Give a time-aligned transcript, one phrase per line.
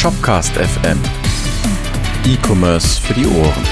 [0.00, 0.98] Shopcast FM.
[2.24, 3.64] E-Commerce für die Ohren.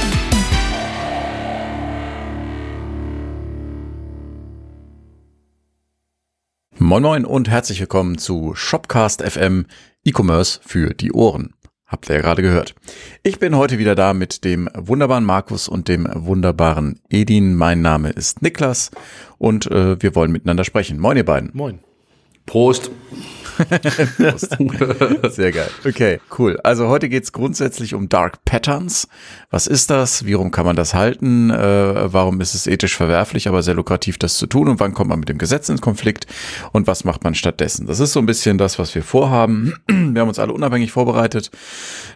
[6.77, 9.65] Moin Moin und herzlich willkommen zu Shopcast FM
[10.05, 11.55] E-Commerce für die Ohren.
[11.87, 12.75] Habt ihr ja gerade gehört.
[13.23, 17.55] Ich bin heute wieder da mit dem wunderbaren Markus und dem wunderbaren Edin.
[17.55, 18.91] Mein Name ist Niklas
[19.39, 21.01] und äh, wir wollen miteinander sprechen.
[21.01, 21.53] Moin ihr beiden.
[21.55, 21.79] Moin.
[22.45, 22.91] Prost.
[25.31, 25.71] Sehr geil.
[25.85, 26.59] Okay, cool.
[26.63, 29.09] Also heute geht's grundsätzlich um Dark Patterns.
[29.51, 30.25] Was ist das?
[30.25, 31.51] Wie rum kann man das halten?
[31.51, 34.69] Äh, warum ist es ethisch verwerflich, aber sehr lukrativ, das zu tun?
[34.69, 36.27] Und wann kommt man mit dem Gesetz ins Konflikt?
[36.73, 37.87] Und was macht man stattdessen?
[37.87, 39.75] Das ist so ein bisschen das, was wir vorhaben.
[39.89, 41.51] Wir haben uns alle unabhängig vorbereitet,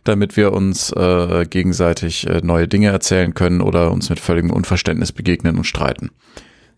[0.05, 5.13] damit wir uns äh, gegenseitig äh, neue Dinge erzählen können oder uns mit völligem Unverständnis
[5.13, 6.11] begegnen und streiten.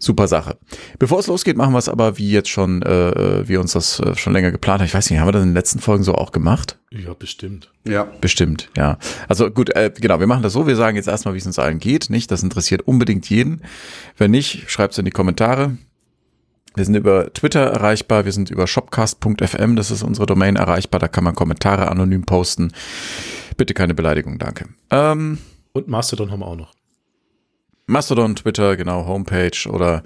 [0.05, 0.59] Super Sache.
[0.99, 4.15] Bevor es losgeht, machen wir es aber wie jetzt schon, äh, wie uns das äh,
[4.15, 4.87] schon länger geplant haben.
[4.87, 6.79] Ich weiß nicht, haben wir das in den letzten Folgen so auch gemacht?
[6.91, 7.73] Ja, bestimmt.
[7.87, 8.05] Ja.
[8.21, 8.99] Bestimmt, ja.
[9.29, 11.59] Also gut, äh, genau, wir machen das so, wir sagen jetzt erstmal, wie es uns
[11.59, 12.31] allen geht, nicht?
[12.31, 13.63] Das interessiert unbedingt jeden.
[14.17, 15.77] Wenn nicht, schreibt es in die Kommentare.
[16.77, 21.07] Wir sind über Twitter erreichbar, wir sind über shopcast.fm, das ist unsere Domain erreichbar, da
[21.07, 22.73] kann man Kommentare anonym posten.
[23.57, 24.67] Bitte keine Beleidigung, danke.
[24.91, 25.39] Ähm,
[25.73, 26.75] Und Mastodon haben wir auch noch.
[27.87, 30.03] Mastodon, Twitter, genau, Homepage oder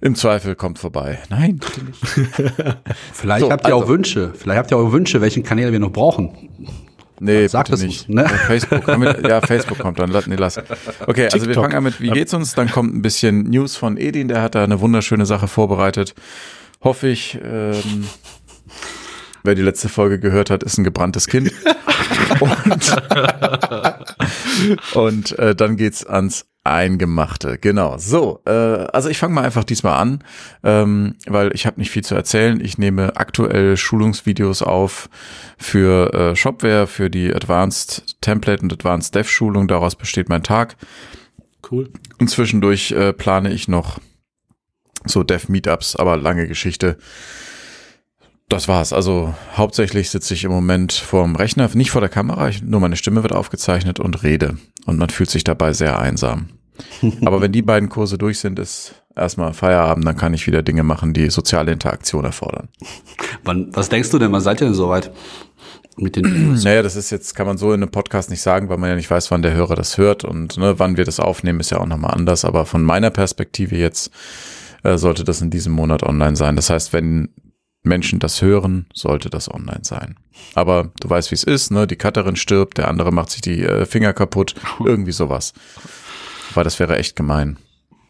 [0.00, 1.18] im Zweifel kommt vorbei.
[1.30, 2.00] Nein, bitte nicht.
[3.12, 4.32] Vielleicht So, habt ihr auch also- Wünsche.
[4.36, 6.50] Vielleicht habt ihr auch Wünsche, welchen Kanäle wir noch brauchen.
[7.18, 8.08] Nee, Sag bitte das nicht.
[8.08, 8.22] nicht, ne?
[8.24, 10.10] Ja, Facebook, wir- ja, Facebook kommt dann.
[10.26, 10.58] Nee, lass.
[11.06, 12.54] Okay, also wir fangen an mit, wie geht's uns?
[12.54, 16.14] Dann kommt ein bisschen News von Edin, der hat da eine wunderschöne Sache vorbereitet.
[16.82, 17.38] Hoffe ich.
[17.42, 18.06] Ähm,
[19.46, 21.52] wer die letzte Folge gehört hat, ist ein gebranntes Kind.
[22.40, 22.92] und
[24.94, 27.58] und äh, dann geht's ans Eingemachte.
[27.58, 27.96] Genau.
[27.98, 30.24] So, äh, also ich fange mal einfach diesmal an,
[30.64, 32.60] ähm, weil ich habe nicht viel zu erzählen.
[32.60, 35.08] Ich nehme aktuell Schulungsvideos auf
[35.58, 39.68] für äh, Shopware, für die Advanced Template und Advanced Dev Schulung.
[39.68, 40.76] Daraus besteht mein Tag.
[41.70, 41.90] Cool.
[42.18, 44.00] Und zwischendurch äh, plane ich noch
[45.04, 46.98] so Dev-Meetups, aber lange Geschichte.
[48.48, 48.92] Das war's.
[48.92, 52.96] Also hauptsächlich sitze ich im Moment vorm Rechner, nicht vor der Kamera, ich, nur meine
[52.96, 54.56] Stimme wird aufgezeichnet und rede.
[54.84, 56.48] Und man fühlt sich dabei sehr einsam.
[57.24, 60.84] Aber wenn die beiden Kurse durch sind, ist erstmal Feierabend, dann kann ich wieder Dinge
[60.84, 62.68] machen, die soziale Interaktion erfordern.
[63.42, 64.30] Wann, was denkst du denn?
[64.30, 65.10] Wann seid ihr denn soweit?
[65.96, 68.76] Mit den Naja, das ist jetzt, kann man so in einem Podcast nicht sagen, weil
[68.76, 71.58] man ja nicht weiß, wann der Hörer das hört und ne, wann wir das aufnehmen,
[71.58, 72.44] ist ja auch nochmal anders.
[72.44, 74.10] Aber von meiner Perspektive jetzt
[74.84, 76.54] äh, sollte das in diesem Monat online sein.
[76.54, 77.30] Das heißt, wenn
[77.86, 80.16] Menschen das hören, sollte das online sein.
[80.54, 81.86] Aber du weißt, wie es ist, ne?
[81.86, 84.54] Die Cutterin stirbt, der andere macht sich die äh, Finger kaputt,
[84.84, 85.52] irgendwie sowas.
[86.54, 87.58] Weil das wäre echt gemein.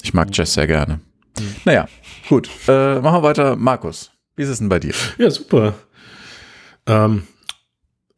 [0.03, 1.01] Ich mag Jess sehr gerne.
[1.65, 1.89] Naja,
[2.29, 2.49] gut.
[2.69, 3.57] Äh, machen wir weiter.
[3.57, 4.95] Markus, wie ist es denn bei dir?
[5.19, 5.75] Ja, super.
[6.87, 7.25] Ähm,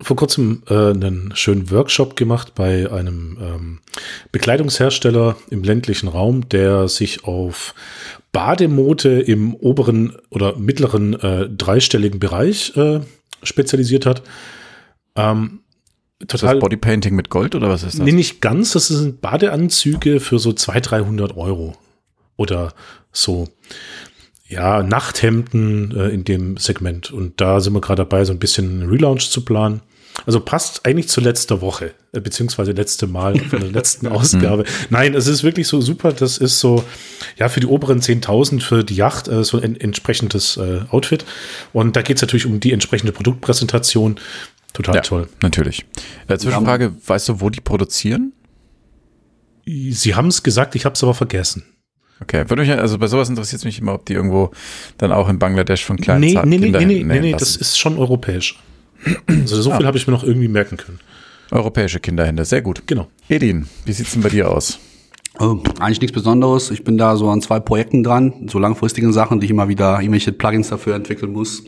[0.01, 3.81] vor kurzem äh, einen schönen Workshop gemacht bei einem ähm,
[4.31, 7.75] Bekleidungshersteller im ländlichen Raum, der sich auf
[8.39, 13.01] Bademote im oberen oder mittleren äh, dreistelligen Bereich äh,
[13.43, 14.23] spezialisiert hat.
[15.17, 15.63] Ähm,
[16.21, 18.05] Ist total das Bodypainting mit Gold oder was ist das?
[18.05, 18.75] Nee, nicht ganz.
[18.75, 21.75] Das sind Badeanzüge für so 200, 300 Euro.
[22.37, 22.75] Oder
[23.11, 23.49] so,
[24.47, 27.11] ja, Nachthemden äh, in dem Segment.
[27.11, 29.81] Und da sind wir gerade dabei, so ein bisschen einen Relaunch zu planen.
[30.27, 34.65] Also passt eigentlich zu letzter Woche, äh, beziehungsweise letzte Mal von der letzten Ausgabe.
[34.91, 36.13] Nein, es ist wirklich so super.
[36.13, 36.85] Das ist so,
[37.37, 41.25] ja, für die oberen 10.000 für die Yacht äh, so ein entsprechendes äh, Outfit.
[41.73, 44.19] Und da geht es natürlich um die entsprechende Produktpräsentation.
[44.73, 45.29] Total Ja, toll.
[45.41, 45.87] natürlich.
[46.27, 48.33] Äh, Zwischenfrage, weißt du, wo die produzieren?
[49.65, 51.65] Sie haben es gesagt, ich habe es aber vergessen.
[52.21, 54.51] Okay, würde mich, also bei sowas interessiert es mich immer, ob die irgendwo
[54.97, 57.55] dann auch in Bangladesch von kleinen Nee, zarten nee, nee, nee, nee, nee, nee, das
[57.55, 58.59] ist schon europäisch.
[59.29, 61.01] Also so viel habe ich mir noch irgendwie merken können.
[61.51, 62.83] Europäische Kinderhände, sehr gut.
[62.87, 63.09] Genau.
[63.29, 64.79] Edin, wie sieht's denn bei dir aus?
[65.41, 66.71] Oh, eigentlich nichts Besonderes.
[66.73, 70.01] Ich bin da so an zwei Projekten dran, so langfristigen Sachen, die ich immer wieder
[70.01, 71.63] irgendwelche Plugins dafür entwickeln muss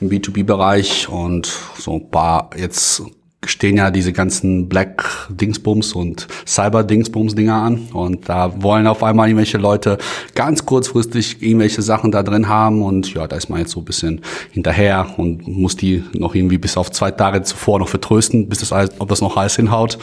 [0.00, 3.02] im B2B-Bereich und so ein paar jetzt
[3.46, 9.02] stehen ja diese ganzen Black Dingsbums und Cyber Dingsbums Dinger an und da wollen auf
[9.02, 9.96] einmal irgendwelche Leute
[10.34, 13.86] ganz kurzfristig irgendwelche Sachen da drin haben und ja, da ist man jetzt so ein
[13.86, 14.20] bisschen
[14.50, 18.72] hinterher und muss die noch irgendwie bis auf zwei Tage zuvor noch vertrösten, bis das
[18.72, 19.96] alles, ob das noch alles hinhaut.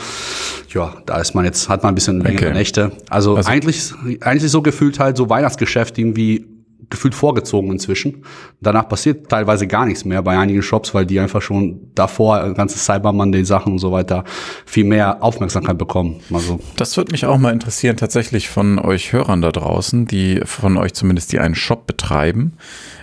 [0.73, 2.53] Ja, da ist man jetzt, hat man ein bisschen längere Okay.
[2.57, 2.91] Nächte.
[3.09, 3.91] Also, Also- eigentlich,
[4.21, 6.45] eigentlich so gefühlt halt so Weihnachtsgeschäft irgendwie
[6.89, 8.23] gefühlt vorgezogen inzwischen.
[8.61, 12.77] Danach passiert teilweise gar nichts mehr bei einigen Shops, weil die einfach schon davor, ganze
[12.77, 14.23] Cyber Monday Sachen und so weiter,
[14.65, 16.21] viel mehr Aufmerksamkeit bekommen.
[16.33, 20.77] Also, Das würde mich auch mal interessieren, tatsächlich von euch Hörern da draußen, die von
[20.77, 22.53] euch zumindest, die einen Shop betreiben,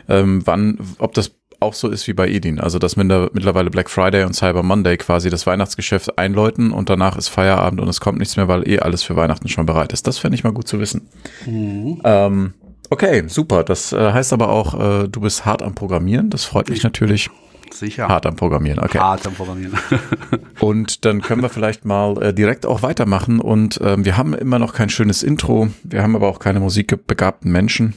[0.09, 2.61] ähm, wann, ob das auch so ist wie bei Edin.
[2.61, 7.29] Also, dass mittlerweile Black Friday und Cyber Monday quasi das Weihnachtsgeschäft einläuten und danach ist
[7.29, 10.07] Feierabend und es kommt nichts mehr, weil eh alles für Weihnachten schon bereit ist.
[10.07, 11.09] Das fände ich mal gut zu wissen.
[11.47, 12.01] Mhm.
[12.05, 12.55] Ähm,
[12.94, 13.64] okay, super.
[13.64, 16.31] Das äh, heißt aber auch, äh, du bist hart am Programmieren.
[16.31, 17.29] Das freut mich natürlich.
[17.73, 18.06] Sicher.
[18.06, 18.99] Hart am Programmieren, okay.
[18.99, 19.76] Hart am Programmieren.
[20.61, 23.41] und dann können wir vielleicht mal äh, direkt auch weitermachen.
[23.41, 25.69] Und ähm, wir haben immer noch kein schönes Intro.
[25.82, 27.94] Wir haben aber auch keine musikbegabten Menschen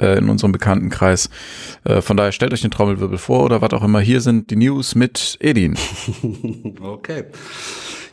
[0.00, 1.28] äh, in unserem Bekanntenkreis.
[1.84, 4.00] Äh, von daher stellt euch den Trommelwirbel vor oder was auch immer.
[4.00, 5.76] Hier sind die News mit Edin.
[6.80, 7.24] okay.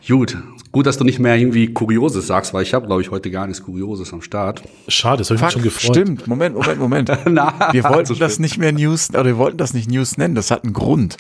[0.08, 0.38] Gut,
[0.72, 3.48] gut, dass du nicht mehr irgendwie Kurioses sagst, weil ich habe, glaube ich, heute gar
[3.48, 4.64] nichts Kurioses am Start.
[4.88, 5.96] Schade, das habe ich mich schon gefreut.
[5.96, 7.12] Stimmt, Moment, Moment, Moment.
[7.26, 10.52] Na, wir wollten das nicht mehr News, oder wir wollten das nicht News nennen, das
[10.52, 11.18] hat einen Grund.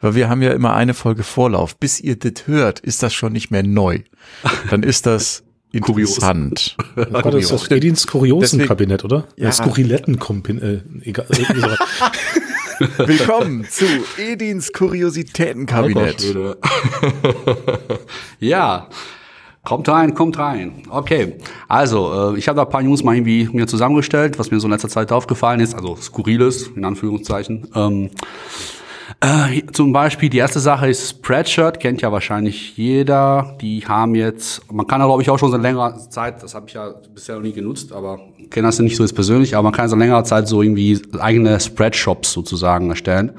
[0.00, 1.76] Weil wir haben ja immer eine Folge Vorlauf.
[1.76, 4.00] Bis ihr das hört, ist das schon nicht mehr neu.
[4.70, 5.42] Dann ist das
[5.72, 6.76] interessant.
[6.94, 7.12] Kurios.
[7.12, 9.26] War das das Edins Kuriosenkabinett, oder?
[9.36, 9.52] Ja.
[9.52, 10.62] Skurriletten-Kabinett.
[10.62, 11.26] Äh, egal.
[12.96, 13.84] Willkommen zu
[14.16, 16.34] Edins Kuriositätenkabinett.
[16.34, 16.54] Oh
[18.40, 18.88] ja.
[19.62, 20.84] Kommt rein, kommt rein.
[20.88, 21.34] Okay,
[21.68, 24.66] also äh, ich habe da ein paar News mal irgendwie mir zusammengestellt, was mir so
[24.66, 27.68] in letzter Zeit aufgefallen ist, also skurriles in Anführungszeichen.
[27.74, 28.10] Ähm,
[29.20, 33.58] äh, zum Beispiel die erste Sache ist Spreadshirt, kennt ja wahrscheinlich jeder.
[33.60, 36.66] Die haben jetzt, man kann da glaube ich auch schon seit längerer Zeit, das habe
[36.68, 39.64] ich ja bisher noch nie genutzt, aber kenne das ja nicht so jetzt persönlich, aber
[39.64, 43.32] man kann seit längerer Zeit so irgendwie eigene Spreadshops sozusagen erstellen,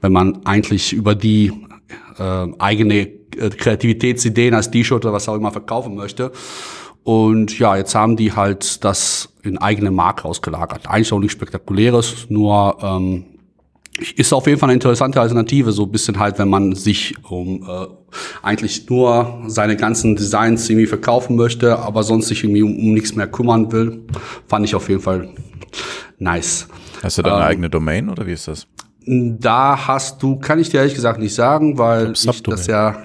[0.00, 1.52] wenn man eigentlich über die
[2.18, 3.00] äh, eigene
[3.36, 6.32] äh, Kreativitätsideen als T-Shirt oder was auch immer verkaufen möchte.
[7.02, 10.88] Und ja, jetzt haben die halt das in eigene Marke ausgelagert.
[10.88, 13.24] Eigentlich auch nichts Spektakuläres, nur ähm,
[14.16, 17.62] ist auf jeden Fall eine interessante Alternative, so ein bisschen halt, wenn man sich um
[17.62, 17.86] äh,
[18.42, 23.14] eigentlich nur seine ganzen Designs irgendwie verkaufen möchte, aber sonst sich irgendwie um, um nichts
[23.14, 24.02] mehr kümmern will,
[24.48, 25.28] fand ich auf jeden Fall
[26.18, 26.68] nice.
[27.02, 28.66] Hast du da eine ähm, eigene Domain oder wie ist das?
[29.06, 32.96] Da hast du, kann ich dir ehrlich gesagt nicht sagen, weil ich, ich das ja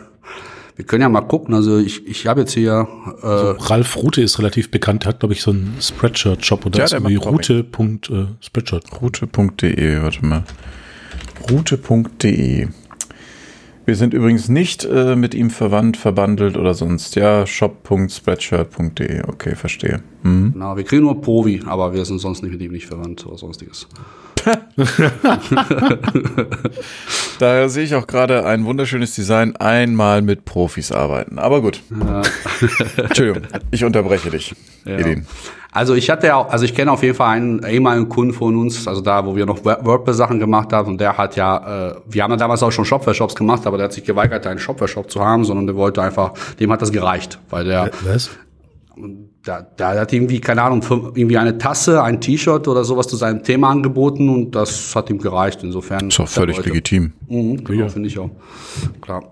[0.80, 1.54] wir können ja mal gucken.
[1.54, 2.88] Also ich, ich habe jetzt hier.
[3.22, 6.86] Äh also Ralf Rute ist relativ bekannt, hat, glaube ich, so einen Spreadshirt-Shop oder ja,
[6.86, 8.86] ist irgendwie Rute.spreadshirt.
[8.90, 10.46] Äh, Rute.de, warte mal.
[11.52, 12.70] Rute.de.
[13.90, 17.16] Wir sind übrigens nicht äh, mit ihm verwandt, verbandelt oder sonst.
[17.16, 19.24] Ja, shop.spreadshirt.de.
[19.24, 20.04] Okay, verstehe.
[20.22, 20.54] Mhm.
[20.56, 23.40] Na, wir kriegen nur Provi, aber wir sind sonst nicht mit ihm nicht verwandt oder
[23.40, 23.88] sonstiges.
[27.40, 31.40] Daher sehe ich auch gerade ein wunderschönes Design, einmal mit Profis arbeiten.
[31.40, 31.82] Aber gut.
[31.90, 32.22] Ja.
[32.96, 33.42] Entschuldigung,
[33.72, 34.54] ich unterbreche dich,
[34.86, 35.00] ja.
[35.00, 35.26] Edin.
[35.72, 38.56] Also ich hatte ja auch, also ich kenne auf jeden Fall einen ehemaligen Kunden von
[38.56, 42.24] uns, also da, wo wir noch WordPress-Sachen gemacht haben, und der hat ja, äh, wir
[42.24, 45.24] haben ja damals auch schon Shopware-Shops gemacht, aber der hat sich geweigert, einen Shopware-Shop zu
[45.24, 47.92] haben, sondern der wollte einfach, dem hat das gereicht, weil der.
[48.04, 48.32] Was?
[49.44, 50.84] Da, da hat irgendwie, keine Ahnung,
[51.16, 55.20] irgendwie eine Tasse, ein T-Shirt oder sowas zu seinem Thema angeboten und das hat ihm
[55.20, 55.64] gereicht.
[55.64, 56.10] Insofern.
[56.10, 57.14] Ist auch völlig legitim.
[57.30, 57.90] Mhm, genau, ja.
[57.90, 58.30] finde ich auch.
[59.00, 59.24] Klar.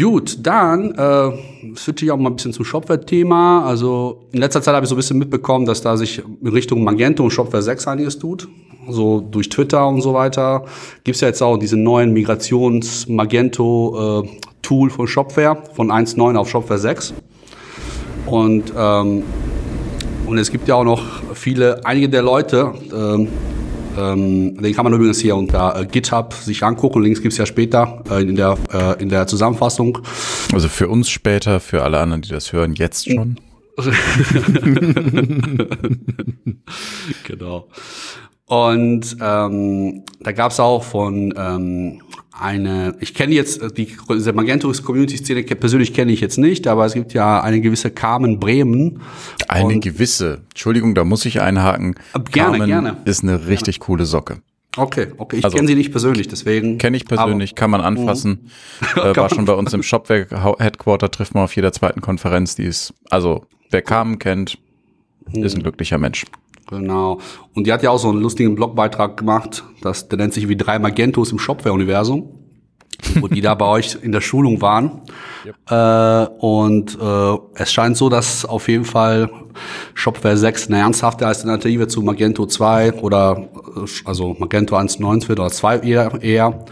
[0.00, 1.32] Gut, dann äh,
[1.74, 3.64] switche ich auch mal ein bisschen zum Shopware-Thema.
[3.64, 6.84] Also in letzter Zeit habe ich so ein bisschen mitbekommen, dass da sich in Richtung
[6.84, 8.46] Magento und Shopware 6 einiges tut.
[8.88, 10.66] So durch Twitter und so weiter.
[11.02, 17.14] Gibt's ja jetzt auch diesen neuen Migrations-Magento-Tool äh, von Shopware von 1.9 auf Shopware 6.
[18.26, 19.24] Und, ähm,
[20.26, 21.02] und es gibt ja auch noch
[21.34, 23.26] viele, einige der Leute, ähm,
[23.98, 27.02] ähm, den kann man übrigens hier unter äh, GitHub sich angucken.
[27.02, 29.98] Links gibt's ja später äh, in, der, äh, in der Zusammenfassung.
[30.52, 33.40] Also für uns später, für alle anderen, die das hören, jetzt schon.
[37.24, 37.68] genau.
[38.46, 42.00] Und ähm, da gab's auch von ähm,
[42.32, 46.94] eine, ich kenne jetzt äh, die diese Magento-Community-Szene persönlich kenne ich jetzt nicht, aber es
[46.94, 49.00] gibt ja eine gewisse Carmen Bremen.
[49.48, 51.94] Eine gewisse, Entschuldigung, da muss ich einhaken.
[52.14, 52.96] Äh, gerne, Carmen gerne.
[53.04, 53.86] Ist eine richtig gerne.
[53.86, 54.42] coole Socke.
[54.76, 55.38] Okay, okay.
[55.38, 56.78] Ich also, kenne sie nicht persönlich, deswegen.
[56.78, 58.30] Kenne ich persönlich, kann man anfassen.
[58.30, 58.48] Mhm.
[58.98, 62.64] Äh, war schon bei uns im Shopwerk Headquarter, trifft man auf jeder zweiten Konferenz, die
[62.64, 64.58] ist, also wer Carmen kennt,
[65.32, 66.24] ist ein glücklicher Mensch.
[66.68, 67.18] Genau.
[67.54, 70.56] Und die hat ja auch so einen lustigen Blogbeitrag gemacht, das, der nennt sich wie
[70.56, 72.28] drei Magentos im Shopware-Universum,
[73.20, 75.02] wo die da bei euch in der Schulung waren.
[75.46, 75.56] Yep.
[75.70, 79.30] Äh, und äh, es scheint so, dass auf jeden Fall
[79.94, 85.50] Shopware 6 eine ernsthafte Alternative zu Magento 2 oder äh, also Magento 1.9 wird oder
[85.50, 86.22] 2 eher.
[86.22, 86.64] eher.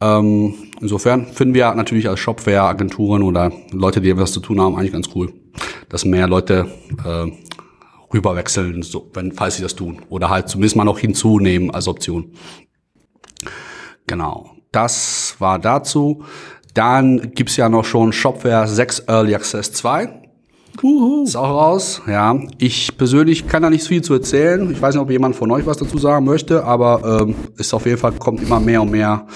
[0.00, 4.92] Ähm, insofern finden wir natürlich als Shopware-Agenturen oder Leute, die etwas zu tun haben, eigentlich
[4.92, 5.32] ganz cool,
[5.88, 6.66] dass mehr Leute
[7.04, 7.30] äh,
[8.12, 10.02] rüberwechseln, so, wenn, falls sie das tun.
[10.08, 12.32] Oder halt zumindest mal noch hinzunehmen als Option.
[14.06, 14.50] Genau.
[14.72, 16.24] Das war dazu.
[16.74, 20.28] Dann gibt's ja noch schon Shopware 6 Early Access 2.
[20.82, 21.24] Uhu.
[21.24, 22.38] Ist auch raus, ja.
[22.58, 24.70] Ich persönlich kann da nicht viel zu erzählen.
[24.70, 27.84] Ich weiß nicht, ob jemand von euch was dazu sagen möchte, aber ähm, ist auf
[27.86, 29.26] jeden Fall, kommt immer mehr und mehr,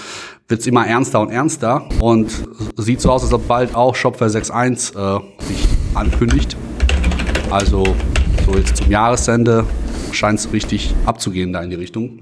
[0.47, 2.31] wird's immer ernster und ernster und
[2.77, 6.55] sieht so aus, als ob bald auch Shopware 6.1 äh, sich ankündigt.
[7.49, 7.83] Also
[8.45, 9.65] so jetzt zum Jahresende
[10.11, 12.19] scheint es richtig abzugehen da in die Richtung.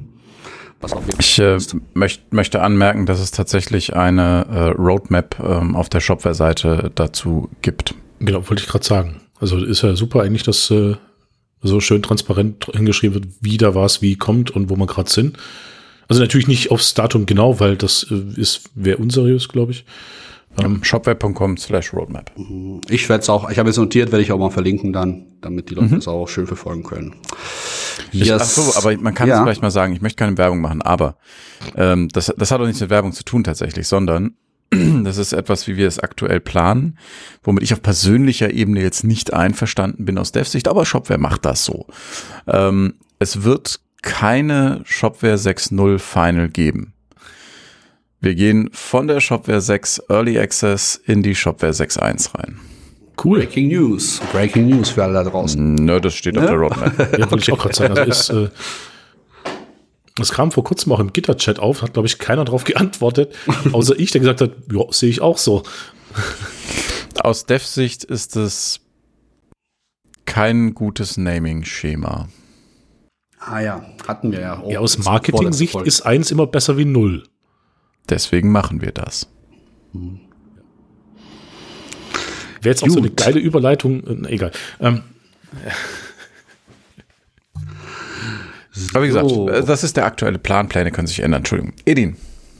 [0.79, 1.57] Was auch ich äh,
[1.93, 7.93] möcht, möchte anmerken, dass es tatsächlich eine äh, Roadmap ähm, auf der Shopware-Seite dazu gibt.
[8.19, 9.21] Genau, wollte ich gerade sagen.
[9.39, 10.95] Also ist ja super eigentlich, dass äh,
[11.61, 15.37] so schön transparent hingeschrieben wird, wie da was, wie kommt und wo wir gerade sind.
[16.07, 19.85] Also natürlich nicht aufs Datum genau, weil das äh, ist wäre unseriös, glaube ich.
[20.59, 22.31] Ähm, Shopware.com slash roadmap.
[22.89, 25.69] Ich werde es auch, ich habe es notiert, werde ich auch mal verlinken dann, damit
[25.69, 25.95] die Leute mhm.
[25.95, 27.15] das auch schön verfolgen können.
[28.11, 28.27] Yes.
[28.27, 29.43] Ich, ach so, aber man kann es ja.
[29.43, 31.15] vielleicht mal sagen, ich möchte keine Werbung machen, aber
[31.75, 34.35] ähm, das, das hat auch nichts mit Werbung zu tun tatsächlich, sondern
[35.03, 36.97] das ist etwas, wie wir es aktuell planen,
[37.43, 41.63] womit ich auf persönlicher Ebene jetzt nicht einverstanden bin aus Dev-Sicht, aber Shopware macht das
[41.65, 41.87] so.
[42.47, 46.93] Ähm, es wird keine Shopware 6.0 Final geben.
[48.23, 52.59] Wir gehen von der Shopware 6 Early Access in die Shopware 6.1 rein.
[53.23, 53.39] Cool.
[53.39, 54.21] Breaking News.
[54.31, 55.73] Breaking News für alle da draußen.
[55.73, 56.41] Nö, das steht ne?
[56.41, 56.99] auf der Roadmap.
[57.19, 57.97] ja, wollte ich auch gerade sagen.
[57.97, 58.49] Also ist, äh,
[60.17, 63.35] das kam vor kurzem auch im Gitter-Chat auf, hat, glaube ich, keiner darauf geantwortet,
[63.71, 65.63] außer ich, der gesagt hat, ja, sehe ich auch so.
[67.23, 68.81] Aus Dev-Sicht ist es
[70.25, 72.29] kein gutes Naming-Schema.
[73.39, 74.63] Ah ja, hatten wir ja.
[74.67, 77.23] ja aus Marketing-Sicht ist eins immer besser wie null.
[78.11, 79.27] Deswegen machen wir das.
[79.93, 80.19] Hm.
[82.61, 82.93] Wäre jetzt auch Gut.
[82.93, 84.51] so eine geile Überleitung, äh, egal.
[84.79, 85.01] Ähm,
[88.93, 90.69] Aber wie gesagt, äh, das ist der aktuelle Plan.
[90.69, 91.39] Pläne können sich ändern.
[91.39, 91.73] Entschuldigung.
[91.85, 92.15] Edin,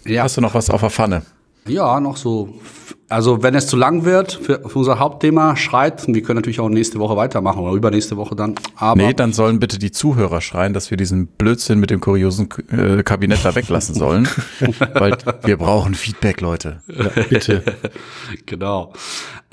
[0.06, 0.24] ja.
[0.24, 1.24] hast du noch was auf der Pfanne?
[1.68, 2.60] Ja, noch so.
[3.12, 6.08] Also wenn es zu lang wird für, für unser Hauptthema, schreit.
[6.08, 8.56] Wir können natürlich auch nächste Woche weitermachen oder übernächste Woche dann.
[8.78, 12.48] Aber nee, dann sollen bitte die Zuhörer schreien, dass wir diesen Blödsinn mit dem kuriosen
[12.72, 14.30] äh, Kabinett da weglassen sollen.
[14.94, 16.82] weil wir brauchen Feedback, Leute.
[16.88, 17.64] Ja, bitte.
[18.46, 18.94] genau.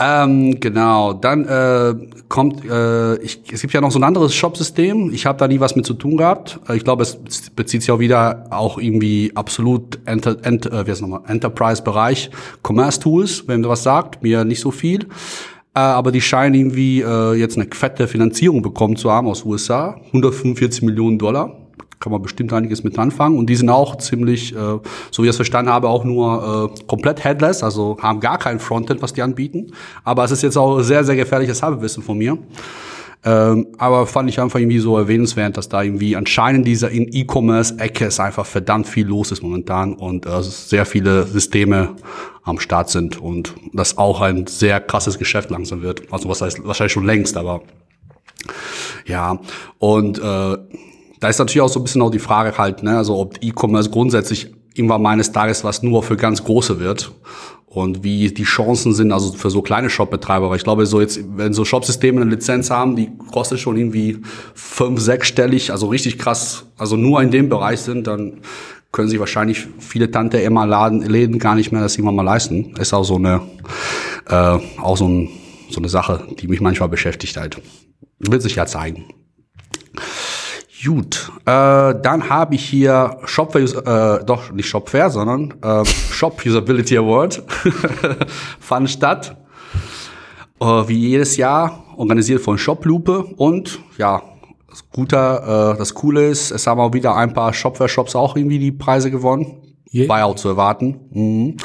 [0.01, 1.95] Ähm, genau, dann äh,
[2.29, 5.13] kommt, äh, ich, es gibt ja noch so ein anderes Shop-System.
[5.13, 6.61] Ich habe da nie was mit zu tun gehabt.
[6.69, 7.19] Äh, ich glaube, es
[7.57, 12.31] bezieht sich auch wieder auch irgendwie absolut Enter, Enter, äh, wie heißt nochmal, Enterprise-Bereich,
[12.63, 15.05] Commerce-Tools, wenn was sagt, mir nicht so viel.
[15.75, 20.01] Äh, aber die scheinen irgendwie äh, jetzt eine fette Finanzierung bekommen zu haben aus USA,
[20.07, 21.57] 145 Millionen Dollar
[22.01, 23.39] kann man bestimmt einiges mit anfangen.
[23.39, 24.79] Und die sind auch ziemlich, äh,
[25.11, 28.61] so wie ich es verstanden habe, auch nur äh, komplett headless, also haben gar kein
[28.61, 29.73] Frontend, was die anbieten.
[30.05, 32.39] Aber es ist jetzt auch sehr, sehr gefährliches Halbwissen von mir.
[33.29, 38.07] Ähm, aber fand ich einfach irgendwie so erwähnenswert, dass da irgendwie anscheinend dieser in E-Commerce-Ecke
[38.07, 41.97] es einfach verdammt viel los ist momentan und äh, sehr viele Systeme
[42.45, 46.11] am Start sind und das auch ein sehr krasses Geschäft langsam wird.
[46.11, 47.61] Also was heißt wahrscheinlich schon längst, aber
[49.05, 49.39] ja.
[49.77, 53.19] Und äh, da ist natürlich auch so ein bisschen auch die Frage halt, ne, also
[53.19, 57.13] ob E-Commerce grundsätzlich irgendwann meines Tages was nur für ganz große wird
[57.71, 60.49] und wie die Chancen sind, also für so kleine Shop-Betreiber.
[60.49, 64.19] Weil ich glaube, so jetzt, wenn so Shop-Systeme eine Lizenz haben, die kostet schon irgendwie
[64.55, 68.41] fünf, sechsstellig, also richtig krass, also nur in dem Bereich sind, dann
[68.91, 72.75] können sich wahrscheinlich viele Tante Emma Laden, Läden gar nicht mehr das irgendwann mal leisten.
[72.79, 73.43] Ist auch so eine,
[74.29, 75.29] äh, auch so, ein,
[75.69, 77.61] so eine Sache, die mich manchmal beschäftigt halt.
[78.19, 79.05] Wird sich ja zeigen.
[80.85, 86.97] Gut, äh, dann habe ich hier Shopware, äh, doch nicht Shopware, sondern äh, Shop Usability
[86.97, 87.43] Award
[88.61, 89.37] fand statt.
[90.61, 94.23] Äh, wie jedes Jahr organisiert von Shoplupe und ja,
[94.69, 98.59] das Guter, äh, das Coole ist, es haben auch wieder ein paar Shopware-Shops auch irgendwie
[98.59, 99.63] die Preise gewonnen.
[99.93, 100.09] Yeah.
[100.09, 101.01] War ja auch zu erwarten.
[101.11, 101.57] Mhm.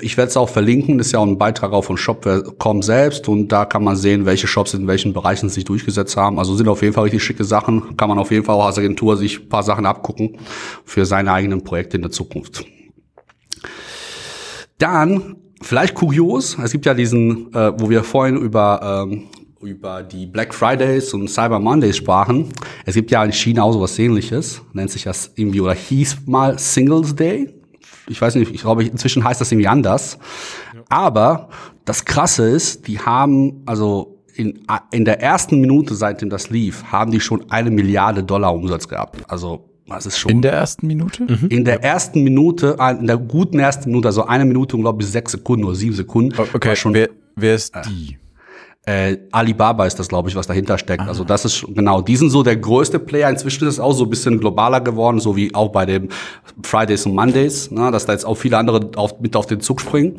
[0.00, 3.28] Ich werde es auch verlinken, das ist ja auch ein Beitrag auch von Shop.com selbst
[3.28, 6.38] und da kann man sehen, welche Shops in welchen Bereichen sich durchgesetzt haben.
[6.38, 8.78] Also sind auf jeden Fall richtig schicke Sachen, kann man auf jeden Fall auch als
[8.78, 10.38] Agentur sich ein paar Sachen abgucken
[10.84, 12.64] für seine eigenen Projekte in der Zukunft.
[14.78, 19.24] Dann, vielleicht kurios, es gibt ja diesen, äh, wo wir vorhin über ähm,
[19.60, 22.52] über die Black Fridays und Cyber Mondays sprachen.
[22.86, 26.58] Es gibt ja in China auch sowas ähnliches, nennt sich das irgendwie oder hieß mal
[26.58, 27.57] Singles Day
[28.08, 30.18] ich weiß nicht, ich glaube, inzwischen heißt das irgendwie anders.
[30.74, 30.82] Ja.
[30.88, 31.48] Aber
[31.84, 34.60] das Krasse ist, die haben, also in,
[34.90, 39.18] in der ersten Minute, seitdem das lief, haben die schon eine Milliarde Dollar Umsatz gehabt.
[39.28, 40.30] Also das ist schon.
[40.30, 41.24] In der ersten Minute?
[41.24, 41.48] Mhm.
[41.48, 45.08] In der ersten Minute, in der guten ersten Minute, also eine Minute und glaube ich
[45.08, 46.38] sechs Sekunden oder sieben Sekunden.
[46.52, 48.14] Okay, schon, wer, wer ist die?
[48.14, 48.27] Äh,
[48.88, 51.02] äh, Alibaba ist das, glaube ich, was dahinter steckt.
[51.02, 53.28] Also das ist genau, die sind so der größte Player.
[53.28, 56.08] Inzwischen ist es auch so ein bisschen globaler geworden, so wie auch bei dem
[56.62, 59.82] Fridays und Mondays, ne, dass da jetzt auch viele andere auf, mit auf den Zug
[59.82, 60.16] springen.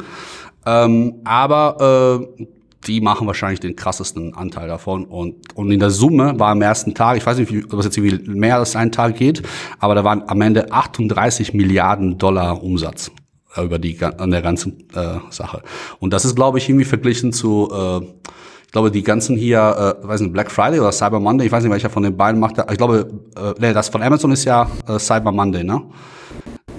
[0.68, 2.46] Ähm, aber äh,
[2.86, 5.06] die machen wahrscheinlich den krassesten Anteil davon.
[5.06, 7.98] Und, und in der Summe war am ersten Tag, ich weiß nicht, ob es jetzt
[7.98, 9.42] irgendwie mehr als einen Tag geht,
[9.80, 13.10] aber da waren am Ende 38 Milliarden Dollar Umsatz
[13.56, 15.64] äh, über die an der ganzen äh, Sache.
[15.98, 18.30] Und das ist, glaube ich, irgendwie verglichen zu äh,
[18.70, 21.64] ich glaube, die ganzen hier, äh, weiß nicht, Black Friday oder Cyber Monday, ich weiß
[21.64, 22.64] nicht, welcher von den beiden macht.
[22.70, 25.82] Ich glaube, äh, nee, das von Amazon ist ja äh, Cyber Monday, ne?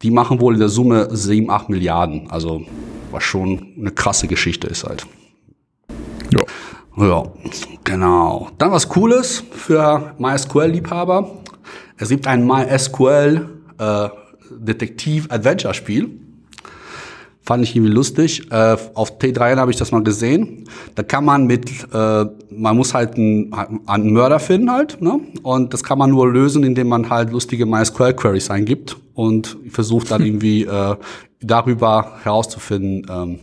[0.00, 2.30] Die machen wohl in der Summe 7, 8 Milliarden.
[2.30, 2.62] Also,
[3.10, 5.04] was schon eine krasse Geschichte ist halt.
[6.32, 6.42] Ja.
[6.96, 7.24] Ja,
[7.82, 8.50] genau.
[8.56, 11.28] Dann was Cooles für MySQL-Liebhaber.
[11.96, 14.08] Es gibt ein MySQL äh,
[14.48, 16.20] Detektiv-Adventure-Spiel.
[17.50, 18.46] Fand ich irgendwie lustig.
[18.52, 20.68] Äh, auf T3N habe ich das mal gesehen.
[20.94, 23.52] Da kann man mit, äh, man muss halt einen,
[23.86, 25.18] einen Mörder finden halt, ne?
[25.42, 30.22] Und das kann man nur lösen, indem man halt lustige MySQL-Queries eingibt und versucht dann
[30.24, 30.94] irgendwie äh,
[31.40, 33.40] darüber herauszufinden, ähm,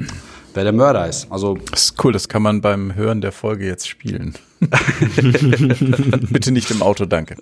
[0.53, 1.29] wer der Mörder ist.
[1.29, 4.35] Also das ist cool, das kann man beim Hören der Folge jetzt spielen.
[6.31, 7.37] Bitte nicht im Auto, danke.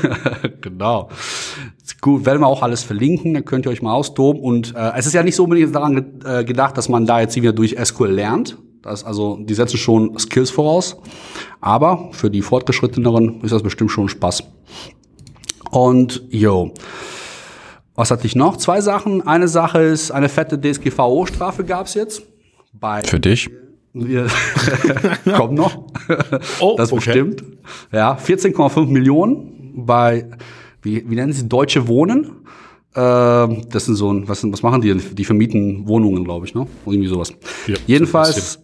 [0.60, 1.08] genau.
[2.00, 4.42] Gut, werden wir auch alles verlinken, dann könnt ihr euch mal austoben.
[4.42, 7.36] Und äh, es ist ja nicht so unbedingt daran äh, gedacht, dass man da jetzt
[7.36, 8.58] wieder durch SQL lernt.
[8.82, 10.96] Das, also, die setzen schon Skills voraus.
[11.60, 14.42] Aber für die Fortgeschritteneren ist das bestimmt schon Spaß.
[15.70, 16.74] Und jo.
[17.94, 18.56] Was hatte ich noch?
[18.56, 19.26] Zwei Sachen.
[19.26, 22.22] Eine Sache ist, eine fette DSGVO-Strafe gab's jetzt.
[22.72, 23.50] Bei Für dich?
[23.94, 24.26] Wir
[25.36, 25.86] kommt noch.
[26.60, 27.04] Oh, das okay.
[27.04, 27.44] bestimmt.
[27.92, 30.30] Ja, 14,5 Millionen bei,
[30.82, 32.42] wie, wie nennen sie, Deutsche Wohnen.
[32.94, 32.98] Äh,
[33.68, 34.94] das sind so ein, was, was machen die?
[34.94, 36.66] Die vermieten Wohnungen, glaube ich, ne?
[36.86, 37.34] Irgendwie sowas.
[37.66, 38.62] Ja, Jedenfalls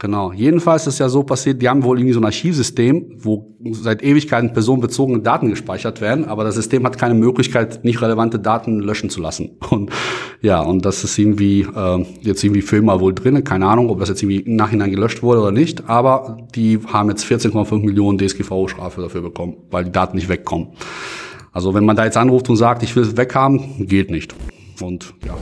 [0.00, 0.32] Genau.
[0.32, 4.52] Jedenfalls ist ja so passiert, die haben wohl irgendwie so ein Archivsystem, wo seit Ewigkeiten
[4.52, 9.20] personenbezogene Daten gespeichert werden, aber das System hat keine Möglichkeit, nicht relevante Daten löschen zu
[9.20, 9.58] lassen.
[9.70, 9.90] Und
[10.40, 13.42] ja, und das ist irgendwie äh, jetzt irgendwie für immer wohl drin.
[13.42, 17.08] Keine Ahnung, ob das jetzt irgendwie im Nachhinein gelöscht wurde oder nicht, aber die haben
[17.08, 20.68] jetzt 14,5 Millionen DSGVO-Strafe dafür bekommen, weil die Daten nicht wegkommen.
[21.50, 24.32] Also wenn man da jetzt anruft und sagt, ich will es weghaben, geht nicht.
[24.80, 25.36] Und ja,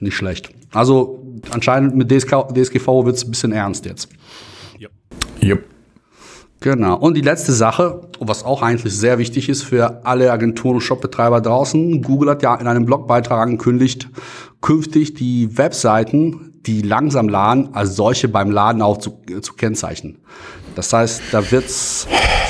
[0.00, 0.50] nicht schlecht.
[0.72, 4.08] Also anscheinend mit DSK, DSGV wird es ein bisschen ernst jetzt.
[4.78, 4.88] Ja.
[5.42, 5.64] Yep.
[6.62, 6.96] Genau.
[6.96, 11.40] Und die letzte Sache, was auch eigentlich sehr wichtig ist für alle Agenturen und Shopbetreiber
[11.40, 12.02] draußen.
[12.02, 14.08] Google hat ja in einem Blogbeitrag angekündigt,
[14.60, 20.18] künftig die Webseiten, die langsam laden, als solche beim Laden auch zu, zu kennzeichnen.
[20.76, 22.06] Das heißt, da wird's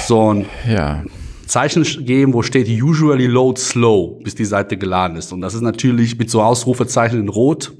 [0.06, 1.02] so ein ja.
[1.46, 5.32] Zeichen geben, wo steht usually load slow, bis die Seite geladen ist.
[5.32, 7.72] Und das ist natürlich mit so Ausrufezeichen in Rot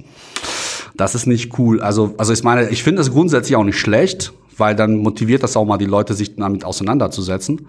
[0.95, 1.81] das ist nicht cool.
[1.81, 5.57] Also, also ich meine, ich finde das grundsätzlich auch nicht schlecht, weil dann motiviert das
[5.57, 7.67] auch mal die Leute, sich damit auseinanderzusetzen.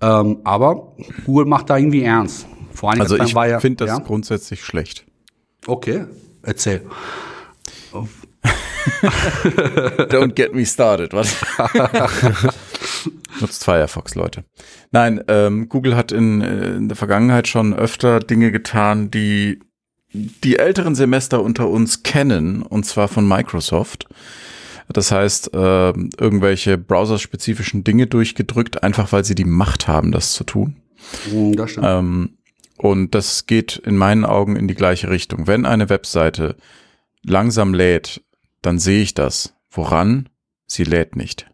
[0.00, 0.92] Ähm, aber
[1.24, 2.46] Google macht da irgendwie ernst.
[2.72, 4.04] Vor allem also ich ja, finde das ja?
[4.04, 5.04] grundsätzlich schlecht.
[5.66, 6.04] Okay,
[6.42, 6.82] erzähl.
[10.08, 11.12] Don't get me started.
[11.12, 11.36] Was?
[13.40, 14.44] Nutzt Firefox, Leute.
[14.90, 19.60] Nein, ähm, Google hat in, äh, in der Vergangenheit schon öfter Dinge getan, die
[20.12, 24.06] die älteren Semester unter uns kennen, und zwar von Microsoft.
[24.88, 30.44] Das heißt, äh, irgendwelche browserspezifischen Dinge durchgedrückt, einfach weil sie die Macht haben, das zu
[30.44, 30.76] tun.
[31.30, 31.86] Mm, das stimmt.
[31.88, 32.38] Ähm,
[32.78, 35.46] und das geht in meinen Augen in die gleiche Richtung.
[35.46, 36.56] Wenn eine Webseite
[37.22, 38.22] langsam lädt,
[38.62, 39.54] dann sehe ich das.
[39.70, 40.28] Woran?
[40.66, 41.48] Sie lädt nicht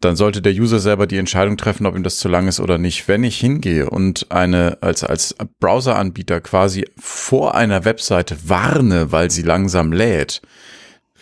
[0.00, 2.78] dann sollte der User selber die Entscheidung treffen, ob ihm das zu lang ist oder
[2.78, 3.08] nicht.
[3.08, 9.42] Wenn ich hingehe und eine als als Browseranbieter quasi vor einer Webseite warne, weil sie
[9.42, 10.40] langsam lädt,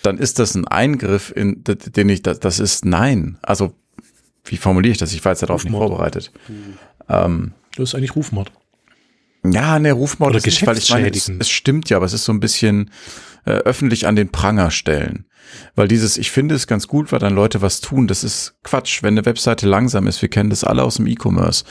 [0.03, 3.39] dann ist das ein Eingriff in den ich das, das ist nein.
[3.43, 3.75] Also
[4.45, 5.13] wie formuliere ich das?
[5.13, 6.31] Ich war jetzt darauf nicht vorbereitet.
[6.49, 6.79] Mhm.
[7.09, 8.53] Ähm, das ist eigentlich Rufmord.
[9.45, 12.13] Ja, ne, Rufmord Oder ist nicht, weil ich meine, es, es, stimmt ja, aber es
[12.13, 12.91] ist so ein bisschen
[13.45, 15.27] äh, öffentlich an den Pranger stellen.
[15.75, 19.03] Weil dieses, ich finde es ganz gut, weil dann Leute was tun, das ist Quatsch.
[19.03, 21.65] Wenn eine Webseite langsam ist, wir kennen das alle aus dem E-Commerce,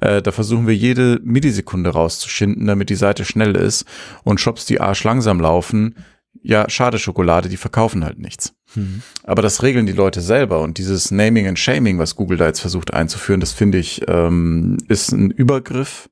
[0.00, 3.84] äh, da versuchen wir jede Millisekunde rauszuschinden, damit die Seite schnell ist
[4.24, 5.94] und Shops, die arsch langsam laufen,
[6.42, 8.54] ja, schade Schokolade, die verkaufen halt nichts.
[8.74, 9.02] Hm.
[9.24, 12.60] Aber das regeln die Leute selber und dieses Naming and Shaming, was Google da jetzt
[12.60, 16.08] versucht einzuführen, das finde ich, ähm, ist ein Übergriff,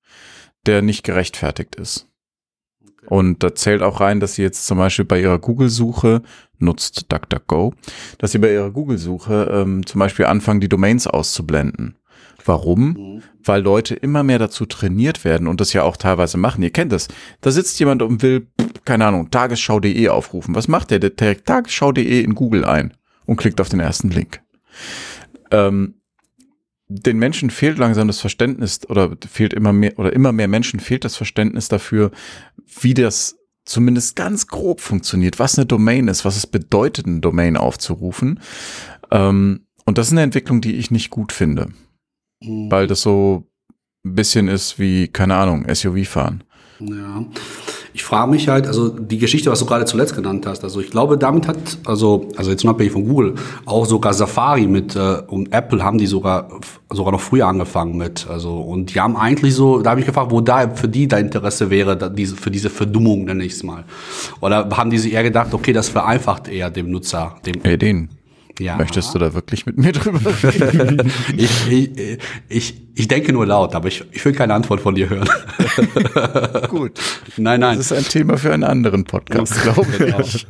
[0.66, 2.08] der nicht gerechtfertigt ist.
[3.08, 6.22] Und da zählt auch rein, dass sie jetzt zum Beispiel bei ihrer Google-Suche
[6.58, 7.74] nutzt DuckDuckGo,
[8.18, 11.96] dass sie bei ihrer Google-Suche ähm, zum Beispiel anfangen, die Domains auszublenden.
[12.44, 12.88] Warum?
[12.88, 13.22] Mhm.
[13.44, 16.62] Weil Leute immer mehr dazu trainiert werden und das ja auch teilweise machen.
[16.62, 17.08] Ihr kennt das.
[17.40, 18.48] Da sitzt jemand und will,
[18.84, 20.54] keine Ahnung, tagesschau.de aufrufen.
[20.54, 20.98] Was macht der?
[20.98, 22.94] Der trägt tagesschau.de in Google ein
[23.26, 24.40] und klickt auf den ersten Link.
[25.50, 25.94] Ähm,
[26.88, 31.04] den Menschen fehlt langsam das Verständnis oder fehlt immer mehr oder immer mehr Menschen fehlt
[31.04, 32.12] das Verständnis dafür,
[32.80, 37.56] wie das zumindest ganz grob funktioniert, was eine Domain ist, was es bedeutet, eine Domain
[37.56, 38.40] aufzurufen.
[39.10, 41.70] Ähm, und das ist eine Entwicklung, die ich nicht gut finde,
[42.40, 42.70] mhm.
[42.70, 43.48] weil das so
[44.04, 46.44] ein bisschen ist wie, keine Ahnung, SUV fahren.
[46.78, 47.24] Ja.
[47.96, 50.90] Ich frage mich halt, also die Geschichte, was du gerade zuletzt genannt hast, also ich
[50.90, 51.56] glaube, damit hat,
[51.86, 56.06] also, also jetzt unabhängig von Google, auch sogar Safari mit äh, und Apple haben die
[56.06, 56.46] sogar
[56.90, 58.26] sogar noch früher angefangen mit.
[58.28, 61.16] Also, und die haben eigentlich so, da habe ich gefragt, wo da für die da
[61.16, 63.84] Interesse wäre, da, diese, für diese Verdummung, nenne ich es mal.
[64.42, 67.62] Oder haben die sich eher gedacht, okay, das vereinfacht eher dem Nutzer, dem.
[67.64, 68.10] Ja, den.
[68.58, 68.76] Ja.
[68.76, 71.12] Möchtest du da wirklich mit mir drüber reden?
[71.36, 75.10] ich, ich, ich, ich denke nur laut, aber ich, ich will keine Antwort von dir
[75.10, 75.28] hören.
[76.68, 76.92] Gut.
[77.36, 77.76] Nein, nein.
[77.76, 80.20] Das ist ein Thema für einen anderen Podcast, glaube genau.
[80.20, 80.46] ich.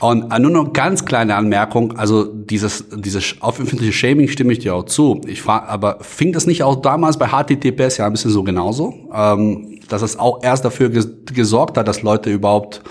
[0.00, 4.60] Und äh, nur noch ganz kleine Anmerkung, also dieses, dieses auf öffentliche Shaming stimme ich
[4.60, 5.20] dir auch zu.
[5.26, 8.94] Ich frage, aber fing das nicht auch damals bei HTTPS ja ein bisschen so genauso?
[9.12, 12.82] Ähm, dass es auch erst dafür gesorgt hat, dass Leute überhaupt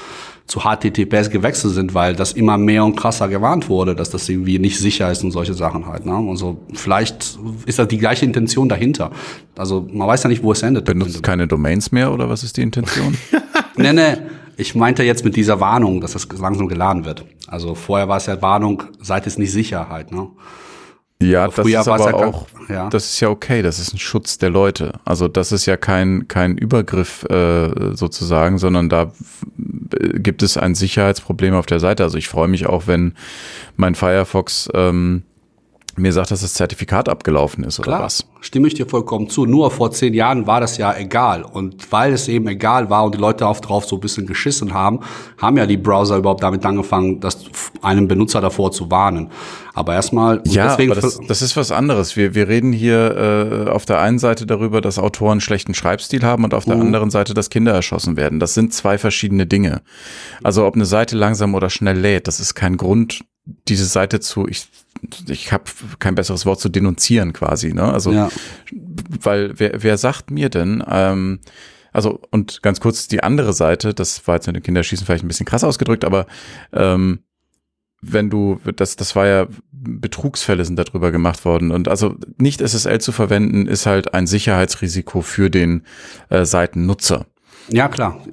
[0.49, 4.57] zu HTTPS gewechselt sind, weil das immer mehr und krasser gewarnt wurde, dass das irgendwie
[4.57, 6.07] nicht sicher ist und solche Sachen halt.
[6.07, 6.13] Ne?
[6.27, 9.11] Also vielleicht ist das die gleiche Intention dahinter.
[9.55, 10.85] Also man weiß ja nicht, wo es endet.
[10.85, 13.15] Benutzt keine Domains mehr oder was ist die Intention?
[13.77, 14.17] nee, nee.
[14.57, 17.23] Ich meinte jetzt mit dieser Warnung, dass das langsam geladen wird.
[17.45, 20.11] Also vorher war es ja Warnung, Seite ist nicht sicher halt.
[20.11, 20.27] Ne?
[21.21, 22.89] Ja, das ist aber ja auch, ja.
[22.89, 24.93] das ist ja okay, das ist ein Schutz der Leute.
[25.03, 29.11] Also das ist ja kein, kein Übergriff äh, sozusagen, sondern da
[29.57, 32.03] gibt es ein Sicherheitsproblem auf der Seite.
[32.03, 33.15] Also ich freue mich auch, wenn
[33.75, 35.23] mein Firefox ähm,
[35.99, 38.25] mir sagt, dass das Zertifikat abgelaufen ist Klar, oder was.
[38.41, 39.45] Stimme ich dir vollkommen zu.
[39.45, 41.43] Nur vor zehn Jahren war das ja egal.
[41.43, 44.73] Und weil es eben egal war und die Leute auf drauf so ein bisschen geschissen
[44.73, 44.99] haben,
[45.37, 47.45] haben ja die Browser überhaupt damit angefangen, das
[47.81, 49.29] einem Benutzer davor zu warnen.
[49.73, 50.41] Aber erstmal.
[50.45, 52.15] Ja, deswegen aber das, das ist was anderes.
[52.15, 56.43] Wir, wir reden hier äh, auf der einen Seite darüber, dass Autoren schlechten Schreibstil haben
[56.43, 56.81] und auf der mhm.
[56.81, 58.39] anderen Seite, dass Kinder erschossen werden.
[58.39, 59.81] Das sind zwei verschiedene Dinge.
[60.43, 63.21] Also ob eine Seite langsam oder schnell lädt, das ist kein Grund,
[63.67, 64.67] diese Seite zu, ich,
[65.27, 65.63] ich habe
[65.99, 67.83] kein besseres Wort zu denunzieren quasi, ne?
[67.83, 68.29] Also, ja.
[69.21, 71.39] weil wer, wer sagt mir denn, ähm,
[71.91, 75.27] also und ganz kurz die andere Seite, das war jetzt mit dem Kinderschießen vielleicht ein
[75.27, 76.27] bisschen krass ausgedrückt, aber
[76.73, 77.19] ähm,
[78.01, 81.71] wenn du, das, das war ja, Betrugsfälle sind darüber gemacht worden.
[81.71, 85.83] Und also nicht SSL zu verwenden, ist halt ein Sicherheitsrisiko für den
[86.29, 87.25] äh, Seitennutzer.
[87.67, 88.23] Ja, klar.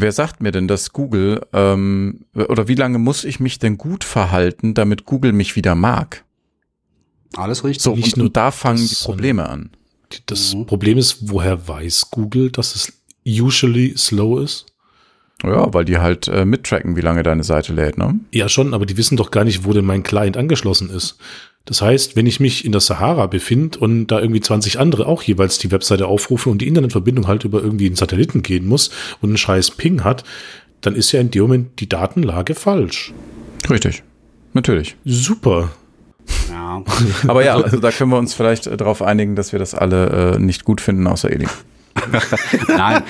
[0.00, 4.04] Wer sagt mir denn, dass Google ähm, oder wie lange muss ich mich denn gut
[4.04, 6.24] verhalten, damit Google mich wieder mag?
[7.34, 7.82] Alles richtig.
[7.82, 9.70] So, und, und da fangen die Probleme an.
[10.26, 10.66] Das mhm.
[10.66, 12.92] Problem ist, woher weiß Google, dass es
[13.26, 14.66] usually slow ist?
[15.42, 18.18] Ja, weil die halt äh, mittracken, wie lange deine Seite lädt, ne?
[18.32, 21.18] Ja, schon, aber die wissen doch gar nicht, wo denn mein Client angeschlossen ist.
[21.64, 25.22] Das heißt, wenn ich mich in der Sahara befinde und da irgendwie 20 andere auch
[25.22, 29.28] jeweils die Webseite aufrufe und die Internetverbindung halt über irgendwie einen Satelliten gehen muss und
[29.28, 30.24] einen scheiß Ping hat,
[30.80, 33.12] dann ist ja in dem Moment die Datenlage falsch.
[33.68, 34.02] Richtig.
[34.54, 34.96] Natürlich.
[35.04, 35.70] Super.
[36.50, 36.82] Ja.
[37.28, 40.36] Aber ja, also da können wir uns vielleicht äh, darauf einigen, dass wir das alle
[40.36, 41.46] äh, nicht gut finden, außer Eli.
[42.68, 43.02] Nein.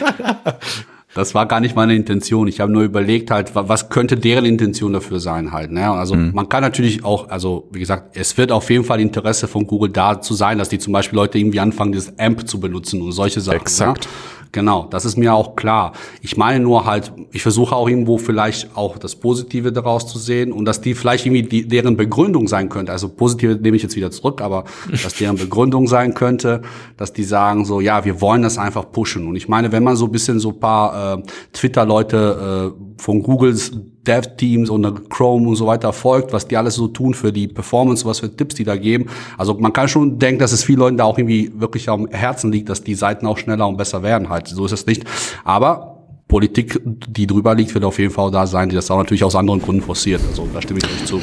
[1.15, 2.49] Das war gar nicht meine Intention.
[2.49, 5.73] Ich habe nur überlegt halt, was könnte deren Intention dafür sein halt.
[5.73, 5.91] Ne?
[5.91, 6.33] Also mhm.
[6.35, 9.91] man kann natürlich auch, also wie gesagt, es wird auf jeden Fall Interesse von Google
[9.91, 13.13] da zu sein, dass die zum Beispiel Leute irgendwie anfangen, dieses AMP zu benutzen und
[13.13, 13.61] solche Sachen.
[13.61, 14.05] Exakt.
[14.05, 14.11] Ne?
[14.53, 15.93] Genau, das ist mir auch klar.
[16.23, 20.53] Ich meine nur halt, ich versuche auch irgendwo vielleicht auch das Positive daraus zu sehen
[20.53, 22.93] und dass die vielleicht irgendwie die, deren Begründung sein könnte.
[22.93, 24.65] Also positive nehme ich jetzt wieder zurück, aber
[25.03, 26.63] dass deren Begründung sein könnte,
[26.97, 29.27] dass die sagen so, ja, wir wollen das einfach pushen.
[29.27, 33.73] Und ich meine, wenn man so ein bisschen so paar äh, Twitter-Leute äh, von Googles
[34.07, 38.05] Dev-Teams und Chrome und so weiter folgt, was die alles so tun für die Performance,
[38.05, 39.07] was für Tipps die da geben.
[39.37, 42.51] Also man kann schon denken, dass es vielen Leuten da auch irgendwie wirklich am Herzen
[42.53, 44.49] liegt, dass die Seiten auch schneller und besser werden halt.
[44.49, 45.05] So ist es nicht.
[45.45, 49.25] Aber Politik, die drüber liegt, wird auf jeden Fall da sein, die das auch natürlich
[49.25, 50.21] aus anderen Gründen forciert.
[50.29, 51.21] Also da stimme ich euch zu.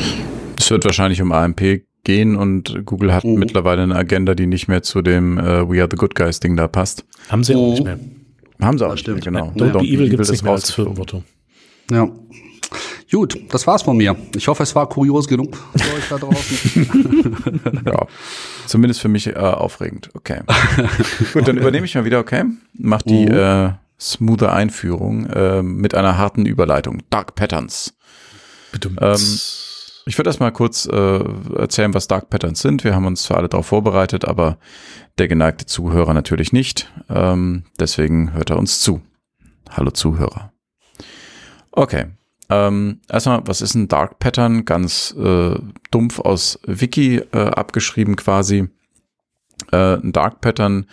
[0.57, 3.35] Es wird wahrscheinlich um AMP gehen und Google hat mhm.
[3.35, 6.55] mittlerweile eine Agenda, die nicht mehr zu dem äh, We Are the Good Guys Ding
[6.55, 7.05] da passt.
[7.29, 7.99] Haben sie auch nicht mehr.
[8.61, 9.51] Haben sie auch nicht mehr, genau.
[9.55, 11.23] Don't, Don't be evil gibt es nicht mehr als Firmenmotto.
[11.91, 12.09] Ja.
[13.11, 14.15] Gut, das war's von mir.
[14.35, 17.83] Ich hoffe, es war kurios genug für euch da draußen.
[17.85, 18.07] ja,
[18.65, 20.09] zumindest für mich äh, aufregend.
[20.15, 20.41] Okay.
[21.33, 22.43] Gut, dann übernehme ich mal wieder, okay?
[22.73, 23.31] Mach die mhm.
[23.31, 27.03] äh, smoothe Einführung äh, mit einer harten Überleitung.
[27.09, 27.95] Dark Patterns.
[28.99, 29.19] Ähm,
[30.07, 31.23] ich würde erstmal kurz äh,
[31.55, 32.83] erzählen, was Dark Patterns sind.
[32.83, 34.57] Wir haben uns zwar alle darauf vorbereitet, aber
[35.17, 36.91] der geneigte Zuhörer natürlich nicht.
[37.09, 39.01] Ähm, deswegen hört er uns zu.
[39.69, 40.51] Hallo Zuhörer.
[41.71, 42.07] Okay,
[42.49, 44.65] ähm, erstmal, was ist ein Dark Pattern?
[44.65, 45.55] Ganz äh,
[45.91, 48.69] dumpf aus Wiki äh, abgeschrieben quasi.
[49.71, 50.85] Äh, ein Dark Pattern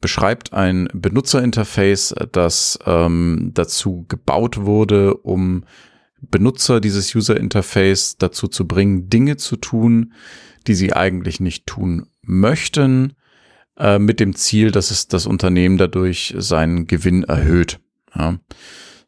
[0.00, 5.64] beschreibt ein Benutzerinterface, das ähm, dazu gebaut wurde, um
[6.20, 10.12] Benutzer dieses User Interface dazu zu bringen, Dinge zu tun,
[10.66, 13.14] die sie eigentlich nicht tun möchten,
[13.78, 17.80] äh, mit dem Ziel, dass es das Unternehmen dadurch seinen Gewinn erhöht.
[18.14, 18.38] Ja.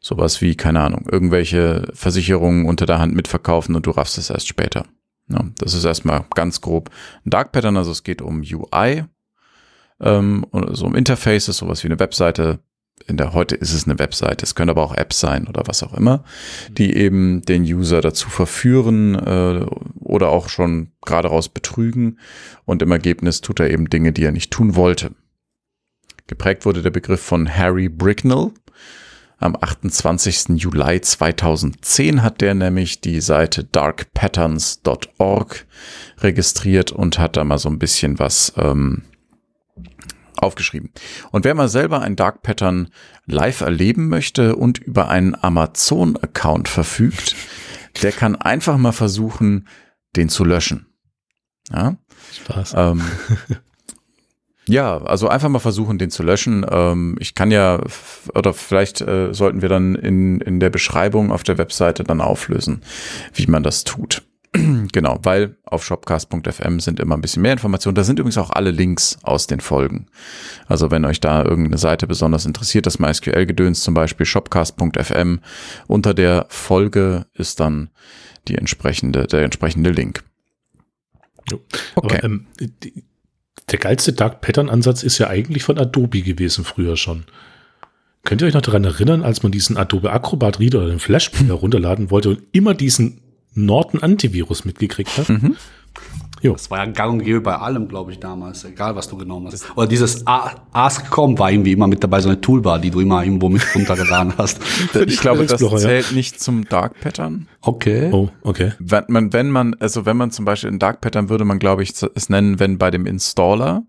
[0.05, 4.47] Sowas wie, keine Ahnung, irgendwelche Versicherungen unter der Hand mitverkaufen und du raffst es erst
[4.47, 4.85] später.
[5.29, 6.91] Ja, das ist erstmal ganz grob
[7.25, 9.05] ein Dark Pattern, also es geht um UI,
[9.99, 12.59] ähm, so um Interfaces, sowas wie eine Webseite.
[13.07, 15.81] In der heute ist es eine Webseite, es können aber auch Apps sein oder was
[15.81, 16.23] auch immer,
[16.69, 19.65] die eben den User dazu verführen äh,
[20.01, 22.19] oder auch schon gerade raus betrügen
[22.65, 25.15] und im Ergebnis tut er eben Dinge, die er nicht tun wollte.
[26.27, 28.51] Geprägt wurde der Begriff von Harry Bricknell,
[29.37, 30.49] am 28.
[30.55, 35.65] Juli 2010 hat der nämlich die Seite darkpatterns.org
[36.19, 39.03] registriert und hat da mal so ein bisschen was ähm,
[40.37, 40.91] aufgeschrieben.
[41.31, 42.89] Und wer mal selber ein Dark Pattern
[43.25, 47.35] live erleben möchte und über einen Amazon-Account verfügt,
[48.01, 49.67] der kann einfach mal versuchen,
[50.15, 50.87] den zu löschen.
[51.71, 51.97] Ja?
[52.33, 52.73] Spaß.
[52.75, 53.01] Ähm,
[54.67, 56.65] Ja, also einfach mal versuchen, den zu löschen.
[56.69, 57.79] Ähm, ich kann ja,
[58.33, 62.81] oder vielleicht äh, sollten wir dann in, in der Beschreibung auf der Webseite dann auflösen,
[63.33, 64.23] wie man das tut.
[64.91, 67.95] genau, weil auf shopcast.fm sind immer ein bisschen mehr Informationen.
[67.95, 70.07] Da sind übrigens auch alle Links aus den Folgen.
[70.67, 75.41] Also wenn euch da irgendeine Seite besonders interessiert, das MySQL-Gedöns zum Beispiel, shopcast.fm,
[75.87, 77.89] unter der Folge ist dann
[78.47, 80.23] die entsprechende, der entsprechende Link.
[81.51, 82.17] Okay.
[82.17, 83.03] Aber, ähm, die,
[83.71, 87.25] der geilste Dark Pattern Ansatz ist ja eigentlich von Adobe gewesen früher schon.
[88.23, 91.29] Könnt ihr euch noch daran erinnern, als man diesen Adobe Acrobat Reader oder den Flash
[91.29, 93.21] Player runterladen wollte und immer diesen
[93.53, 95.29] Norton Antivirus mitgekriegt hat?
[95.29, 95.55] Mhm.
[96.45, 96.53] Jo.
[96.53, 99.47] Das war ja gang und gäbe bei allem, glaube ich, damals, egal was du genommen
[99.47, 99.65] hast.
[99.75, 103.49] Oder dieses Ask.com war irgendwie immer mit dabei, so eine Toolbar, die du immer irgendwo
[103.49, 104.59] mit runtergeladen hast.
[104.93, 107.47] ich glaube, das zählt nicht zum Dark Pattern.
[107.61, 108.11] Okay.
[108.11, 108.73] Oh, okay.
[108.77, 111.81] Wenn man, wenn man, also wenn man zum Beispiel in Dark Pattern würde man, glaube
[111.81, 113.81] ich, es nennen, wenn bei dem Installer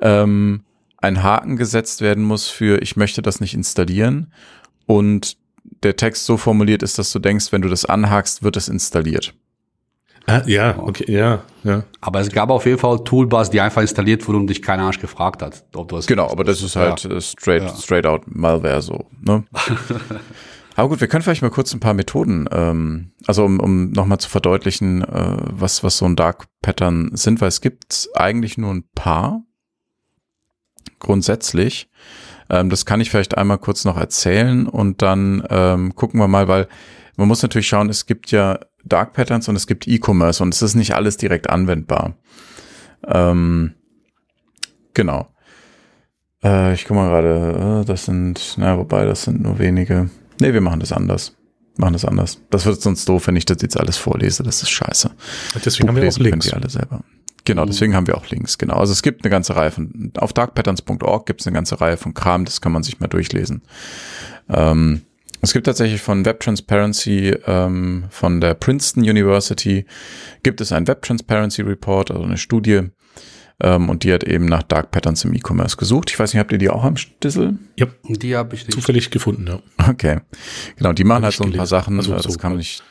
[0.00, 0.62] ähm,
[0.96, 4.32] ein Haken gesetzt werden muss für ich möchte das nicht installieren
[4.86, 5.36] und
[5.82, 9.34] der Text so formuliert ist, dass du denkst, wenn du das anhakst, wird es installiert.
[10.28, 11.84] Ah, ja, okay, ja, ja.
[12.02, 15.00] Aber es gab auf jeden Fall Toolbars, die einfach installiert wurden und dich kein Arsch
[15.00, 17.12] gefragt hat, ob du das Genau, aber das ist halt ja.
[17.12, 17.74] Äh, straight, ja.
[17.74, 19.44] straight out Malware so, ne?
[20.76, 24.18] aber gut, wir können vielleicht mal kurz ein paar Methoden, ähm, also um, um nochmal
[24.18, 28.74] zu verdeutlichen, äh, was, was so ein Dark Pattern sind, weil es gibt eigentlich nur
[28.74, 29.44] ein paar
[30.98, 31.88] grundsätzlich.
[32.50, 36.48] Ähm, das kann ich vielleicht einmal kurz noch erzählen und dann ähm, gucken wir mal,
[36.48, 36.68] weil
[37.16, 40.62] man muss natürlich schauen, es gibt ja Dark Patterns und es gibt E-Commerce und es
[40.62, 42.14] ist nicht alles direkt anwendbar.
[43.06, 43.74] Ähm,
[44.94, 45.28] genau.
[46.42, 50.10] Äh, ich guck mal gerade, äh, das sind, na, wobei, das sind nur wenige.
[50.40, 51.36] Nee, wir machen das anders.
[51.76, 52.40] Machen das anders.
[52.50, 54.42] Das wird sonst doof, wenn ich das jetzt alles vorlese.
[54.42, 55.10] Das ist scheiße.
[55.64, 56.46] Deswegen Buch haben wir auch Links.
[56.46, 57.04] Ihr alle selber.
[57.44, 58.74] Genau, deswegen haben wir auch Links, genau.
[58.74, 62.12] Also es gibt eine ganze Reihe von, auf darkpatterns.org gibt es eine ganze Reihe von
[62.12, 63.62] Kram, das kann man sich mal durchlesen.
[64.50, 65.00] Ähm,
[65.40, 69.86] es gibt tatsächlich von Web Transparency ähm, von der Princeton University
[70.42, 72.90] gibt es einen Web Transparency Report, also eine Studie,
[73.60, 76.10] ähm, und die hat eben nach Dark Patterns im E-Commerce gesucht.
[76.10, 77.58] Ich weiß nicht, habt ihr die auch am Stissel?
[77.76, 79.88] Ja, die habe ich zufällig gefunden, ja.
[79.88, 80.20] Okay,
[80.76, 82.84] genau, die machen halt so ein paar Sachen, also, das so kann man nicht,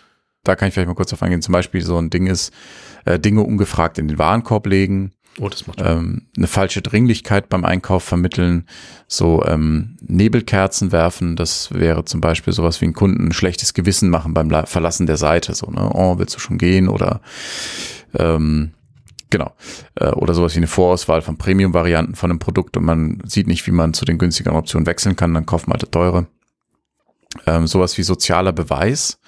[0.44, 1.42] da kann ich vielleicht mal kurz auf eingehen.
[1.42, 2.54] Zum Beispiel so ein Ding ist,
[3.06, 5.14] äh, Dinge ungefragt in den Warenkorb legen.
[5.40, 8.68] Oh, das macht ähm, eine falsche Dringlichkeit beim Einkauf vermitteln,
[9.08, 14.10] so ähm, Nebelkerzen werfen, das wäre zum Beispiel sowas wie ein Kunden ein schlechtes Gewissen
[14.10, 16.88] machen beim Verlassen der Seite, so, ne, oh, willst du schon gehen?
[16.90, 17.22] Oder
[18.16, 18.72] ähm,
[19.30, 19.54] genau,
[19.96, 23.68] äh, oder sowas wie eine Vorauswahl von Premium-Varianten von einem Produkt und man sieht nicht,
[23.68, 26.26] wie man zu den günstigeren Optionen wechseln kann, dann kauft man halt teure.
[27.46, 29.20] Ähm, sowas wie sozialer Beweis,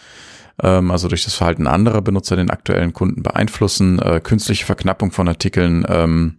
[0.62, 5.28] ähm, also durch das Verhalten anderer Benutzer den aktuellen Kunden beeinflussen, äh, künstliche Verknappung von
[5.28, 6.38] Artikeln, ähm,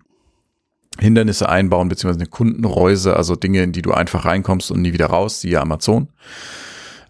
[0.98, 5.06] Hindernisse einbauen, beziehungsweise eine Kundenreuse, also Dinge, in die du einfach reinkommst und nie wieder
[5.06, 6.08] raus, siehe Amazon.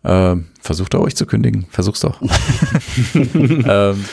[0.05, 2.23] Ähm, versucht er euch zu kündigen, versuch's doch.
[3.15, 4.05] ähm,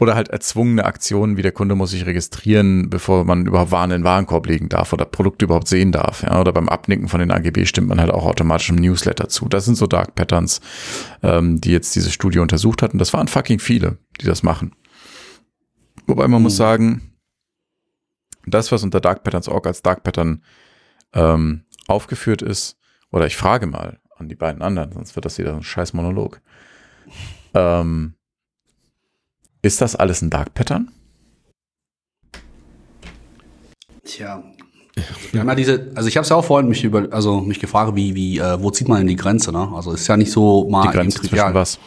[0.00, 4.00] oder halt erzwungene Aktionen, wie der Kunde muss sich registrieren, bevor man überhaupt Waren in
[4.00, 6.22] den Warenkorb legen darf oder Produkte überhaupt sehen darf.
[6.22, 9.48] Ja, oder beim Abnicken von den AGB stimmt man halt auch automatisch im Newsletter zu.
[9.48, 10.60] Das sind so Dark Patterns,
[11.22, 12.92] ähm, die jetzt diese Studie untersucht hat.
[12.92, 14.72] Und das waren fucking viele, die das machen.
[16.06, 16.44] Wobei man mhm.
[16.44, 17.12] muss sagen,
[18.46, 20.42] das, was unter Dark Patterns Org als Dark Pattern
[21.12, 22.76] ähm, aufgeführt ist,
[23.10, 26.40] oder ich frage mal an die beiden anderen, sonst wird das wieder ein scheiß Monolog.
[27.54, 28.14] Ähm,
[29.62, 30.90] ist das alles ein Dark Pattern?
[34.04, 34.42] Tja.
[35.30, 37.60] Wir haben ja diese, also ich habe es ja auch vorhin mich über, also mich
[37.60, 39.70] gefragt, wie, wie, äh, wo zieht man denn die Grenze, ne?
[39.74, 41.78] Also ist ja nicht so mal Die Grenze zwischen was?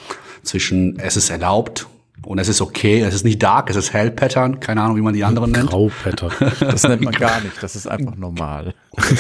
[0.44, 1.88] Zwischen es ist erlaubt
[2.26, 5.02] und es ist okay, es ist nicht dark, es ist hell Pattern, keine Ahnung, wie
[5.02, 5.70] man die anderen nennt.
[5.70, 6.32] Grau Pattern.
[6.60, 8.74] Das nennt man gar nicht, das ist einfach normal.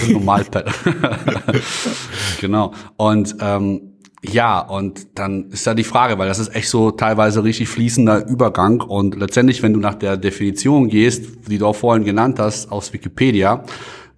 [0.09, 0.73] Normal Pattern.
[2.39, 2.73] genau.
[2.97, 3.90] Und ähm,
[4.23, 8.27] ja, und dann ist da die Frage, weil das ist echt so teilweise richtig fließender
[8.27, 12.71] Übergang und letztendlich, wenn du nach der Definition gehst, die du auch vorhin genannt hast
[12.71, 13.63] aus Wikipedia,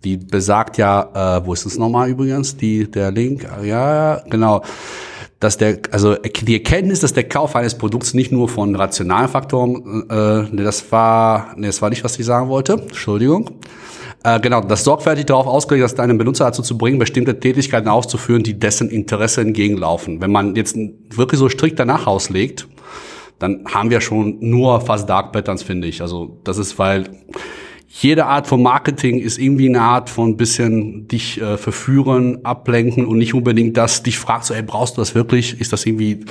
[0.04, 3.48] die besagt ja, äh, wo ist es nochmal übrigens, die der Link?
[3.64, 4.62] Ja, genau
[5.44, 10.10] dass der, also die Erkenntnis, dass der Kauf eines Produkts nicht nur von rationalen Faktoren,
[10.10, 12.74] äh, nee, das war, nee, das war nicht, was ich sagen wollte.
[12.74, 13.50] Entschuldigung.
[14.24, 18.42] Äh, genau, das sorgfältig darauf ausgelegt, dass deinen Benutzer dazu zu bringen, bestimmte Tätigkeiten auszuführen,
[18.42, 20.22] die dessen Interesse entgegenlaufen.
[20.22, 20.78] Wenn man jetzt
[21.10, 22.68] wirklich so strikt danach auslegt,
[23.40, 26.02] dann haben wir schon nur fast Dark Patterns, finde ich.
[26.02, 27.10] Also das ist, weil
[27.90, 33.18] jede Art von Marketing ist irgendwie eine Art von bisschen dich äh, verführen, ablenken und
[33.18, 35.60] nicht unbedingt das, dich fragst, so, ey, brauchst du das wirklich?
[35.60, 36.26] Ist das irgendwie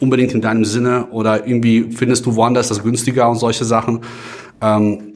[0.00, 4.00] unbedingt in deinem Sinne oder irgendwie findest du woanders das günstiger und solche Sachen?
[4.60, 5.15] Ähm,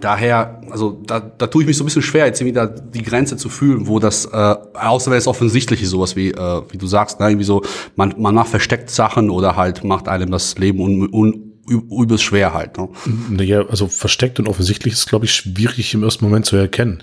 [0.00, 3.02] daher, also da, da tue ich mich so ein bisschen schwer, jetzt irgendwie da die
[3.02, 6.78] Grenze zu fühlen, wo das, äh, außer wenn es offensichtlich ist, sowas wie, äh, wie
[6.78, 7.62] du sagst, ne, irgendwie so,
[7.96, 12.52] man, man macht versteckt Sachen oder halt macht einem das Leben un, un, übelst schwer
[12.52, 12.76] halt.
[12.78, 12.88] Ne?
[13.30, 17.00] Naja, also versteckt und offensichtlich ist, glaube ich, schwierig im ersten Moment zu erkennen.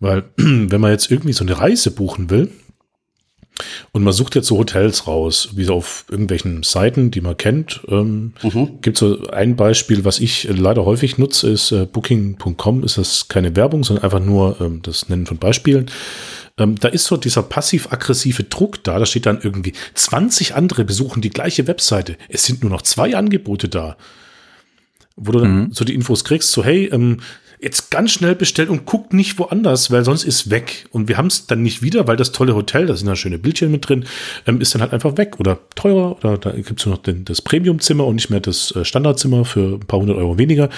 [0.00, 2.50] Weil, wenn man jetzt irgendwie so eine Reise buchen will,
[3.92, 7.80] und man sucht jetzt so Hotels raus, wie so auf irgendwelchen Seiten, die man kennt.
[7.88, 8.80] Ähm, mhm.
[8.80, 12.84] Gibt so ein Beispiel, was ich leider häufig nutze, ist äh, Booking.com.
[12.84, 15.86] Ist das keine Werbung, sondern einfach nur ähm, das Nennen von Beispielen.
[16.58, 18.98] Ähm, da ist so dieser passiv-aggressive Druck da.
[18.98, 22.16] Da steht dann irgendwie 20 andere besuchen die gleiche Webseite.
[22.28, 23.96] Es sind nur noch zwei Angebote da.
[25.16, 25.72] Wo du dann mhm.
[25.72, 27.20] so die Infos kriegst, so hey, ähm,
[27.60, 30.86] jetzt ganz schnell bestellt und guckt nicht woanders, weil sonst ist weg.
[30.90, 33.38] Und wir haben es dann nicht wieder, weil das tolle Hotel, da sind da schöne
[33.38, 34.04] Bildchen mit drin,
[34.46, 36.16] ähm, ist dann halt einfach weg oder teurer.
[36.18, 39.44] Oder da gibt es nur noch den, das Premium-Zimmer und nicht mehr das äh, Standardzimmer
[39.44, 40.68] für ein paar hundert Euro weniger.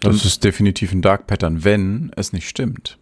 [0.00, 2.98] Das ähm, ist definitiv ein Dark Pattern, wenn es nicht stimmt.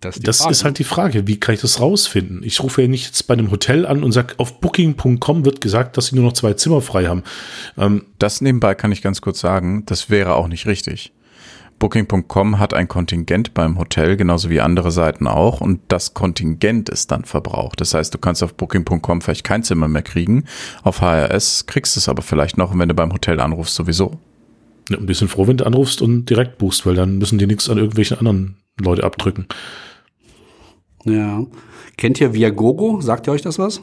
[0.00, 2.42] Das, ist, das ist, halt die Frage, wie kann ich das rausfinden?
[2.44, 5.96] Ich rufe ja nicht jetzt bei einem Hotel an und sage, auf booking.com wird gesagt,
[5.96, 7.22] dass sie nur noch zwei Zimmer frei haben.
[7.78, 11.12] Ähm, das nebenbei kann ich ganz kurz sagen, das wäre auch nicht richtig.
[11.78, 17.10] Booking.com hat ein Kontingent beim Hotel, genauso wie andere Seiten auch, und das Kontingent ist
[17.10, 17.80] dann verbraucht.
[17.80, 20.44] Das heißt, du kannst auf Booking.com vielleicht kein Zimmer mehr kriegen,
[20.82, 24.18] auf HRS kriegst es aber vielleicht noch, wenn du beim Hotel anrufst sowieso.
[24.90, 27.70] Ja, ein bisschen froh, wenn du anrufst und direkt buchst, weil dann müssen die nichts
[27.70, 29.46] an irgendwelchen anderen Leute abdrücken.
[31.04, 31.44] Ja.
[31.96, 33.00] Kennt ihr Viagogo?
[33.00, 33.82] Sagt ihr euch das was?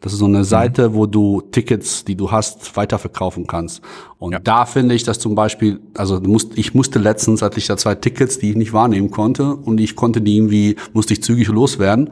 [0.00, 0.44] Das ist so eine mhm.
[0.44, 3.82] Seite, wo du Tickets, die du hast, weiterverkaufen kannst.
[4.18, 4.38] Und ja.
[4.38, 6.20] da finde ich das zum Beispiel, also
[6.54, 9.96] ich musste letztens, hatte ich da zwei Tickets, die ich nicht wahrnehmen konnte und ich
[9.96, 12.08] konnte die irgendwie, musste ich zügig loswerden.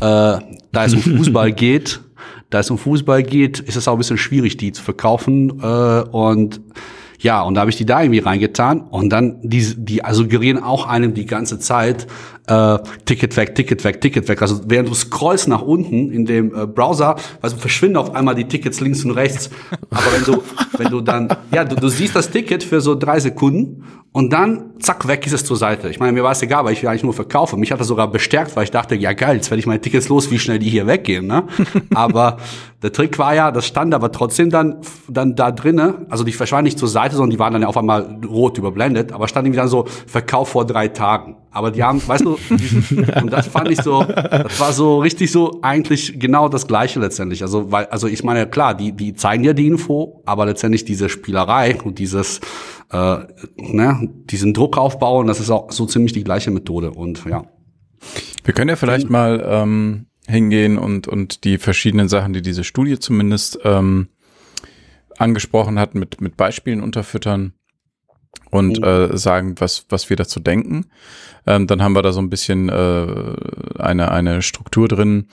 [0.00, 0.40] da
[0.84, 2.00] es um Fußball geht,
[2.50, 5.60] da es um Fußball geht, ist es auch ein bisschen schwierig, die zu verkaufen.
[5.60, 6.60] Äh, und
[7.18, 10.86] ja, und da habe ich die da irgendwie reingetan und dann die, die suggerieren auch
[10.86, 12.08] einem die ganze Zeit
[12.46, 14.42] äh, Ticket weg, Ticket weg, Ticket weg.
[14.42, 18.44] Also während du scrollst nach unten in dem äh, Browser, also verschwinden auf einmal die
[18.44, 19.50] Tickets links und rechts.
[19.90, 20.42] Aber wenn du,
[20.78, 24.72] wenn du dann, ja, du, du siehst das Ticket für so drei Sekunden und dann,
[24.80, 25.88] zack, weg ist es zur Seite.
[25.88, 27.60] Ich meine, mir war es egal, weil ich will eigentlich nur verkaufen.
[27.60, 30.08] Mich hat das sogar bestärkt, weil ich dachte, ja geil, jetzt werde ich meine Tickets
[30.08, 31.26] los, wie schnell die hier weggehen.
[31.26, 31.44] Ne?
[31.94, 32.38] aber
[32.82, 36.06] der Trick war ja, das stand aber trotzdem dann, dann da drinnen.
[36.10, 39.12] Also die verschwanden nicht zur Seite, sondern die waren dann ja auf einmal rot überblendet.
[39.12, 41.36] Aber stand irgendwie dann so, Verkauf vor drei Tagen.
[41.52, 42.38] Aber die haben, weißt du,
[43.20, 47.42] und das fand ich so, das war so richtig so eigentlich genau das Gleiche letztendlich.
[47.42, 51.10] Also, weil, also ich meine, klar, die, die zeigen ja die Info, aber letztendlich diese
[51.10, 52.40] Spielerei und dieses,
[52.90, 53.18] äh,
[53.56, 56.90] ne, diesen Druck aufbauen, das ist auch so ziemlich die gleiche Methode.
[56.90, 57.44] Und ja.
[58.44, 62.98] Wir können ja vielleicht mal ähm, hingehen und, und die verschiedenen Sachen, die diese Studie
[62.98, 64.08] zumindest ähm,
[65.18, 67.52] angesprochen hat, mit, mit Beispielen unterfüttern
[68.50, 68.84] und mhm.
[68.84, 70.86] äh, sagen, was, was wir dazu denken.
[71.46, 73.34] Ähm, dann haben wir da so ein bisschen äh,
[73.78, 75.28] eine, eine Struktur drin.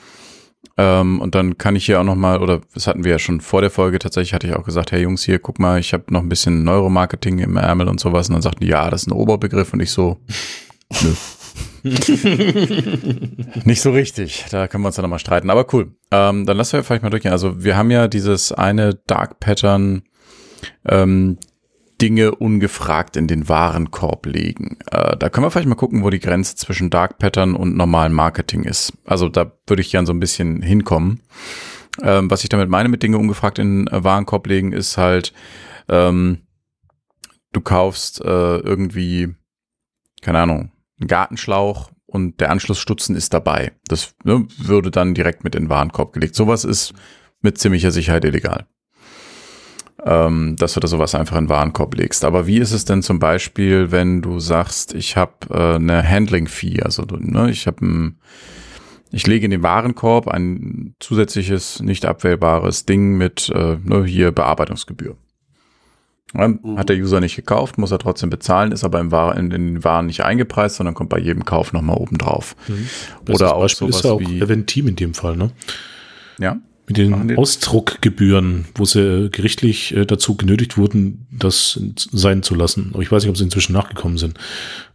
[0.78, 3.42] Ähm, und dann kann ich hier auch noch mal, oder das hatten wir ja schon
[3.42, 6.06] vor der Folge, tatsächlich hatte ich auch gesagt, hey Jungs, hier, guck mal, ich habe
[6.08, 8.30] noch ein bisschen Neuromarketing im Ärmel und sowas.
[8.30, 9.74] Und dann sagten die, ja, das ist ein Oberbegriff.
[9.74, 10.18] Und ich so,
[11.02, 11.14] nö.
[13.66, 14.46] Nicht so richtig.
[14.52, 15.50] Da können wir uns dann nochmal streiten.
[15.50, 15.94] Aber cool.
[16.12, 17.32] Ähm, dann lassen wir vielleicht mal durchgehen.
[17.32, 20.04] Also wir haben ja dieses eine Dark Pattern,
[20.88, 21.38] ähm,
[22.02, 24.78] Dinge ungefragt in den Warenkorb legen.
[24.92, 28.14] Äh, da können wir vielleicht mal gucken, wo die Grenze zwischen Dark Pattern und normalem
[28.14, 28.94] Marketing ist.
[29.06, 31.22] Also da würde ich gern so ein bisschen hinkommen.
[32.02, 35.34] Ähm, was ich damit meine mit Dinge ungefragt in den Warenkorb legen, ist halt,
[35.90, 36.40] ähm,
[37.52, 39.36] du kaufst äh, irgendwie,
[40.22, 40.72] keine Ahnung,
[41.02, 43.74] ein Gartenschlauch und der Anschlussstutzen ist dabei.
[43.88, 46.36] Das ne, würde dann direkt mit in den Warenkorb gelegt.
[46.36, 46.94] Sowas ist
[47.42, 48.66] mit ziemlicher Sicherheit illegal.
[50.06, 52.24] Ähm, dass du da sowas einfach in den Warenkorb legst.
[52.24, 56.84] Aber wie ist es denn zum Beispiel, wenn du sagst, ich habe äh, eine Handling-Fee,
[56.84, 58.20] also du, ne, ich habe ein
[59.12, 65.16] ich lege in den Warenkorb ein zusätzliches, nicht abwählbares Ding mit äh, ne, hier Bearbeitungsgebühr.
[66.36, 66.78] Ja, mhm.
[66.78, 69.84] Hat der User nicht gekauft, muss er trotzdem bezahlen, ist aber im War in den
[69.84, 72.56] Waren nicht eingepreist, sondern kommt bei jedem Kauf nochmal oben drauf.
[72.68, 72.88] Mhm.
[73.30, 75.50] Oder auch Beispiel sowas ist ja auch wie Eventim in dem Fall, ne?
[76.38, 76.58] Ja.
[76.90, 82.90] Mit den Ausdruckgebühren, wo sie gerichtlich äh, dazu genötigt wurden, das sein zu lassen.
[82.94, 84.40] Aber ich weiß nicht, ob sie inzwischen nachgekommen sind.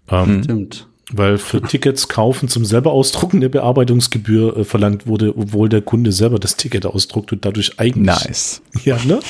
[0.09, 0.89] Ähm, Stimmt.
[1.13, 6.11] Weil für Tickets kaufen zum selber ausdrucken eine Bearbeitungsgebühr äh, verlangt wurde, obwohl der Kunde
[6.11, 8.05] selber das Ticket ausdruckt und dadurch eigentlich.
[8.05, 8.63] Nice.
[8.85, 9.21] Ja, ne?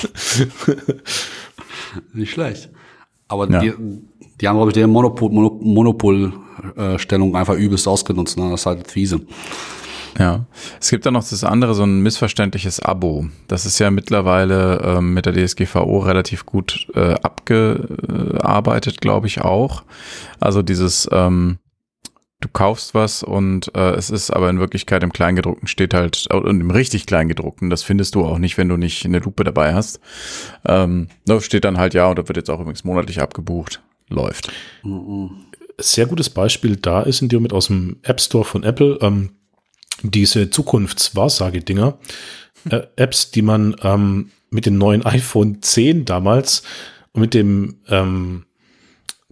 [2.15, 2.71] Nicht schlecht.
[3.29, 3.61] Aber ja.
[3.61, 3.73] die,
[4.41, 6.33] die haben, glaube ich, die Monopolstellung Monopol,
[6.77, 8.39] äh, einfach übelst ausgenutzt.
[8.39, 8.51] Ne?
[8.51, 9.21] Das ist halt fiese.
[10.19, 10.47] Ja,
[10.81, 13.27] es gibt da noch das andere, so ein missverständliches Abo.
[13.49, 19.83] Das ist ja mittlerweile ähm, mit der DSGVO relativ gut äh, abgearbeitet, glaube ich auch.
[20.39, 21.59] Also dieses, ähm,
[22.41, 26.37] du kaufst was und äh, es ist aber in Wirklichkeit im Kleingedruckten steht halt, äh,
[26.37, 29.75] und im richtig Kleingedruckten, das findest du auch nicht, wenn du nicht eine Lupe dabei
[29.75, 29.99] hast.
[30.65, 33.83] Ähm, da steht dann halt ja, und da wird jetzt auch übrigens monatlich abgebucht.
[34.11, 34.53] Läuft.
[35.79, 39.31] Sehr gutes Beispiel da ist in dem mit aus dem App Store von Apple, ähm,
[40.11, 41.99] diese Zukunftswahrsagedinger,
[42.71, 46.63] äh, Apps, die man ähm, mit dem neuen iPhone 10 damals
[47.15, 48.45] mit dem ähm,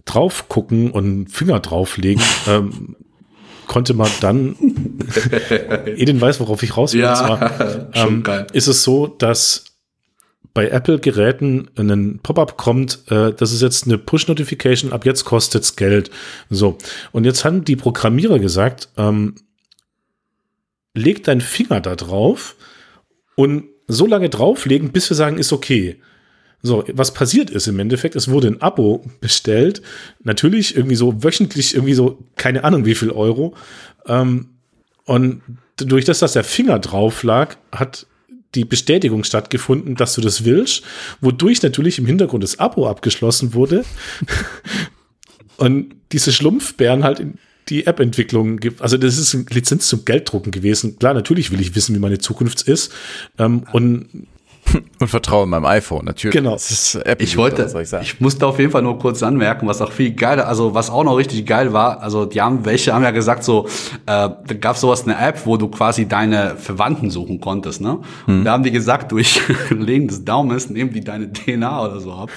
[0.05, 2.95] drauf gucken und Finger drauflegen, ähm,
[3.67, 4.55] konnte man dann,
[5.85, 9.65] Eden weiß, worauf ich raus will, ja, zwar, ähm, ist es so, dass
[10.53, 16.11] bei Apple-Geräten ein Pop-up kommt, äh, das ist jetzt eine Push-Notification, ab jetzt kostet's Geld.
[16.49, 16.77] So.
[17.11, 19.35] Und jetzt haben die Programmierer gesagt, ähm,
[20.93, 22.55] leg deinen Finger da drauf
[23.35, 25.99] und so lange drauflegen, bis wir sagen, ist okay.
[26.61, 29.81] So, was passiert ist im Endeffekt, es wurde ein Abo bestellt,
[30.23, 33.53] natürlich irgendwie so wöchentlich, irgendwie so, keine Ahnung wie viel Euro.
[34.07, 34.49] Ähm,
[35.03, 35.41] und
[35.75, 38.07] durch das, dass der Finger drauf lag, hat
[38.55, 40.83] die Bestätigung stattgefunden, dass du das willst,
[41.19, 43.83] wodurch natürlich im Hintergrund das Abo abgeschlossen wurde.
[45.57, 47.39] und diese Schlumpfbären halt in
[47.69, 48.59] die App-Entwicklung.
[48.79, 50.99] Also das ist eine Lizenz zum Gelddrucken gewesen.
[50.99, 52.91] Klar, natürlich will ich wissen, wie meine Zukunft ist.
[53.37, 54.27] Ähm, und
[54.99, 56.35] und vertraue meinem iPhone, natürlich.
[56.35, 56.55] Genau.
[56.55, 60.47] ich wollte, ich, ich, musste auf jeden Fall nur kurz anmerken, was auch viel geiler,
[60.47, 63.67] also was auch noch richtig geil war, also die haben, welche haben ja gesagt so,
[64.05, 67.99] äh, da gab sowas eine App, wo du quasi deine Verwandten suchen konntest, ne?
[68.25, 68.43] Hm.
[68.43, 72.29] Da haben die gesagt, durch Legen des Daumens nehmen die deine DNA oder so ab.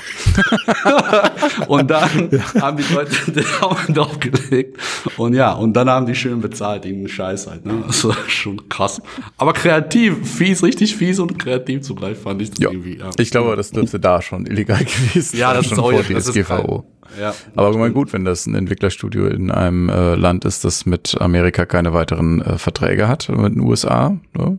[1.68, 2.62] und dann ja.
[2.62, 4.78] haben die Leute den Daumen draufgelegt
[5.16, 7.84] und ja, und dann haben die schön bezahlt, den Scheiß halt, ne?
[7.86, 9.00] Das war schon krass.
[9.36, 12.70] Aber kreativ, fies, richtig fies und kreativ zugleich fand ich das ja.
[12.70, 12.98] irgendwie.
[12.98, 13.10] Ja.
[13.18, 15.40] Ich glaube, das dürfte da schon illegal gewesen sein.
[15.40, 16.84] Ja, das ist auch, vor DSGVO.
[17.20, 21.16] Ja, Aber mal gut, wenn das ein Entwicklerstudio in einem äh, Land ist, das mit
[21.20, 24.58] Amerika keine weiteren äh, Verträge hat, mit den USA, ne?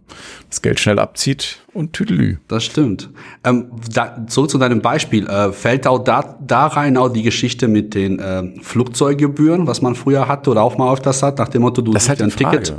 [0.49, 2.37] das Geld schnell abzieht und Tüdelü.
[2.47, 3.09] Das stimmt.
[3.43, 5.27] Ähm, da, zurück zu deinem Beispiel.
[5.27, 9.95] Äh, fällt auch da, da rein auch die Geschichte mit den äh, Flugzeuggebühren, was man
[9.95, 12.73] früher hatte oder auch mal öfters hat, nach dem Motto, du das halt ein Ticket.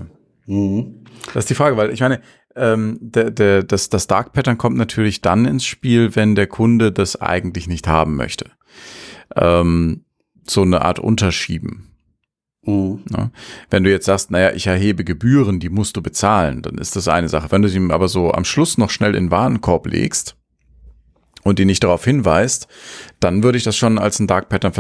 [0.47, 0.98] Mhm.
[1.27, 2.21] Das ist die Frage, weil ich meine,
[2.57, 6.93] ähm, der, der, das, das Dark Pattern kommt natürlich dann ins Spiel, wenn der Kunde
[6.93, 8.47] das eigentlich nicht haben möchte.
[9.37, 10.05] Ähm,
[10.49, 11.89] so eine Art Unterschieben.
[12.63, 13.05] Mhm.
[13.11, 13.31] Ja.
[13.71, 17.09] Wenn du jetzt sagst, naja, ich erhebe Gebühren, die musst du bezahlen, dann ist das
[17.09, 17.51] eine Sache.
[17.51, 20.38] Wenn du sie aber so am Schluss noch schnell in den Warenkorb legst
[21.49, 22.69] und die nicht darauf hinweist,
[23.21, 24.73] dann würde ich das schon als ein Dark Pattern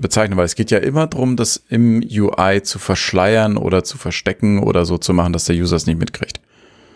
[0.00, 4.58] bezeichnen, weil es geht ja immer darum, das im UI zu verschleiern oder zu verstecken
[4.58, 6.40] oder so zu machen, dass der User es nicht mitkriegt.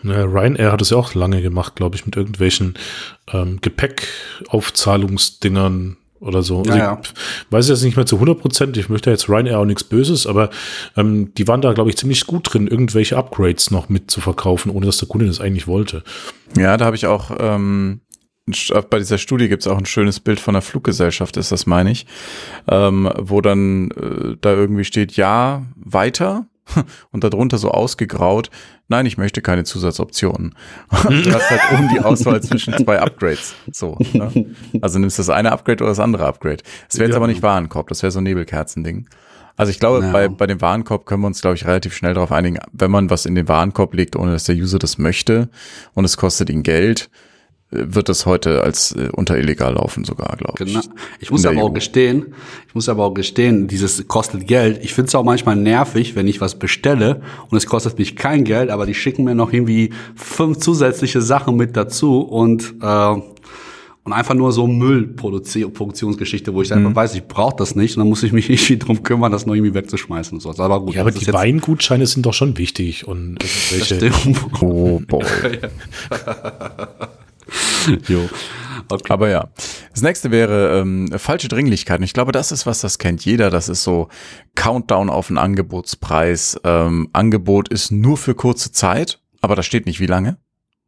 [0.03, 2.75] Ja, Ryanair hat es ja auch lange gemacht, glaube ich, mit irgendwelchen
[3.33, 6.59] ähm, Gepäckaufzahlungsdingern oder so.
[6.59, 9.65] Also ja, ich weiß jetzt nicht mehr zu 100 Prozent, ich möchte jetzt Ryanair auch
[9.65, 10.51] nichts Böses, aber
[10.97, 14.69] ähm, die waren da, glaube ich, ziemlich gut drin, irgendwelche Upgrades noch mit zu verkaufen,
[14.69, 16.03] ohne dass der Kunde das eigentlich wollte.
[16.57, 18.01] Ja, da habe ich auch ähm,
[18.89, 21.91] bei dieser Studie gibt es auch ein schönes Bild von der Fluggesellschaft, ist das, meine
[21.91, 22.05] ich,
[22.67, 26.45] ähm, wo dann äh, da irgendwie steht, ja, weiter
[27.11, 28.49] und darunter so ausgegraut,
[28.87, 30.55] nein, ich möchte keine Zusatzoptionen.
[30.91, 33.55] du hast halt oben die Auswahl zwischen zwei Upgrades.
[33.71, 33.97] So.
[34.13, 34.53] Ne?
[34.81, 36.63] Also nimmst du das eine Upgrade oder das andere Upgrade.
[36.87, 37.17] Das wäre jetzt ja.
[37.17, 39.07] aber nicht Warenkorb, das wäre so ein Nebelkerzending.
[39.55, 40.11] Also ich glaube, ja.
[40.13, 43.09] bei, bei dem Warenkorb können wir uns, glaube ich, relativ schnell darauf einigen, wenn man
[43.09, 45.49] was in den Warenkorb legt, ohne dass der User das möchte
[45.93, 47.09] und es kostet ihn Geld,
[47.71, 50.73] wird das heute als äh, unter illegal laufen sogar, glaube ich.
[50.73, 50.85] Genau.
[51.19, 51.65] Ich muss aber EU.
[51.65, 52.33] auch gestehen,
[52.67, 54.83] ich muss aber auch gestehen, dieses kostet Geld.
[54.83, 58.43] Ich finde es auch manchmal nervig, wenn ich was bestelle und es kostet mich kein
[58.43, 63.15] Geld, aber die schicken mir noch irgendwie fünf zusätzliche Sachen mit dazu und äh,
[64.05, 66.95] und einfach nur so Müllproduktionsgeschichte, wo ich einfach mhm.
[66.95, 69.53] weiß, ich brauche das nicht und dann muss ich mich irgendwie drum kümmern, das noch
[69.53, 70.63] irgendwie wegzuschmeißen und so.
[70.63, 73.37] Aber gut, ja, aber die Weingutscheine sind doch schon wichtig und
[73.71, 74.11] irgendwelche.
[74.61, 75.23] Oh boy.
[78.07, 78.29] jo.
[78.91, 79.13] Okay.
[79.13, 79.49] Aber ja.
[79.91, 81.99] Das nächste wäre ähm, falsche Dringlichkeit.
[81.99, 83.49] Und ich glaube, das ist was, das kennt jeder.
[83.49, 84.07] Das ist so
[84.55, 86.59] Countdown auf den Angebotspreis.
[86.63, 90.37] Ähm, Angebot ist nur für kurze Zeit, aber da steht nicht wie lange.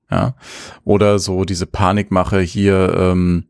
[0.09, 0.35] Ja.
[0.83, 3.45] Oder so diese Panikmache hier, ähm,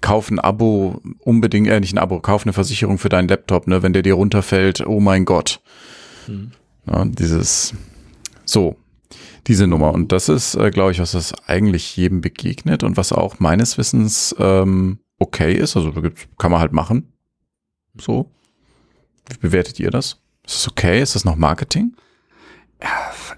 [0.00, 3.82] kauf ein Abo, unbedingt, äh, nicht ein Abo, kauf eine Versicherung für deinen Laptop, ne,
[3.82, 5.60] wenn der dir runterfällt, oh mein Gott.
[6.26, 6.50] Mhm.
[6.86, 7.74] Ja, dieses,
[8.44, 8.76] so,
[9.46, 9.92] diese Nummer.
[9.92, 13.78] Und das ist, äh, glaube ich, was das eigentlich jedem begegnet und was auch meines
[13.78, 15.76] Wissens ähm, okay ist.
[15.76, 15.92] Also
[16.38, 17.12] kann man halt machen.
[17.98, 18.30] So.
[19.28, 20.18] Wie bewertet ihr das?
[20.44, 21.02] Ist das okay?
[21.02, 21.94] Ist das noch Marketing?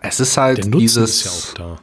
[0.00, 1.24] Es ist halt dieses.
[1.26, 1.80] Ist ja auch da.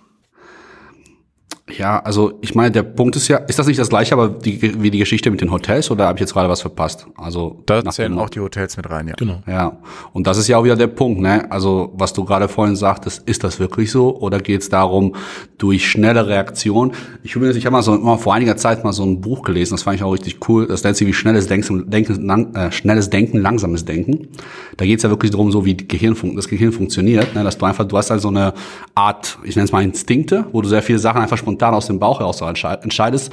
[1.77, 4.81] Ja, also ich meine, der Punkt ist ja, ist das nicht das gleiche, aber die,
[4.81, 7.07] wie die Geschichte mit den Hotels oder habe ich jetzt gerade was verpasst?
[7.15, 9.13] Also da zählen auch die Hotels mit rein, ja.
[9.17, 9.41] Genau.
[9.47, 9.77] Ja,
[10.13, 11.51] und das ist ja auch wieder der Punkt, ne?
[11.51, 15.15] Also was du gerade vorhin sagtest, ist das wirklich so oder geht es darum,
[15.57, 16.93] durch schnelle Reaktion?
[17.23, 19.73] Ich übrigens, ich habe mal so mal vor einiger Zeit mal so ein Buch gelesen,
[19.73, 20.67] das fand ich auch richtig cool.
[20.67, 24.29] Das nennt sich wie schnelles Denken, Denken lang, äh, schnelles Denken, langsames Denken.
[24.77, 27.43] Da geht es ja wirklich darum, so wie Gehirn, das Gehirn funktioniert, ne?
[27.43, 28.53] dass du einfach, du hast halt so eine
[28.95, 31.87] Art, ich nenne es mal Instinkte, wo du sehr viele Sachen einfach spontan spontan aus
[31.87, 33.31] dem Bauch heraus entscheidest.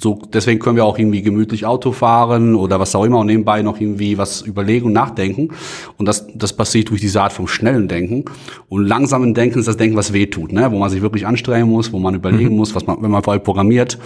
[0.00, 3.62] So, deswegen können wir auch irgendwie gemütlich Auto fahren oder was auch immer und nebenbei
[3.62, 5.48] noch irgendwie was überlegen und nachdenken.
[5.96, 8.24] Und das, das passiert durch diese Art vom schnellen Denken.
[8.68, 10.70] Und langsamen Denken ist das Denken, was weh tut, ne?
[10.70, 12.58] wo man sich wirklich anstrengen muss, wo man überlegen mhm.
[12.58, 13.98] muss, was man, wenn man vor allem programmiert.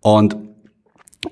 [0.00, 0.36] Und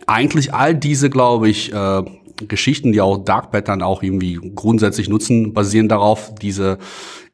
[0.06, 2.02] eigentlich all diese, glaube ich, äh,
[2.48, 6.78] Geschichten, die auch Dark Pattern auch irgendwie grundsätzlich nutzen, basieren darauf, diese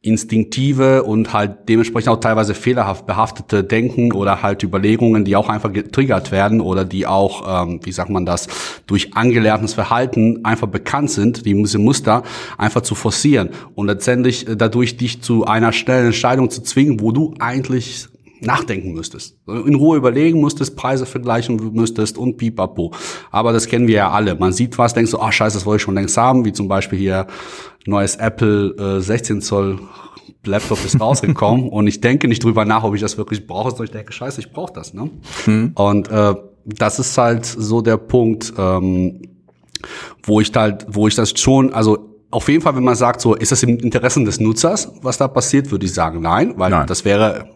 [0.00, 5.72] instinktive und halt dementsprechend auch teilweise fehlerhaft behaftete Denken oder halt Überlegungen, die auch einfach
[5.72, 8.46] getriggert werden oder die auch, ähm, wie sagt man das,
[8.86, 12.22] durch angelerntes Verhalten einfach bekannt sind, die diese Muster
[12.58, 17.10] einfach zu forcieren und letztendlich äh, dadurch dich zu einer schnellen Entscheidung zu zwingen, wo
[17.10, 18.06] du eigentlich
[18.40, 19.36] nachdenken müsstest.
[19.46, 22.92] In Ruhe überlegen müsstest, Preise vergleichen müsstest und pipapo.
[23.30, 24.34] Aber das kennen wir ja alle.
[24.34, 26.52] Man sieht was, denkst du, ach oh, scheiße, das wollte ich schon längst haben, wie
[26.52, 27.26] zum Beispiel hier
[27.86, 29.80] neues Apple äh, 16 Zoll
[30.44, 33.86] Laptop ist rausgekommen und ich denke nicht drüber nach, ob ich das wirklich brauche, sondern
[33.86, 34.94] ich denke, scheiße, ich brauche das.
[34.94, 35.10] Ne?
[35.44, 35.72] Hm.
[35.74, 36.34] Und äh,
[36.64, 39.22] das ist halt so der Punkt, ähm,
[40.22, 43.34] wo ich halt, wo ich das schon, also auf jeden Fall, wenn man sagt, so
[43.34, 46.86] ist das im Interesse des Nutzers, was da passiert, würde ich sagen, nein, weil nein.
[46.86, 47.48] das wäre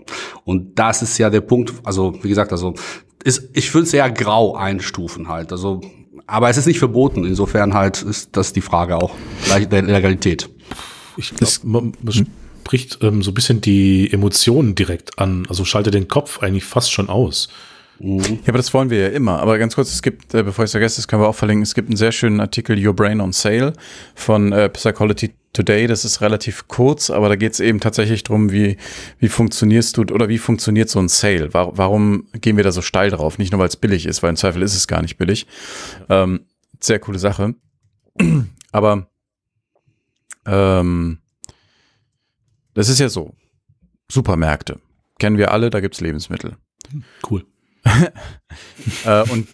[0.44, 1.74] und das ist ja der Punkt.
[1.84, 2.74] Also wie gesagt, also
[3.22, 5.52] ist, ich würde es eher grau einstufen halt.
[5.52, 5.80] Also
[6.26, 7.24] aber es ist nicht verboten.
[7.24, 9.14] Insofern halt ist das die Frage auch
[9.48, 10.48] der Legalität.
[11.16, 12.26] Ich glaube, man, man
[12.64, 15.44] spricht ähm, so ein bisschen die Emotionen direkt an.
[15.48, 17.48] Also schalte den Kopf eigentlich fast schon aus.
[18.03, 18.18] Mhm.
[18.18, 19.38] Ja, aber das wollen wir ja immer.
[19.38, 21.62] Aber ganz kurz, es gibt, äh, bevor ich es vergesse, das können wir auch verlinken,
[21.62, 23.74] es gibt einen sehr schönen Artikel Your Brain on Sale
[24.16, 25.86] von äh, Psychology Today.
[25.86, 28.76] Das ist relativ kurz, aber da geht es eben tatsächlich darum, wie,
[29.20, 31.55] wie funktionierst du oder wie funktioniert so ein Sale?
[31.55, 33.38] Warum, warum gehen wir da so steil drauf?
[33.38, 35.46] Nicht nur, weil es billig ist, weil im Zweifel ist es gar nicht billig.
[36.09, 36.46] Ähm,
[36.80, 37.55] sehr coole Sache.
[38.72, 39.07] aber
[40.44, 41.18] ähm,
[42.74, 43.32] das ist ja so.
[44.11, 44.80] Supermärkte.
[45.20, 46.57] Kennen wir alle, da gibt's Lebensmittel.
[47.30, 47.46] Cool.
[49.04, 49.48] äh, und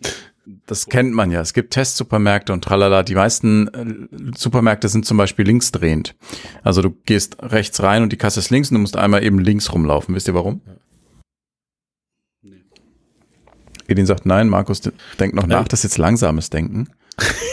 [0.67, 1.41] das kennt man ja.
[1.41, 3.03] Es gibt Testsupermärkte und tralala.
[3.03, 6.15] Die meisten äh, Supermärkte sind zum Beispiel linksdrehend.
[6.63, 9.39] Also du gehst rechts rein und die Kasse ist links und du musst einmal eben
[9.39, 10.15] links rumlaufen.
[10.15, 10.61] Wisst ihr warum?
[12.43, 12.63] Nee.
[13.89, 14.81] Edin sagt nein, Markus
[15.19, 15.61] denkt noch nein.
[15.61, 16.89] nach, das ist jetzt langsames Denken.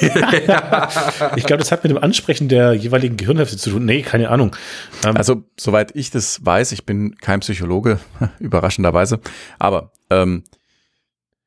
[1.36, 3.86] ich glaube, das hat mit dem Ansprechen der jeweiligen Gehirnhälfte zu tun.
[3.86, 4.56] Nee, keine Ahnung.
[5.04, 8.00] Ähm, also, soweit ich das weiß, ich bin kein Psychologe,
[8.40, 9.20] überraschenderweise,
[9.58, 10.44] aber ähm,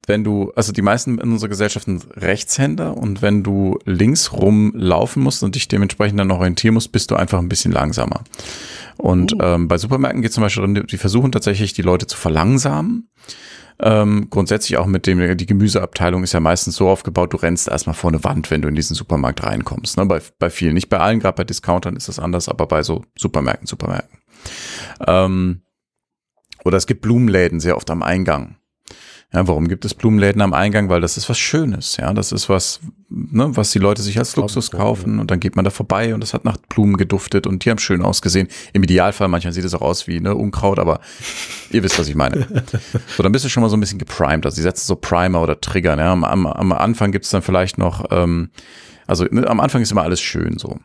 [0.09, 5.23] wenn du, also die meisten in unserer Gesellschaft sind Rechtshänder und wenn du links rumlaufen
[5.23, 8.25] musst und dich dementsprechend dann orientieren musst, bist du einfach ein bisschen langsamer.
[8.97, 9.43] Und oh.
[9.43, 13.11] ähm, bei Supermärkten geht zum Beispiel darum, die versuchen tatsächlich die Leute zu verlangsamen.
[13.81, 17.95] Ähm, grundsätzlich auch mit dem, die Gemüseabteilung ist ja meistens so aufgebaut, du rennst erstmal
[17.95, 19.97] vor eine Wand, wenn du in diesen Supermarkt reinkommst.
[19.99, 20.07] Ne?
[20.07, 23.05] Bei, bei vielen, nicht bei allen, gerade bei Discountern ist das anders, aber bei so
[23.17, 24.19] Supermärkten, Supermärkten.
[25.07, 25.63] Ähm,
[26.65, 28.58] oder es gibt Blumenläden sehr oft am Eingang.
[29.31, 30.89] Ja, warum gibt es Blumenläden am Eingang?
[30.89, 32.15] Weil das ist was Schönes, ja.
[32.15, 35.67] Das ist was, ne, was die Leute sich als Luxus kaufen und dann geht man
[35.67, 38.49] da vorbei und es hat nach Blumen geduftet und die haben schön ausgesehen.
[38.73, 41.01] Im Idealfall, manchmal sieht es auch aus wie ne, Unkraut, aber
[41.71, 42.47] ihr wisst, was ich meine.
[43.17, 44.47] So, dann bist du schon mal so ein bisschen geprimed.
[44.47, 45.97] Also die setzen so Primer oder Trigger.
[45.97, 46.05] Ne?
[46.07, 48.49] Am, am, am Anfang gibt's dann vielleicht noch, ähm,
[49.07, 50.79] also ne, am Anfang ist immer alles schön so.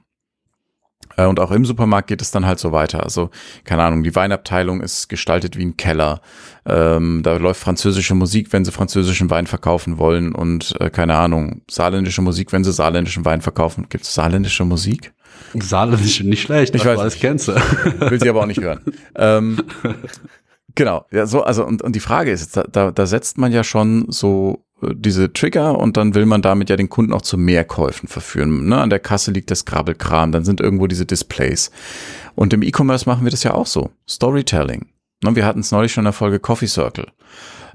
[1.18, 3.04] Äh, und auch im Supermarkt geht es dann halt so weiter.
[3.04, 3.30] Also,
[3.64, 6.22] keine Ahnung, die Weinabteilung ist gestaltet wie ein Keller.
[6.66, 10.34] Ähm, da läuft französische Musik, wenn sie französischen Wein verkaufen wollen.
[10.34, 13.88] Und äh, keine Ahnung, saarländische Musik, wenn sie saarländischen Wein verkaufen.
[13.90, 15.14] Gibt es saarländische Musik?
[15.56, 17.54] Saarländische nicht schlecht, ich weiß, alles kennst du.
[17.54, 18.82] Will sie aber auch nicht hören.
[19.16, 19.58] ähm,
[20.76, 24.06] genau, ja, so, also, und, und die Frage ist, da, da, setzt man ja schon
[24.10, 28.68] so diese Trigger und dann will man damit ja den Kunden auch zu Mehrkäufen verführen.
[28.68, 28.80] Ne?
[28.80, 31.72] An der Kasse liegt das Grabbelkram, dann sind irgendwo diese Displays.
[32.36, 33.92] Und im E-Commerce machen wir das ja auch so.
[34.10, 34.88] Storytelling.
[35.24, 35.36] Ne?
[35.36, 37.08] Wir hatten es neulich schon in der Folge Coffee Circle.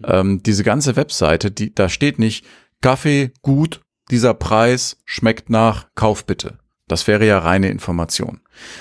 [0.05, 2.45] Ähm, diese ganze Webseite, die, da steht nicht
[2.81, 3.81] Kaffee gut,
[4.11, 6.59] dieser Preis schmeckt nach, kauf bitte.
[6.89, 8.41] Das wäre ja reine Information.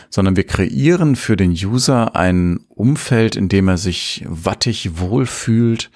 [0.09, 5.91] Sondern wir kreieren für den User ein Umfeld, in dem er sich wattig wohlfühlt,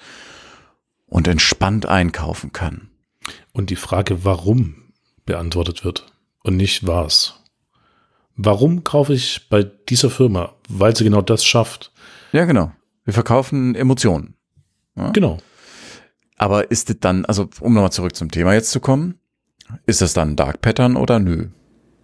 [1.06, 2.88] und entspannt einkaufen kann.
[3.52, 4.76] Und die Frage, warum
[5.26, 6.06] beantwortet wird
[6.42, 7.34] und nicht was.
[8.34, 10.54] Warum kaufe ich bei dieser Firma?
[10.68, 11.92] Weil sie genau das schafft.
[12.32, 12.72] Ja, genau.
[13.04, 14.34] Wir verkaufen Emotionen.
[14.96, 15.10] Ja?
[15.10, 15.38] Genau.
[16.38, 19.18] Aber ist es dann, also um nochmal zurück zum Thema jetzt zu kommen,
[19.86, 21.48] ist das dann Dark Pattern oder nö?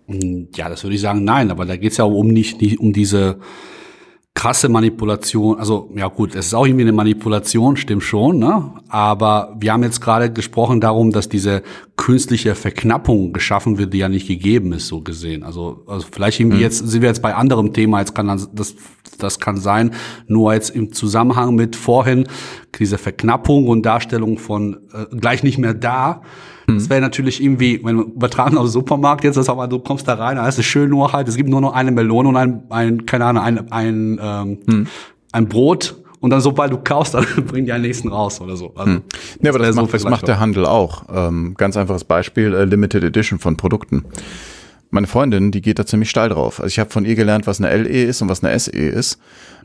[0.09, 2.93] Ja, das würde ich sagen, nein, aber da geht es ja um nicht, nicht um
[2.93, 3.39] diese
[4.39, 8.73] krasse Manipulation, also ja gut, es ist auch irgendwie eine Manipulation, stimmt schon, ne?
[8.89, 11.65] Aber wir haben jetzt gerade gesprochen darum, dass diese
[11.97, 15.43] künstliche Verknappung geschaffen wird, die ja nicht gegeben ist, so gesehen.
[15.43, 16.63] Also, also vielleicht irgendwie mhm.
[16.63, 18.77] jetzt sind wir jetzt bei anderem Thema, jetzt kann das,
[19.19, 19.91] das kann sein,
[20.29, 22.29] nur jetzt im Zusammenhang mit vorhin
[22.79, 26.23] diese Verknappung und Darstellung von äh, gleich nicht mehr da
[26.75, 26.91] das mhm.
[26.91, 30.15] wäre natürlich irgendwie, wenn wir übertragen auf den Supermarkt jetzt, das aber du kommst da
[30.15, 32.63] rein, da ist es schön nur halt, es gibt nur noch eine Melone und ein,
[32.69, 34.87] ein keine Ahnung, ein, ein, ähm, hm.
[35.33, 38.73] ein Brot und dann sobald du kaufst, dann bringen die einen nächsten raus oder so.
[38.75, 39.03] Also, hm.
[39.41, 41.05] Ja, aber das, das macht, das macht der Handel auch.
[41.11, 44.05] Ähm, ganz einfaches Beispiel, äh, Limited Edition von Produkten
[44.91, 46.61] meine Freundin, die geht da ziemlich steil drauf.
[46.61, 49.19] Also ich habe von ihr gelernt, was eine LE ist und was eine SE ist,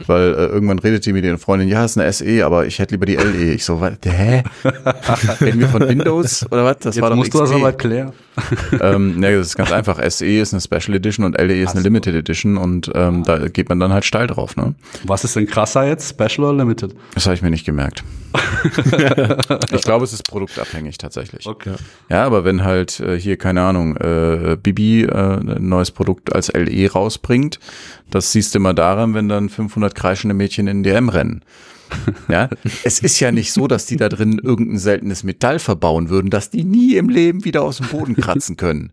[0.05, 2.93] weil äh, irgendwann redet die mit ihren Freundin, ja, ist eine SE, aber ich hätte
[2.93, 3.53] lieber die LE.
[3.53, 4.43] Ich so, was, hä?
[5.41, 6.78] Reden wir von Windows oder was?
[6.80, 7.39] Das Jetzt war doch musst XP.
[7.39, 8.13] du das aber erklären.
[8.82, 9.99] ähm, ne, das ist ganz einfach.
[10.09, 13.69] SE ist eine Special Edition und LE ist eine Limited Edition und ähm, da geht
[13.69, 14.57] man dann halt steil drauf.
[14.57, 14.76] Ne?
[15.05, 16.95] Was ist denn krasser jetzt, Special oder Limited?
[17.13, 18.03] Das habe ich mir nicht gemerkt.
[19.71, 21.45] ich glaube, es ist produktabhängig tatsächlich.
[21.45, 21.76] Okay.
[22.09, 26.91] Ja, aber wenn halt äh, hier, keine Ahnung, äh, Bibi ein neues Produkt als LE
[26.91, 27.59] rausbringt,
[28.09, 31.43] das siehst du immer daran, wenn dann 500 kreischende Mädchen in DM rennen.
[32.28, 32.49] Ja,
[32.84, 36.49] es ist ja nicht so, dass die da drin irgendein seltenes Metall verbauen würden, dass
[36.49, 38.91] die nie im Leben wieder aus dem Boden kratzen können.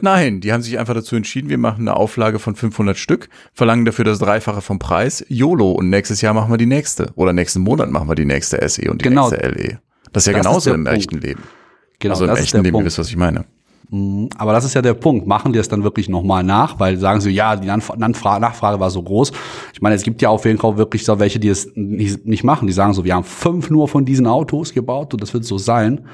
[0.00, 3.84] Nein, die haben sich einfach dazu entschieden, wir machen eine Auflage von 500 Stück, verlangen
[3.84, 7.60] dafür das Dreifache vom Preis, YOLO und nächstes Jahr machen wir die nächste oder nächsten
[7.60, 9.30] Monat machen wir die nächste SE und die genau.
[9.30, 9.78] nächste LE.
[10.12, 10.98] Das ist ja das genauso ist im Punkt.
[10.98, 11.42] echten Leben.
[11.98, 12.84] Genau, also im echten Leben, Punkt.
[12.84, 13.44] ihr wisst, was ich meine.
[13.90, 14.28] Mhm.
[14.36, 15.26] Aber das ist ja der Punkt.
[15.26, 16.78] Machen die es dann wirklich nochmal nach?
[16.80, 19.32] Weil sagen sie, ja, die Nachfrage war so groß.
[19.72, 22.66] Ich meine, es gibt ja auf jeden Fall wirklich so welche, die es nicht machen.
[22.66, 25.58] Die sagen so, wir haben fünf nur von diesen Autos gebaut und das wird so
[25.58, 26.06] sein.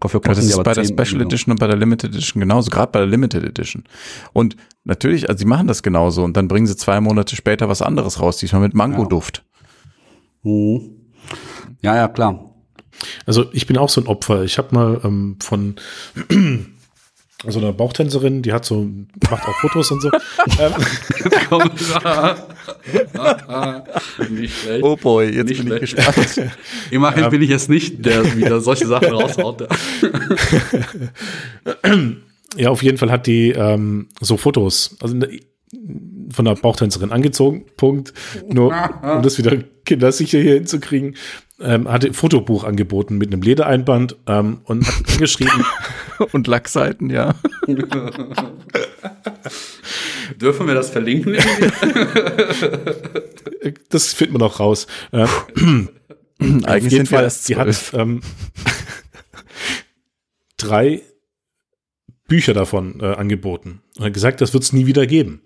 [0.00, 2.98] Dafür das ist bei der Special Edition und bei der Limited Edition genauso, gerade bei
[2.98, 3.84] der Limited Edition.
[4.32, 7.82] Und natürlich, also sie machen das genauso und dann bringen sie zwei Monate später was
[7.82, 9.44] anderes raus, diesmal mit Mango-Duft.
[10.42, 10.50] Ja.
[10.50, 10.90] Mhm.
[11.82, 12.50] ja, ja, klar.
[13.26, 14.42] Also ich bin auch so ein Opfer.
[14.42, 15.76] Ich habe mal ähm, von
[17.46, 18.88] also eine Bauchtänzerin, die hat so,
[19.30, 20.10] macht auch Fotos und so.
[20.58, 20.72] Ähm,
[24.30, 24.84] nicht schlecht.
[24.84, 25.82] Oh boy, jetzt nicht bin schlecht.
[25.82, 26.52] ich gespannt.
[26.90, 27.28] Immerhin ja.
[27.28, 29.68] bin ich jetzt nicht, der wieder solche Sachen raushaut.
[32.56, 35.40] ja, auf jeden Fall hat die ähm, so Fotos, also ne,
[36.30, 38.12] von der Bauchtänzerin angezogen, Punkt.
[38.48, 41.16] Nur um das wieder kindersicher hier hinzukriegen
[41.60, 45.64] ähm, hatte Fotobuch angeboten mit einem Ledereinband ähm, und hat geschrieben.
[46.32, 47.34] und Lackseiten, ja.
[50.40, 51.36] Dürfen wir das verlinken?
[53.88, 54.86] das finden wir noch raus.
[55.12, 55.26] Äh,
[56.38, 58.20] Eigentlich auf jeden Fall, sie hat ähm,
[60.58, 61.00] drei
[62.28, 65.42] Bücher davon äh, angeboten und hat gesagt, das wird es nie wieder geben.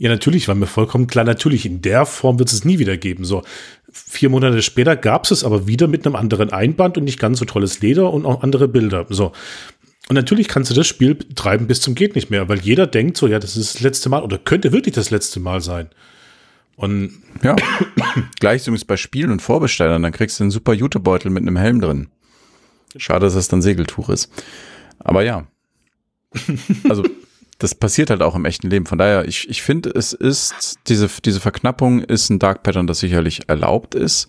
[0.00, 3.26] Ja, natürlich, war mir vollkommen klar, natürlich, in der Form wird es nie wieder geben.
[3.26, 3.42] So,
[3.92, 7.38] vier Monate später gab es es aber wieder mit einem anderen Einband und nicht ganz
[7.38, 9.04] so tolles Leder und auch andere Bilder.
[9.10, 9.32] So.
[10.08, 13.18] Und natürlich kannst du das Spiel treiben bis zum geht nicht mehr, weil jeder denkt
[13.18, 15.90] so, ja, das ist das letzte Mal oder könnte wirklich das letzte Mal sein.
[16.76, 17.54] Und ja,
[18.40, 21.82] gleich übrigens bei Spielen und Vorbestellern, dann kriegst du einen super Jutebeutel mit einem Helm
[21.82, 22.08] drin.
[22.96, 24.32] Schade, dass es dann Segeltuch ist.
[24.98, 25.46] Aber ja,
[26.88, 27.04] Also
[27.60, 28.86] das passiert halt auch im echten Leben.
[28.86, 33.00] Von daher, ich, ich finde, es ist, diese, diese Verknappung ist ein Dark Pattern, das
[33.00, 34.28] sicherlich erlaubt ist.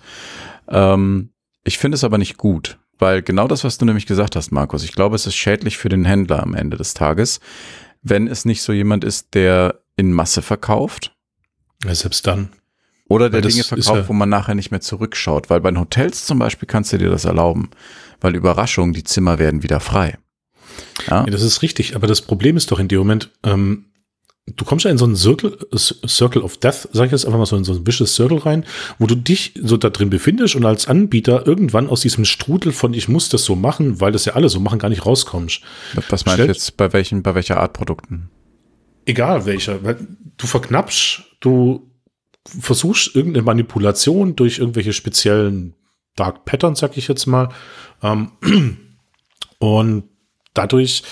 [0.68, 1.32] Ähm,
[1.64, 4.84] ich finde es aber nicht gut, weil genau das, was du nämlich gesagt hast, Markus,
[4.84, 7.40] ich glaube, es ist schädlich für den Händler am Ende des Tages,
[8.02, 11.16] wenn es nicht so jemand ist, der in Masse verkauft.
[11.86, 12.50] Ja, selbst dann.
[13.08, 15.50] Oder der Dinge verkauft, ja wo man nachher nicht mehr zurückschaut.
[15.50, 17.70] Weil bei den Hotels zum Beispiel kannst du dir das erlauben.
[18.22, 20.18] Weil Überraschung, die Zimmer werden wieder frei.
[21.08, 21.26] Ja.
[21.26, 21.96] ja, das ist richtig.
[21.96, 23.86] Aber das Problem ist doch in dem Moment, ähm,
[24.48, 27.46] du kommst ja in so einen Circle, Circle of Death, sag ich jetzt einfach mal
[27.46, 28.66] so in so ein vicious Circle rein,
[29.00, 32.94] wo du dich so da drin befindest und als Anbieter irgendwann aus diesem Strudel von
[32.94, 35.62] ich muss das so machen, weil das ja alle so machen, gar nicht rauskommst.
[36.10, 38.30] Was meinst du jetzt bei welchen, bei welcher Art Produkten?
[39.06, 39.80] Egal welcher.
[40.38, 41.92] Du verknappst, du
[42.46, 45.76] versuchst irgendeine Manipulation durch irgendwelche speziellen
[46.16, 47.50] Dark Patterns, sag ich jetzt mal.
[48.02, 48.32] Ähm,
[49.60, 50.04] und
[50.54, 51.04] dadurch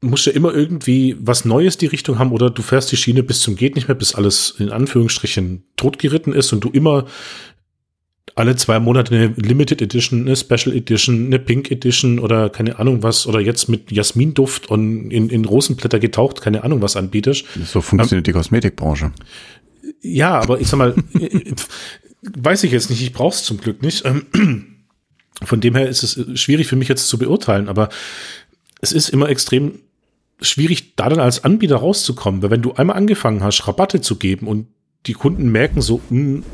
[0.00, 3.40] musst du immer irgendwie was Neues die Richtung haben oder du fährst die Schiene bis
[3.40, 7.06] zum geht nicht mehr, bis alles in Anführungsstrichen totgeritten ist und du immer
[8.34, 13.02] alle zwei Monate eine Limited Edition, eine Special Edition, eine Pink Edition oder keine Ahnung
[13.02, 17.44] was oder jetzt mit Jasminduft und in, in Rosenblätter getaucht, keine Ahnung was anbietest.
[17.64, 19.12] So funktioniert ähm, die Kosmetikbranche.
[20.00, 20.94] Ja, aber ich sag mal,
[22.22, 24.04] weiß ich jetzt nicht, ich brauch's zum Glück nicht.
[24.04, 24.26] Ähm,
[25.44, 27.88] von dem her ist es schwierig für mich jetzt zu beurteilen, aber
[28.82, 29.78] es ist immer extrem
[30.40, 34.46] schwierig, da dann als Anbieter rauszukommen, weil wenn du einmal angefangen hast, Rabatte zu geben
[34.46, 34.66] und
[35.06, 36.44] die Kunden merken so, mh, hm,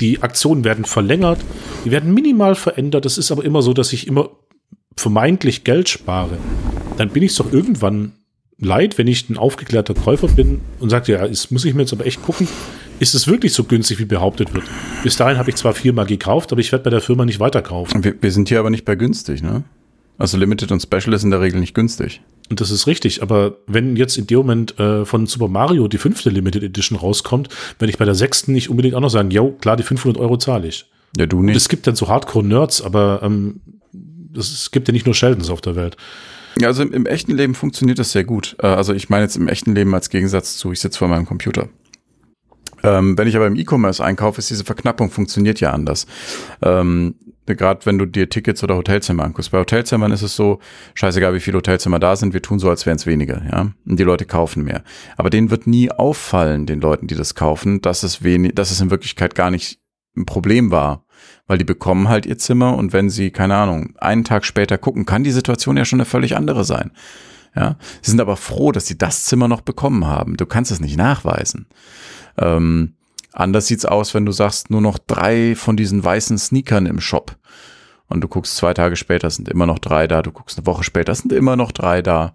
[0.00, 1.40] die Aktionen werden verlängert,
[1.84, 4.30] die werden minimal verändert, das ist aber immer so, dass ich immer
[4.96, 6.36] vermeintlich Geld spare,
[6.96, 8.12] dann bin ich doch irgendwann
[8.60, 11.92] leid, wenn ich ein aufgeklärter Käufer bin und sage, ja, das muss ich mir jetzt
[11.92, 12.48] aber echt gucken,
[12.98, 14.64] ist es wirklich so günstig, wie behauptet wird.
[15.04, 18.02] Bis dahin habe ich zwar viermal gekauft, aber ich werde bei der Firma nicht weiterkaufen.
[18.02, 19.62] Wir, wir sind hier aber nicht bei günstig, ne?
[20.18, 22.20] Also Limited und Special ist in der Regel nicht günstig.
[22.50, 25.98] Und das ist richtig, aber wenn jetzt in dem Moment äh, von Super Mario die
[25.98, 27.48] fünfte Limited Edition rauskommt,
[27.78, 30.36] werde ich bei der sechsten nicht unbedingt auch noch sagen, jo, klar, die 500 Euro
[30.36, 30.86] zahle ich.
[31.16, 31.52] Ja, du nicht.
[31.52, 33.60] Und es gibt dann so Hardcore-Nerds, aber ähm,
[34.36, 35.96] es gibt ja nicht nur Sheldons auf der Welt.
[36.60, 38.56] Ja, also im, im, echten Leben funktioniert das sehr gut.
[38.60, 41.26] Äh, also ich meine jetzt im echten Leben als Gegensatz zu, ich sitze vor meinem
[41.26, 41.68] Computer.
[42.82, 46.06] Ähm, wenn ich aber im E-Commerce einkaufe, ist diese Verknappung funktioniert ja anders.
[46.62, 47.14] Ähm,
[47.46, 49.50] Gerade wenn du dir Tickets oder Hotelzimmer anguckst.
[49.50, 50.58] Bei Hotelzimmern ist es so,
[50.94, 53.72] scheißegal wie viele Hotelzimmer da sind, wir tun so, als wären es weniger, ja.
[53.86, 54.82] Und die Leute kaufen mehr.
[55.16, 58.80] Aber denen wird nie auffallen, den Leuten, die das kaufen, dass es wenig, dass es
[58.82, 59.78] in Wirklichkeit gar nicht
[60.16, 61.04] ein Problem war.
[61.46, 65.06] Weil die bekommen halt ihr Zimmer und wenn sie, keine Ahnung, einen Tag später gucken,
[65.06, 66.92] kann die Situation ja schon eine völlig andere sein.
[67.56, 67.76] Ja.
[68.02, 70.36] Sie sind aber froh, dass sie das Zimmer noch bekommen haben.
[70.36, 71.66] Du kannst es nicht nachweisen.
[72.40, 72.94] Ähm,
[73.32, 77.36] anders sieht's aus, wenn du sagst, nur noch drei von diesen weißen Sneakern im Shop.
[78.08, 80.22] Und du guckst zwei Tage später, sind immer noch drei da.
[80.22, 82.34] Du guckst eine Woche später, sind immer noch drei da.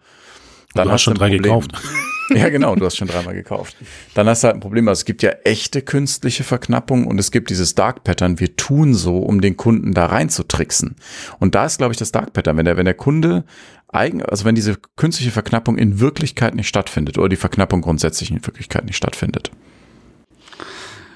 [0.75, 1.43] Dann du hast, hast schon drei Problem.
[1.43, 1.71] gekauft.
[2.29, 3.75] Ja, genau, du hast schon dreimal gekauft.
[4.13, 4.87] Dann hast du halt ein Problem.
[4.87, 8.39] Also es gibt ja echte künstliche Verknappung und es gibt dieses Dark Pattern.
[8.39, 10.95] Wir tun so, um den Kunden da rein zu tricksen.
[11.39, 12.57] Und da ist, glaube ich, das Dark Pattern.
[12.57, 13.43] Wenn der, wenn der Kunde
[13.89, 18.43] eigen, also wenn diese künstliche Verknappung in Wirklichkeit nicht stattfindet oder die Verknappung grundsätzlich in
[18.45, 19.51] Wirklichkeit nicht stattfindet.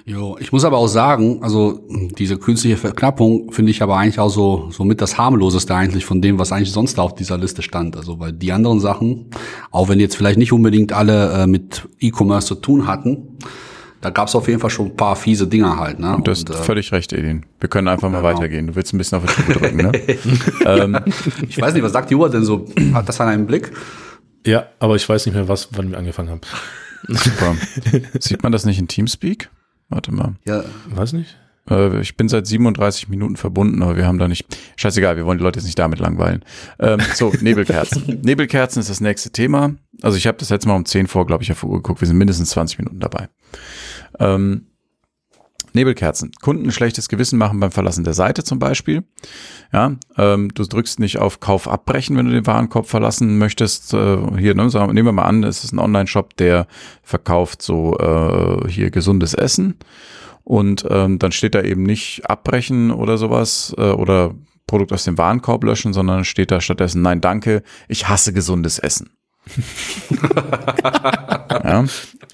[0.10, 1.86] Jo, ich muss aber auch sagen, also
[2.18, 6.22] diese künstliche Verknappung finde ich aber eigentlich auch so, so mit das harmloseste eigentlich von
[6.22, 7.98] dem, was eigentlich sonst da auf dieser Liste stand.
[7.98, 9.26] Also weil die anderen Sachen,
[9.70, 13.38] auch wenn jetzt vielleicht nicht unbedingt alle äh, mit E-Commerce zu tun hatten,
[14.00, 16.00] da gab es auf jeden Fall schon ein paar fiese Dinger halt.
[16.00, 16.18] Ne?
[16.24, 17.46] Du hast Und, äh, völlig recht, Edin.
[17.60, 18.34] Wir können einfach mal genau.
[18.34, 18.68] weitergehen.
[18.68, 19.92] Du willst ein bisschen auf die Tube drücken, ne?
[20.66, 21.00] ähm.
[21.50, 22.66] Ich weiß nicht, was sagt die Uhr denn so?
[22.94, 23.74] Hat das an einem Blick?
[24.46, 26.42] Ja, aber ich weiß nicht mehr, was, wann wir angefangen haben.
[27.10, 27.56] Super.
[28.22, 29.50] Sieht man das nicht in Teamspeak?
[29.90, 30.36] Warte mal.
[30.46, 30.64] Ja.
[30.90, 31.38] Weiß nicht.
[31.70, 34.46] Äh, ich bin seit 37 Minuten verbunden, aber wir haben da nicht.
[34.76, 36.44] Scheißegal, wir wollen die Leute jetzt nicht damit langweilen.
[36.80, 38.22] Ähm, so, Nebelkerzen.
[38.24, 39.76] Nebelkerzen ist das nächste Thema.
[40.02, 42.02] Also ich habe das letzte Mal um 10 vor, glaube ich, auf Uhr geguckt.
[42.02, 43.30] Wir sind mindestens 20 Minuten dabei.
[44.20, 44.68] Ähm,
[45.78, 46.32] Nebelkerzen.
[46.42, 49.04] Kunden schlechtes Gewissen machen beim Verlassen der Seite zum Beispiel.
[49.72, 53.94] Ja, ähm, du drückst nicht auf Kauf abbrechen, wenn du den Warenkorb verlassen möchtest.
[53.94, 56.68] Äh, hier, ne, nehmen wir mal an, es ist ein Online-Shop, der
[57.04, 59.76] verkauft so äh, hier gesundes Essen.
[60.44, 64.34] Und ähm, dann steht da eben nicht abbrechen oder sowas äh, oder
[64.66, 69.17] Produkt aus dem Warenkorb löschen, sondern steht da stattdessen, nein, danke, ich hasse gesundes Essen.
[71.64, 71.86] ja,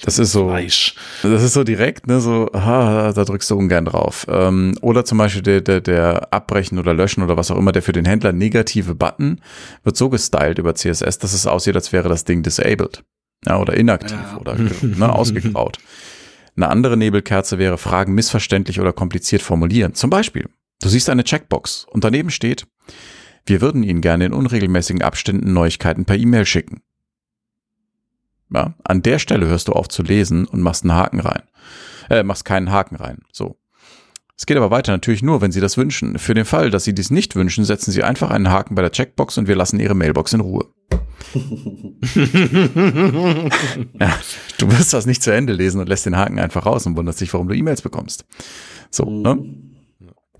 [0.03, 0.95] das ist so, Fleisch.
[1.21, 4.25] das ist so direkt, ne, so, aha, da drückst du ungern drauf.
[4.29, 7.81] Ähm, oder zum Beispiel der, der, der Abbrechen oder Löschen oder was auch immer, der
[7.81, 9.39] für den Händler negative Button
[9.83, 13.03] wird so gestylt über CSS, dass es aussieht, als wäre das Ding disabled.
[13.45, 14.37] Ja, oder inaktiv ja.
[14.37, 15.77] oder ne, ausgegraut.
[16.55, 19.95] Eine andere Nebelkerze wäre Fragen missverständlich oder kompliziert formulieren.
[19.95, 20.49] Zum Beispiel,
[20.81, 22.67] du siehst eine Checkbox und daneben steht,
[23.45, 26.81] wir würden Ihnen gerne in unregelmäßigen Abständen Neuigkeiten per E-Mail schicken.
[28.53, 31.41] Ja, an der Stelle hörst du auf zu lesen und machst einen Haken rein.
[32.09, 33.19] Äh, machst keinen Haken rein.
[33.31, 33.57] So.
[34.37, 36.19] Es geht aber weiter natürlich nur, wenn Sie das wünschen.
[36.19, 38.91] Für den Fall, dass Sie dies nicht wünschen, setzen Sie einfach einen Haken bei der
[38.91, 40.65] Checkbox und wir lassen Ihre Mailbox in Ruhe.
[43.99, 44.19] ja,
[44.57, 47.21] du wirst das nicht zu Ende lesen und lässt den Haken einfach raus und wunderst
[47.21, 48.25] dich, warum du E-Mails bekommst.
[48.91, 49.39] So, ne?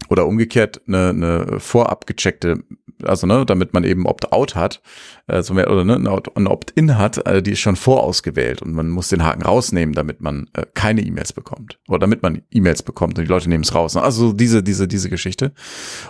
[0.10, 2.64] Oder umgekehrt eine, eine vorab gecheckte,
[3.08, 4.82] also ne, damit man eben Opt-out hat,
[5.28, 5.96] also mehr, oder ne,
[6.36, 10.22] ein Opt-in hat, äh, die ist schon vorausgewählt und man muss den Haken rausnehmen, damit
[10.22, 11.80] man äh, keine E-Mails bekommt.
[11.88, 13.96] Oder damit man E-Mails bekommt und die Leute nehmen es raus.
[13.96, 15.54] Also diese, diese, diese Geschichte.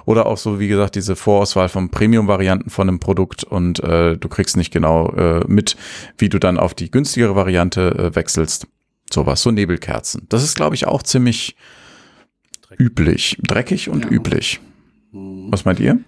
[0.06, 4.30] Oder auch so, wie gesagt, diese Vorauswahl von Premium-Varianten von einem Produkt und äh, du
[4.30, 5.76] kriegst nicht genau äh, mit,
[6.18, 8.68] wie du dann auf die günstigere Variante äh, wechselst.
[9.12, 10.26] Sowas, so Nebelkerzen.
[10.30, 11.56] Das ist, glaube ich, auch ziemlich
[12.80, 13.38] üblich.
[13.44, 14.12] Dreckig und ja.
[14.12, 14.60] üblich.
[15.12, 16.00] Was meint ihr?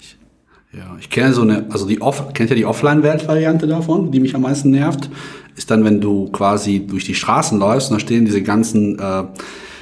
[0.77, 4.35] Ja, ich kenne so eine, also die Off, kennt ihr die Offline-Welt-Variante davon, die mich
[4.35, 5.09] am meisten nervt?
[5.55, 9.23] Ist dann, wenn du quasi durch die Straßen läufst und da stehen diese ganzen äh,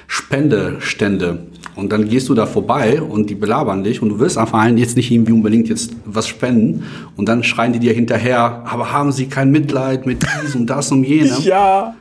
[0.06, 4.60] Spendestände und dann gehst du da vorbei und die belabern dich und du willst einfach
[4.60, 6.84] allen jetzt nicht irgendwie unbedingt jetzt was spenden
[7.16, 10.92] und dann schreien die dir hinterher, aber haben sie kein Mitleid mit dies und das
[10.92, 11.34] und jenem?
[11.42, 11.96] ja.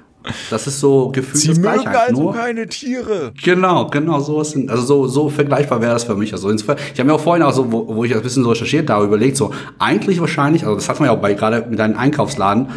[0.50, 2.34] Das ist so gefühlt Sie das mögen also nur.
[2.34, 3.32] keine Tiere.
[3.42, 6.32] Genau, genau, so sind, also so, so vergleichbar wäre das für mich.
[6.32, 8.88] Also ich habe mir auch vorhin auch so, wo, wo ich ein bisschen so recherchiert
[8.90, 11.96] habe, überlegt, so eigentlich wahrscheinlich, also das hat man ja auch bei gerade mit einem
[11.96, 12.68] Einkaufsladen,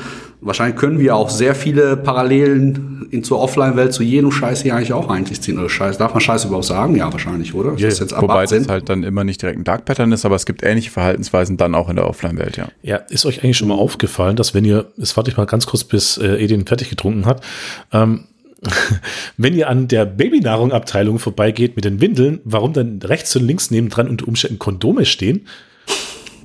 [0.46, 4.94] wahrscheinlich können wir auch sehr viele Parallelen in zur Offline-Welt zu jedem Scheiß hier eigentlich
[4.94, 5.58] auch eigentlich ziehen.
[5.58, 6.96] Oder Scheiß, darf man Scheiß überhaupt sagen?
[6.96, 7.74] Ja, wahrscheinlich, oder?
[7.78, 10.36] Ja, das jetzt wobei das halt dann immer nicht direkt ein Dark Pattern ist, aber
[10.36, 12.68] es gibt ähnliche Verhaltensweisen dann auch in der Offline-Welt, ja.
[12.84, 15.66] Ja, ist euch eigentlich schon mal aufgefallen, dass wenn ihr, jetzt warte ich mal ganz
[15.66, 17.44] kurz, bis äh, Edin fertig getrunken hat,
[17.92, 18.26] ähm,
[19.38, 24.08] wenn ihr an der Babynahrung-Abteilung vorbeigeht mit den Windeln, warum dann rechts und links nebendran
[24.08, 25.48] unter Umständen Kondome stehen?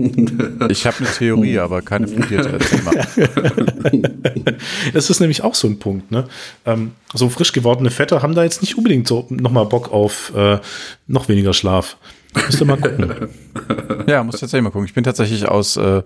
[0.68, 2.58] Ich habe eine Theorie, aber keine fundierte
[4.92, 6.10] Das ist nämlich auch so ein Punkt.
[6.10, 6.24] Ne?
[6.64, 10.58] Ähm, so frisch gewordene Väter haben da jetzt nicht unbedingt so nochmal Bock auf äh,
[11.06, 11.96] noch weniger Schlaf.
[12.34, 13.28] Müsst ihr mal gucken.
[14.06, 14.86] Ja, muss tatsächlich mal gucken.
[14.86, 16.02] Ich bin tatsächlich aus äh,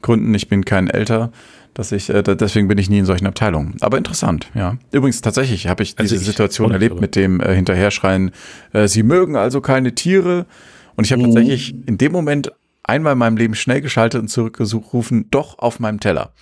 [0.00, 1.32] Gründen, ich bin kein Älter,
[1.74, 3.76] dass ich, äh, deswegen bin ich nie in solchen Abteilungen.
[3.80, 4.76] Aber interessant, ja.
[4.92, 8.30] Übrigens, tatsächlich habe ich also diese ich Situation erlebt mit dem äh, Hinterherschreien,
[8.72, 10.46] äh, sie mögen also keine Tiere.
[10.94, 11.26] Und ich habe mhm.
[11.26, 12.52] tatsächlich in dem Moment
[12.86, 16.32] einmal in meinem Leben schnell geschaltet und zurückgerufen, doch auf meinem Teller.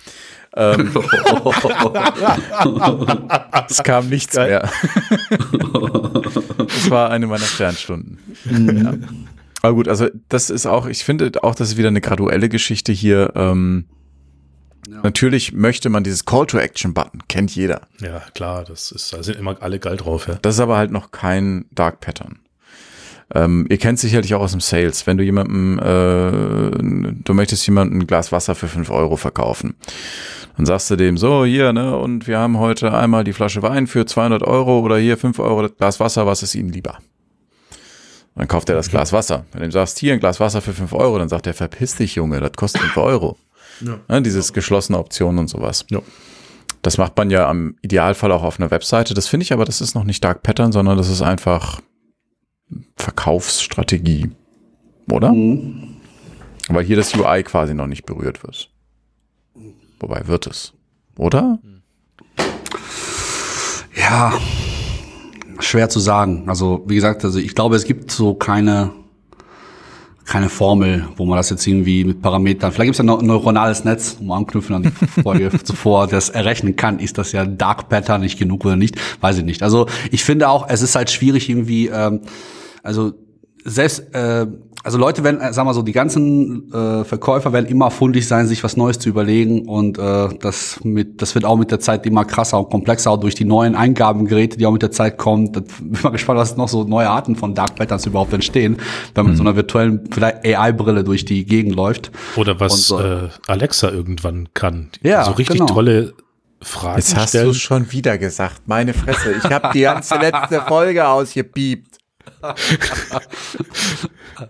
[0.55, 0.91] Ähm,
[3.69, 4.47] es kam nichts Geil.
[4.49, 4.61] mehr.
[6.57, 8.19] das war eine meiner Sternstunden.
[8.45, 8.83] Mhm.
[8.83, 8.93] Ja.
[9.61, 12.91] Aber gut, also das ist auch, ich finde auch, das ist wieder eine graduelle Geschichte
[12.91, 13.33] hier.
[13.35, 13.85] Ähm,
[14.89, 14.99] ja.
[15.01, 17.81] Natürlich möchte man dieses Call to Action Button, kennt jeder.
[17.99, 20.27] Ja, klar, das ist, da sind immer alle geil drauf.
[20.27, 20.37] Ja.
[20.41, 22.39] Das ist aber halt noch kein Dark Pattern.
[23.33, 28.01] Ähm, ihr kennt sicherlich auch aus dem Sales, wenn du jemandem, äh, du möchtest jemandem
[28.01, 29.75] ein Glas Wasser für fünf Euro verkaufen.
[30.57, 33.87] Dann sagst du dem so, hier, ne, und wir haben heute einmal die Flasche Wein
[33.87, 36.99] für 200 Euro oder hier fünf Euro das Glas Wasser, was ist Ihnen lieber?
[38.35, 39.45] Dann kauft er das Glas Wasser.
[39.51, 41.95] Wenn du ihm sagst, hier ein Glas Wasser für fünf Euro, dann sagt er, verpiss
[41.95, 43.37] dich, Junge, das kostet fünf Euro.
[43.81, 43.97] Ja.
[44.09, 45.85] ja dieses geschlossene Optionen und sowas.
[45.89, 45.99] Ja.
[46.81, 49.13] Das macht man ja am Idealfall auch auf einer Webseite.
[49.13, 51.81] Das finde ich aber, das ist noch nicht Dark Pattern, sondern das ist einfach
[52.97, 54.31] Verkaufsstrategie,
[55.11, 55.31] oder?
[55.31, 55.97] Mhm.
[56.67, 58.71] Weil hier das UI quasi noch nicht berührt wird.
[59.99, 60.73] Wobei wird es,
[61.17, 61.59] oder?
[63.95, 64.33] Ja,
[65.59, 66.49] schwer zu sagen.
[66.49, 68.91] Also wie gesagt, also ich glaube, es gibt so keine
[70.25, 73.85] keine Formel, wo man das jetzt irgendwie mit Parametern, vielleicht gibt es ja ein neuronales
[73.85, 78.21] Netz, um anknüpfen an die Folge zuvor, das errechnen kann, ist das ja Dark Pattern
[78.21, 79.61] nicht genug oder nicht, weiß ich nicht.
[79.61, 82.21] Also ich finde auch, es ist halt schwierig irgendwie, ähm,
[82.81, 83.13] also
[83.63, 84.47] selbst, äh,
[84.85, 88.45] also Leute werden, äh, sagen wir so, die ganzen äh, Verkäufer werden immer fundig sein,
[88.45, 92.05] sich was Neues zu überlegen und äh, das mit, das wird auch mit der Zeit
[92.05, 95.51] immer krasser und komplexer, auch durch die neuen Eingabengeräte, die auch mit der Zeit kommen.
[95.51, 98.77] Da bin ich mal gespannt, was noch so neue Arten von Dark Patterns überhaupt entstehen,
[99.15, 99.29] wenn man mhm.
[99.31, 102.11] mit so einer virtuellen vielleicht AI-Brille durch die Gegend läuft.
[102.35, 102.99] Oder was so.
[102.99, 104.89] äh, Alexa irgendwann kann.
[105.01, 105.73] Ja, so richtig genau.
[105.73, 106.13] tolle
[106.61, 109.33] Fragen Jetzt hast du schon wieder gesagt, meine Fresse.
[109.33, 111.94] Ich habe die ganze letzte Folge ausgepiept.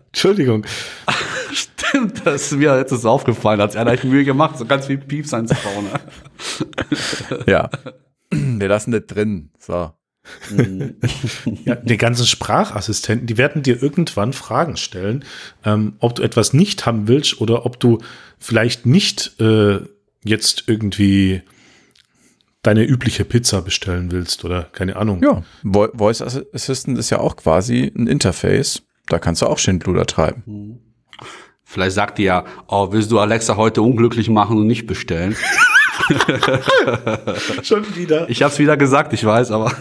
[0.08, 0.66] Entschuldigung.
[1.54, 5.34] Stimmt, das ist mir jetzt ist aufgefallen, als er Mühe gemacht, so ganz viel Pieps
[5.34, 5.88] einzubauen.
[7.46, 7.70] ja.
[8.32, 9.52] Wir lassen das drin.
[9.60, 9.92] So.
[11.66, 15.24] ja, die ganzen Sprachassistenten, die werden dir irgendwann Fragen stellen,
[15.64, 18.00] ähm, ob du etwas nicht haben willst oder ob du
[18.40, 19.82] vielleicht nicht äh,
[20.24, 21.44] jetzt irgendwie
[22.66, 25.22] deine übliche Pizza bestellen willst oder keine Ahnung.
[25.24, 28.84] Ja, Voice Assistant ist ja auch quasi ein Interface.
[29.08, 30.80] Da kannst du auch Schindluder treiben.
[31.64, 35.36] Vielleicht sagt die ja, oh, willst du Alexa heute unglücklich machen und nicht bestellen?
[37.64, 38.30] Schon wieder.
[38.30, 39.72] Ich habe es wieder gesagt, ich weiß, aber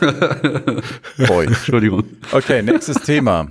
[1.27, 1.47] Boy.
[1.47, 2.05] Entschuldigung.
[2.33, 3.49] Okay, nächstes Thema.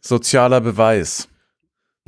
[0.00, 1.28] Sozialer Beweis.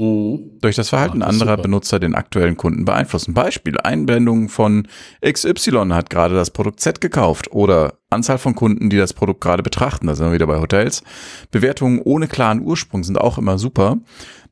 [0.01, 0.59] Mhm.
[0.63, 1.63] Durch das Verhalten Ah, das anderer super.
[1.63, 3.35] Benutzer den aktuellen Kunden beeinflussen.
[3.35, 4.89] Beispiel, Einblendung von
[5.23, 9.63] XY hat gerade das Produkt Z gekauft oder Anzahl von Kunden, die das Produkt gerade
[9.63, 10.07] betrachten.
[10.07, 11.03] Da sind wir wieder bei Hotels.
[11.51, 13.99] Bewertungen ohne klaren Ursprung sind auch immer super.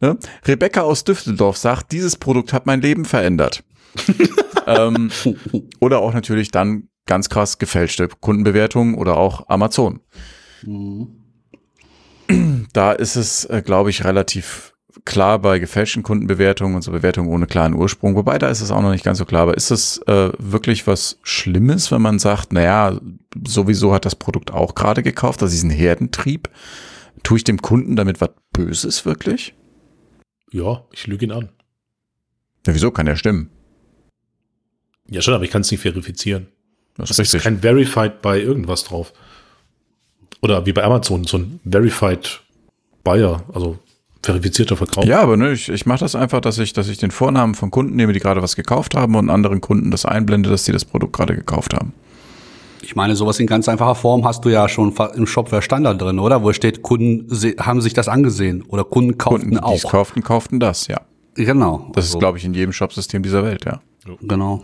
[0.00, 0.18] Ne?
[0.44, 3.64] Rebecca aus Düsseldorf sagt, dieses Produkt hat mein Leben verändert.
[4.66, 5.10] ähm,
[5.80, 10.00] oder auch natürlich dann ganz krass gefälschte Kundenbewertungen oder auch Amazon.
[12.74, 14.74] Da ist es, äh, glaube ich, relativ
[15.04, 18.14] klar bei gefälschten Kundenbewertungen und so Bewertungen ohne klaren Ursprung.
[18.16, 19.42] Wobei da ist es auch noch nicht ganz so klar.
[19.42, 22.98] Aber ist es äh, wirklich was Schlimmes, wenn man sagt, naja,
[23.46, 26.48] sowieso hat das Produkt auch gerade gekauft, das ist ein Herdentrieb.
[27.22, 29.54] Tue ich dem Kunden damit was Böses wirklich?
[30.50, 31.50] Ja, ich lüge ihn an.
[32.66, 33.50] Ja, wieso kann ja stimmen?
[35.10, 36.48] Ja, schon, aber ich kann es nicht verifizieren.
[36.96, 39.12] Das Es ist kein Verified bei irgendwas drauf.
[40.40, 42.40] Oder wie bei Amazon, so ein Verified
[43.04, 43.78] Buyer, also
[44.22, 45.04] verifizierter Verkauf.
[45.04, 47.70] Ja, aber ne, ich, ich mache das einfach, dass ich, dass ich den Vornamen von
[47.70, 50.84] Kunden nehme, die gerade was gekauft haben und anderen Kunden das einblende, dass sie das
[50.84, 51.92] Produkt gerade gekauft haben.
[52.82, 56.18] Ich meine, sowas in ganz einfacher Form hast du ja schon im Shopware Standard drin,
[56.18, 56.42] oder?
[56.42, 59.82] Wo steht, Kunden haben sich das angesehen oder Kunden kauften Kunden, auch.
[59.90, 61.00] kauften, kauften das, ja.
[61.34, 61.90] Genau.
[61.94, 63.80] Das ist, So, glaube ich, in jedem Shopsystem dieser Welt, ja.
[64.22, 64.62] Genau.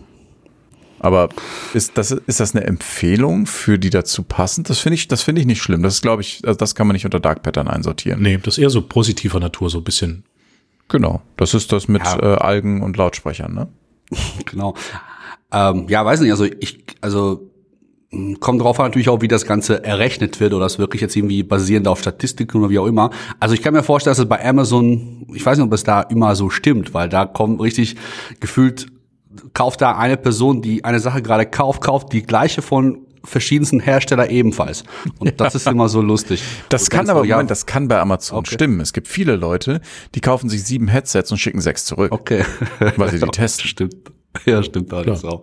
[1.04, 1.28] Aber
[1.74, 4.70] ist das, ist das eine Empfehlung für die dazu passend?
[4.70, 5.82] Das finde ich, das finde ich nicht schlimm.
[5.82, 8.22] Das ist, glaube ich, also das kann man nicht unter Dark Pattern einsortieren.
[8.22, 10.24] Nee, das ist eher so positiver Natur, so ein bisschen.
[10.88, 11.20] Genau.
[11.36, 12.18] Das ist das mit Ja.
[12.20, 13.68] äh, Algen und Lautsprechern, ne?
[14.46, 14.74] Genau.
[15.52, 17.50] Ähm, ja, weiß nicht, also ich, also
[18.10, 21.16] mh, kommt drauf an natürlich auch, wie das Ganze errechnet wird oder das wirklich jetzt
[21.16, 23.10] irgendwie basierend auf Statistiken oder wie auch immer.
[23.40, 26.00] Also ich kann mir vorstellen, dass es bei Amazon, ich weiß nicht, ob es da
[26.00, 27.96] immer so stimmt, weil da kommt richtig
[28.40, 28.86] gefühlt,
[29.52, 34.30] kauft da eine Person, die eine Sache gerade kauft, kauft die gleiche von verschiedensten Hersteller
[34.30, 34.84] ebenfalls.
[35.18, 36.42] Und das ist immer so lustig.
[36.68, 38.54] Das kann aber, so, ja, Moment, das kann bei Amazon Okay.
[38.54, 38.80] stimmen.
[38.80, 39.80] Es gibt viele Leute,
[40.14, 42.12] die kaufen sich sieben Headsets und schicken sechs zurück.
[42.12, 42.44] Okay.
[42.96, 43.66] Weil sie die testen.
[43.66, 43.96] Stimmt.
[44.44, 45.42] Ja, stimmt alles auch.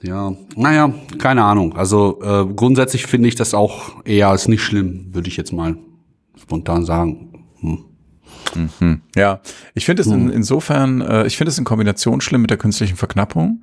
[0.00, 1.76] Ja, naja, keine Ahnung.
[1.76, 5.76] Also äh, grundsätzlich finde ich das auch eher als nicht schlimm, würde ich jetzt mal
[6.40, 7.44] spontan sagen.
[7.60, 7.84] Hm.
[9.16, 9.40] Ja,
[9.74, 12.96] ich finde es in, insofern, äh, ich finde es in Kombination schlimm mit der künstlichen
[12.96, 13.62] Verknappung.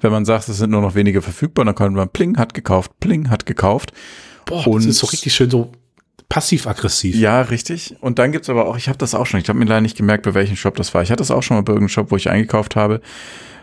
[0.00, 2.92] Wenn man sagt, es sind nur noch wenige verfügbar, dann kann man Pling hat gekauft,
[3.00, 3.92] Pling hat gekauft.
[4.46, 5.72] Boah, Und- das ist so richtig schön so
[6.28, 7.14] passiv-aggressiv.
[7.16, 7.94] Ja, richtig.
[8.00, 9.96] Und dann gibt's aber auch, ich habe das auch schon, ich habe mir leider nicht
[9.98, 11.02] gemerkt, bei welchem Shop das war.
[11.02, 13.02] Ich hatte das auch schon mal bei irgendeinem Shop, wo ich eingekauft habe,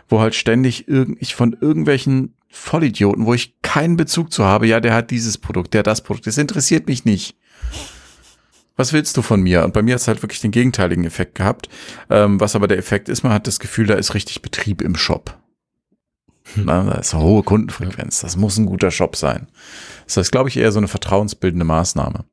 [0.07, 4.80] wo halt ständig irgend, ich von irgendwelchen Vollidioten, wo ich keinen Bezug zu habe, ja,
[4.80, 7.36] der hat dieses Produkt, der hat das Produkt, das interessiert mich nicht.
[8.80, 9.65] Was willst du von mir?
[9.65, 11.67] Und bei mir hat es halt wirklich den gegenteiligen Effekt gehabt.
[12.09, 14.95] Ähm, was aber der Effekt ist, man hat das Gefühl, da ist richtig Betrieb im
[14.95, 15.38] Shop.
[16.55, 18.21] Na, da ist eine hohe Kundenfrequenz.
[18.21, 19.47] Das muss ein guter Shop sein.
[20.05, 22.23] Das ist, glaube ich, eher so eine vertrauensbildende Maßnahme.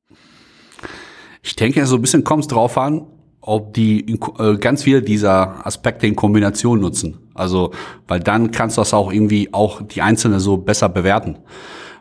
[1.42, 3.08] Ich denke, so ein bisschen kommt es drauf an,
[3.40, 7.18] ob die äh, ganz viele dieser Aspekte in Kombination nutzen.
[7.34, 7.72] Also,
[8.06, 11.38] weil dann kannst du das auch irgendwie auch die einzelne so besser bewerten.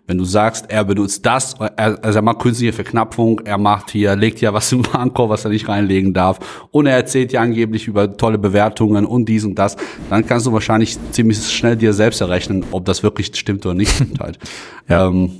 [0.07, 4.15] Wenn du sagst, er benutzt das, er, also er macht künstliche Verknappung, er macht hier,
[4.15, 7.87] legt ja was im Warenkorb, was er nicht reinlegen darf, und er erzählt ja angeblich
[7.87, 9.77] über tolle Bewertungen und dies und das,
[10.09, 13.91] dann kannst du wahrscheinlich ziemlich schnell dir selbst errechnen, ob das wirklich stimmt oder nicht
[13.91, 14.39] stimmt halt.
[14.87, 15.07] Ja.
[15.07, 15.31] Ähm,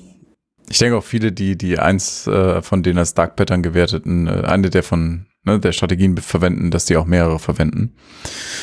[0.70, 4.42] Ich denke auch viele, die, die eins äh, von den als Dark Pattern gewerteten, äh,
[4.48, 7.96] eine der von ne, der Strategien verwenden, dass die auch mehrere verwenden.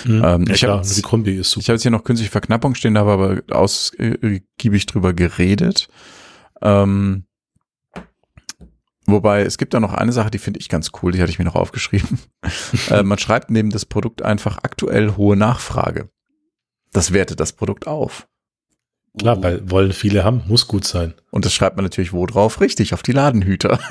[0.05, 1.63] Ähm, ja, ich habe die Kombi ist super.
[1.63, 5.89] ich hab jetzt hier noch künstliche Verknappung stehen, da haben wir aber ausgiebig drüber geredet.
[6.61, 7.25] Ähm,
[9.07, 11.39] wobei, es gibt da noch eine Sache, die finde ich ganz cool, die hatte ich
[11.39, 12.19] mir noch aufgeschrieben.
[12.91, 16.11] äh, man schreibt neben das Produkt einfach aktuell hohe Nachfrage.
[16.93, 18.27] Das wertet das Produkt auf.
[19.19, 21.13] Klar, weil wollen viele haben, muss gut sein.
[21.31, 22.63] Und das schreibt man natürlich wo drauf?
[22.63, 23.79] Richtig, auf die Ladenhüter.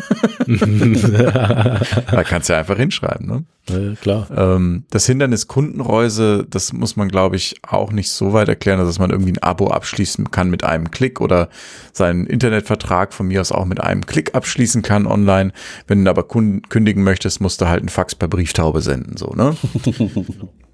[0.47, 3.27] Da kannst du ja einfach hinschreiben.
[3.27, 3.45] Ne?
[3.69, 4.27] Ja, klar.
[4.35, 8.99] Ähm, das Hindernis Kundenreuse, das muss man, glaube ich, auch nicht so weit erklären, dass
[8.99, 11.49] man irgendwie ein Abo abschließen kann mit einem Klick oder
[11.93, 15.51] seinen Internetvertrag von mir aus auch mit einem Klick abschließen kann online.
[15.87, 19.55] Wenn du aber kündigen möchtest, musst du halt einen Fax per Brieftaube senden, so, ne?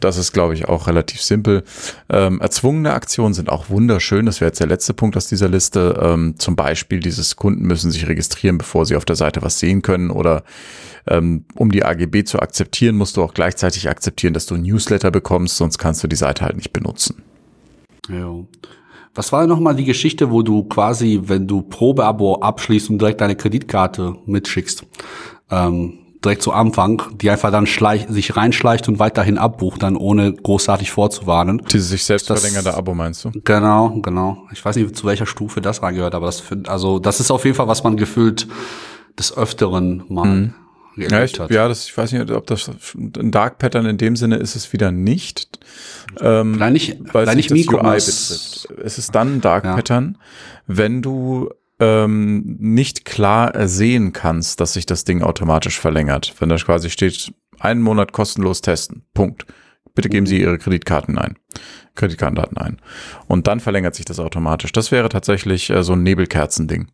[0.00, 1.62] Das ist, glaube ich, auch relativ simpel.
[2.08, 4.26] Ähm, erzwungene Aktionen sind auch wunderschön.
[4.26, 5.98] Das wäre jetzt der letzte Punkt aus dieser Liste.
[6.02, 9.82] Ähm, zum Beispiel, dieses Kunden müssen sich registrieren, bevor sie auf der Seite was sehen
[9.82, 10.10] können.
[10.10, 10.42] Oder
[11.06, 15.10] ähm, um die AGB zu akzeptieren, musst du auch gleichzeitig akzeptieren, dass du ein Newsletter
[15.10, 17.22] bekommst, sonst kannst du die Seite halt nicht benutzen.
[18.08, 18.34] Ja.
[19.14, 23.34] Was war nochmal die Geschichte, wo du quasi, wenn du Probeabo abschließt und direkt deine
[23.34, 24.86] Kreditkarte mitschickst,
[25.50, 30.32] ähm, direkt zu Anfang, die einfach dann schleich, sich reinschleicht und weiterhin abbucht, dann ohne
[30.32, 31.62] großartig vorzuwarnen.
[31.72, 33.30] Diese sich selbst Das- verlängernde Abo meinst du?
[33.44, 34.46] Genau, genau.
[34.52, 37.56] Ich weiß nicht, zu welcher Stufe das reingehört, aber das, also das ist auf jeden
[37.56, 38.46] Fall, was man gefühlt
[39.18, 40.54] des Öfteren mal Mhm.
[40.96, 41.50] Ja, ich, hat.
[41.50, 44.72] ja das, ich weiß nicht, ob das ein Dark Pattern in dem Sinne ist es
[44.74, 45.60] wieder nicht.
[46.20, 48.68] Ähm, Vielleicht nicht, weil es vielleicht nicht das UI betrifft.
[48.84, 49.76] Es ist dann ein Dark Ja.
[49.76, 50.18] Pattern,
[50.66, 51.48] wenn du
[51.80, 56.34] ähm, nicht klar ersehen kannst, dass sich das Ding automatisch verlängert.
[56.38, 59.02] Wenn da quasi steht, einen Monat kostenlos testen.
[59.14, 59.46] Punkt.
[59.94, 61.36] Bitte geben Sie Ihre Kreditkarten ein.
[61.94, 62.78] Kreditkartendaten ein.
[63.26, 64.72] Und dann verlängert sich das automatisch.
[64.72, 66.88] Das wäre tatsächlich äh, so ein Nebelkerzending.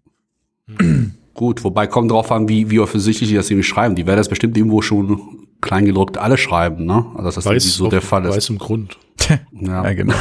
[1.34, 3.94] Gut, wobei kommt drauf an, wie, wie offensichtlich die das irgendwie schreiben.
[3.94, 7.06] Die werden das bestimmt irgendwo schon kleingedruckt alle schreiben, ne?
[7.14, 8.36] Also dass das irgendwie Weiß, so der Fall ist.
[8.36, 8.98] weiß im Grund.
[9.28, 9.38] Ja.
[9.84, 10.14] Ja, genau.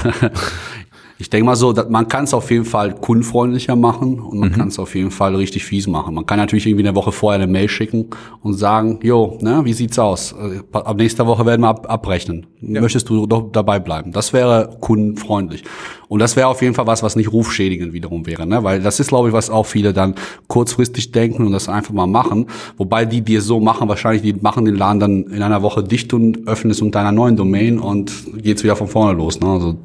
[1.18, 4.40] Ich denke mal so, dass man kann es auf jeden Fall kundenfreundlicher machen und Mhm.
[4.42, 6.14] man kann es auf jeden Fall richtig fies machen.
[6.14, 8.08] Man kann natürlich irgendwie eine Woche vorher eine Mail schicken
[8.44, 10.34] und sagen, jo, ne, wie sieht's aus?
[10.34, 12.48] Äh, Ab nächster Woche werden wir ab, abrechnen.
[12.60, 14.12] Möchtest du doch dabei bleiben?
[14.12, 15.64] Das wäre kundenfreundlich.
[16.10, 18.64] Und das wäre auf jeden Fall was, was nicht rufschädigend wiederum wäre, ne?
[18.64, 20.16] Weil das ist, glaube ich, was auch viele dann
[20.48, 22.48] kurzfristig denken und das einfach mal machen.
[22.78, 25.82] Wobei die, die es so machen, wahrscheinlich, die machen den Laden dann in einer Woche
[25.82, 29.48] dicht und öffnen es unter einer neuen Domain und geht's wieder von vorne los, ne?
[29.48, 29.76] Also,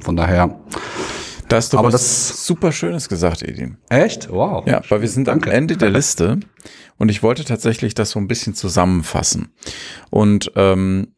[0.00, 0.58] von daher.
[1.48, 3.76] Da hast du Aber was das- super Schönes gesagt, Edin.
[3.88, 4.28] Echt?
[4.30, 4.66] Wow.
[4.66, 5.50] Ja, weil wir sind Danke.
[5.50, 6.40] am Ende der Liste
[6.96, 9.52] und ich wollte tatsächlich das so ein bisschen zusammenfassen.
[10.10, 11.14] Und ähm,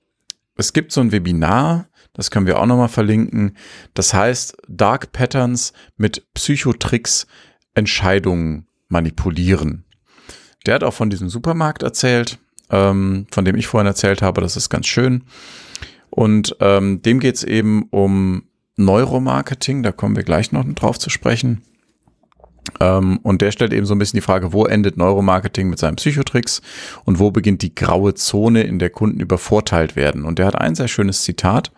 [0.57, 3.57] es gibt so ein Webinar, das können wir auch nochmal verlinken.
[3.95, 7.27] Das heißt Dark Patterns mit Psychotricks
[7.75, 9.85] Entscheidungen manipulieren.
[10.67, 12.39] Der hat auch von diesem Supermarkt erzählt,
[12.71, 14.41] ähm, von dem ich vorhin erzählt habe.
[14.41, 15.25] Das ist ganz schön.
[16.11, 18.48] Und ähm, dem geht es eben um
[18.79, 19.83] Neuromarketing.
[19.83, 21.63] Da kommen wir gleich noch drauf zu sprechen.
[22.81, 25.97] Ähm, und der stellt eben so ein bisschen die Frage, wo endet Neuromarketing mit seinen
[25.97, 26.61] Psychotricks
[27.05, 30.25] und wo beginnt die graue Zone, in der Kunden übervorteilt werden.
[30.25, 31.73] Und der hat ein sehr schönes Zitat,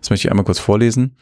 [0.00, 1.16] das möchte ich einmal kurz vorlesen.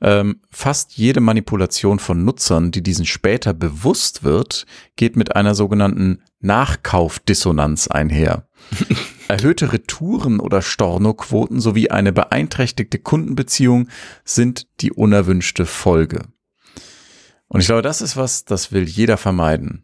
[0.00, 4.66] Ähm, fast jede Manipulation von Nutzern, die diesen später bewusst wird,
[4.96, 8.46] geht mit einer sogenannten Nachkaufdissonanz einher.
[9.28, 13.88] Erhöhte Retouren oder Stornoquoten sowie eine beeinträchtigte Kundenbeziehung
[14.24, 16.22] sind die unerwünschte Folge.
[17.48, 19.82] Und ich glaube, das ist was, das will jeder vermeiden.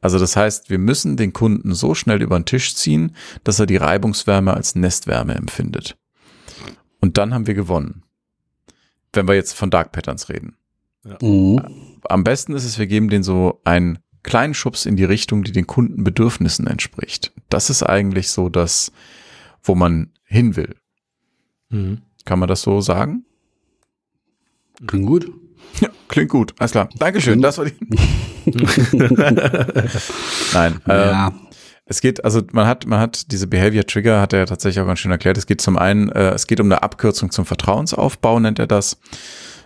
[0.00, 3.66] Also das heißt, wir müssen den Kunden so schnell über den Tisch ziehen, dass er
[3.66, 5.96] die Reibungswärme als Nestwärme empfindet.
[7.00, 8.02] Und dann haben wir gewonnen.
[9.12, 10.56] Wenn wir jetzt von Dark Patterns reden.
[11.20, 11.98] Mhm.
[12.08, 15.52] Am besten ist es, wir geben den so einen kleinen Schubs in die Richtung, die
[15.52, 17.32] den Kundenbedürfnissen entspricht.
[17.48, 18.90] Das ist eigentlich so das,
[19.62, 20.74] wo man hin will.
[21.68, 22.02] Mhm.
[22.24, 23.24] Kann man das so sagen?
[24.86, 25.30] Klingt gut.
[25.80, 26.54] Ja, klingt gut.
[26.58, 26.88] Alles klar.
[26.98, 27.40] Dankeschön.
[27.40, 27.74] Das war die.
[30.54, 30.80] Nein.
[30.86, 31.28] Ja.
[31.28, 31.40] Ähm,
[31.86, 34.86] es geht, also man hat, man hat diese Behavior Trigger, hat er ja tatsächlich auch
[34.86, 35.36] ganz schön erklärt.
[35.36, 38.98] Es geht zum einen, äh, es geht um eine Abkürzung zum Vertrauensaufbau, nennt er das.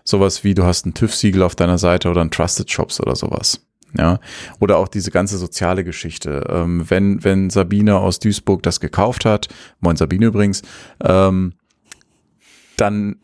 [0.03, 3.68] Sowas wie, du hast ein TÜV-Siegel auf deiner Seite oder ein Trusted Shops oder sowas.
[3.97, 4.21] Ja,
[4.61, 6.45] oder auch diese ganze soziale Geschichte.
[6.51, 9.49] Ähm, wenn, wenn Sabine aus Duisburg das gekauft hat,
[9.81, 10.61] moin Sabine übrigens,
[11.03, 11.55] ähm,
[12.77, 13.17] dann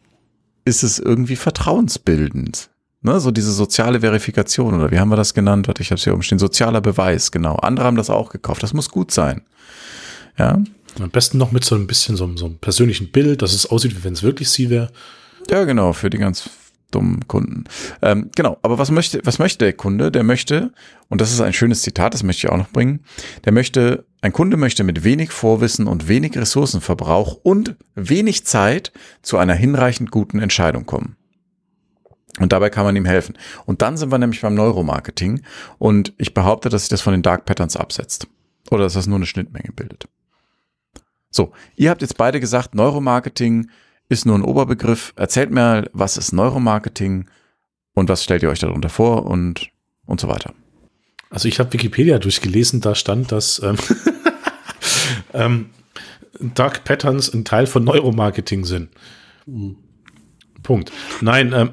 [0.65, 2.71] ist es irgendwie vertrauensbildend.
[3.03, 5.69] Ne, so diese soziale Verifikation oder wie haben wir das genannt?
[5.69, 6.39] Warte, ich habe es hier oben stehen.
[6.39, 7.57] Sozialer Beweis, genau.
[7.57, 8.63] Andere haben das auch gekauft.
[8.63, 9.43] Das muss gut sein.
[10.39, 10.59] Ja,
[10.99, 13.67] Am besten noch mit so ein bisschen so, einem- so einem persönlichen Bild, dass es
[13.67, 14.91] aussieht, wie wenn es wirklich sie wäre.
[15.51, 15.93] ja, genau.
[15.93, 16.49] Für die ganz
[16.95, 17.65] dummen Kunden.
[18.03, 18.59] Ähm, genau.
[18.63, 20.11] Aber was möchte, was möchte der Kunde?
[20.11, 20.73] Der möchte,
[21.09, 23.01] und das ist ein schönes Zitat, das möchte ich auch noch bringen.
[23.45, 28.93] Der möchte, ein Kunde möchte mit wenig Vorwissen und wenig Ressourcenverbrauch und wenig Zeit
[29.23, 31.17] zu einer hinreichend guten Entscheidung kommen.
[32.41, 33.37] Und dabei kann man ihm helfen.
[33.65, 35.43] Und dann sind wir nämlich beim Neuromarketing.
[35.79, 38.27] Und ich behaupte, dass sich das von den Dark Patterns absetzt.
[38.71, 40.09] Oder dass das nur eine Schnittmenge bildet.
[41.31, 43.71] So, ihr habt jetzt beide gesagt, Neuromarketing
[44.15, 45.13] ist nur ein Oberbegriff.
[45.17, 47.27] Erzählt mir, was ist Neuromarketing
[47.95, 49.71] und was stellt ihr euch darunter vor und,
[50.07, 50.55] und so weiter.
[51.31, 53.77] Also ich habe Wikipedia durchgelesen, da stand, dass ähm,
[55.35, 55.71] ähm,
[56.41, 58.91] Dark Patterns ein Teil von Neuromarketing sind.
[60.63, 60.93] Punkt.
[61.21, 61.71] Nein, ähm,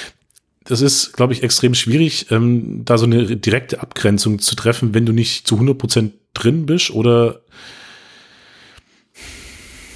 [0.64, 5.06] das ist, glaube ich, extrem schwierig, ähm, da so eine direkte Abgrenzung zu treffen, wenn
[5.06, 7.40] du nicht zu 100% drin bist oder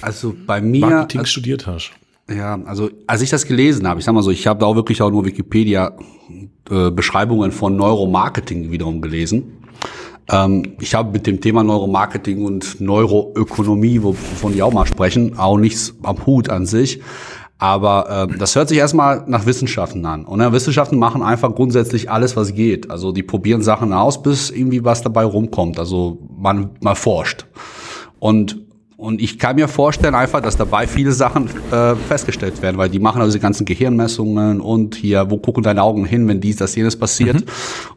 [0.05, 1.91] Also bei mir, Marketing also, studiert hast.
[2.29, 4.75] ja, also als ich das gelesen habe, ich sag mal so, ich habe da auch
[4.75, 5.97] wirklich auch nur Wikipedia
[6.69, 9.63] äh, Beschreibungen von Neuromarketing wiederum gelesen.
[10.29, 15.57] Ähm, ich habe mit dem Thema Neuromarketing und Neuroökonomie, wovon die auch mal sprechen, auch
[15.57, 17.01] nichts am Hut an sich.
[17.57, 20.25] Aber äh, das hört sich erstmal nach Wissenschaften an.
[20.25, 22.91] Und ja, Wissenschaften machen einfach grundsätzlich alles, was geht.
[22.91, 25.79] Also die probieren Sachen aus, bis irgendwie was dabei rumkommt.
[25.79, 27.47] Also man, man forscht.
[28.19, 28.64] Und
[28.97, 32.99] und ich kann mir vorstellen einfach, dass dabei viele Sachen äh, festgestellt werden, weil die
[32.99, 36.75] machen also die ganzen Gehirnmessungen und hier, wo gucken deine Augen hin, wenn dies, das,
[36.75, 37.49] jenes passiert mhm.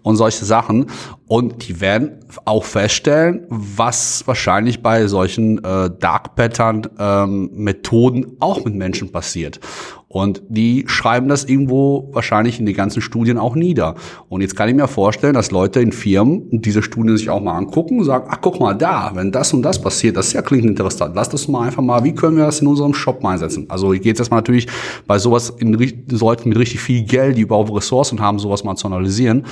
[0.03, 0.87] und solche Sachen.
[1.29, 8.65] Und die werden auch feststellen, was wahrscheinlich bei solchen äh, Dark Pattern ähm, Methoden auch
[8.65, 9.61] mit Menschen passiert.
[10.09, 13.95] Und die schreiben das irgendwo wahrscheinlich in die ganzen Studien auch nieder.
[14.31, 17.57] Und jetzt kann ich mir vorstellen, dass Leute in Firmen diese Studien sich auch mal
[17.57, 20.65] angucken und sagen, ach guck mal da, wenn das und das passiert, das ja klingt
[20.65, 21.15] interessant.
[21.15, 23.67] Lass das mal einfach mal, wie können wir das in unserem Shop mal einsetzen?
[23.69, 24.67] Also gehe jetzt erstmal natürlich
[25.07, 25.75] bei sowas in
[26.09, 29.45] Leuten mit richtig viel Geld, die überhaupt Ressourcen haben, sowas mal zu analysieren.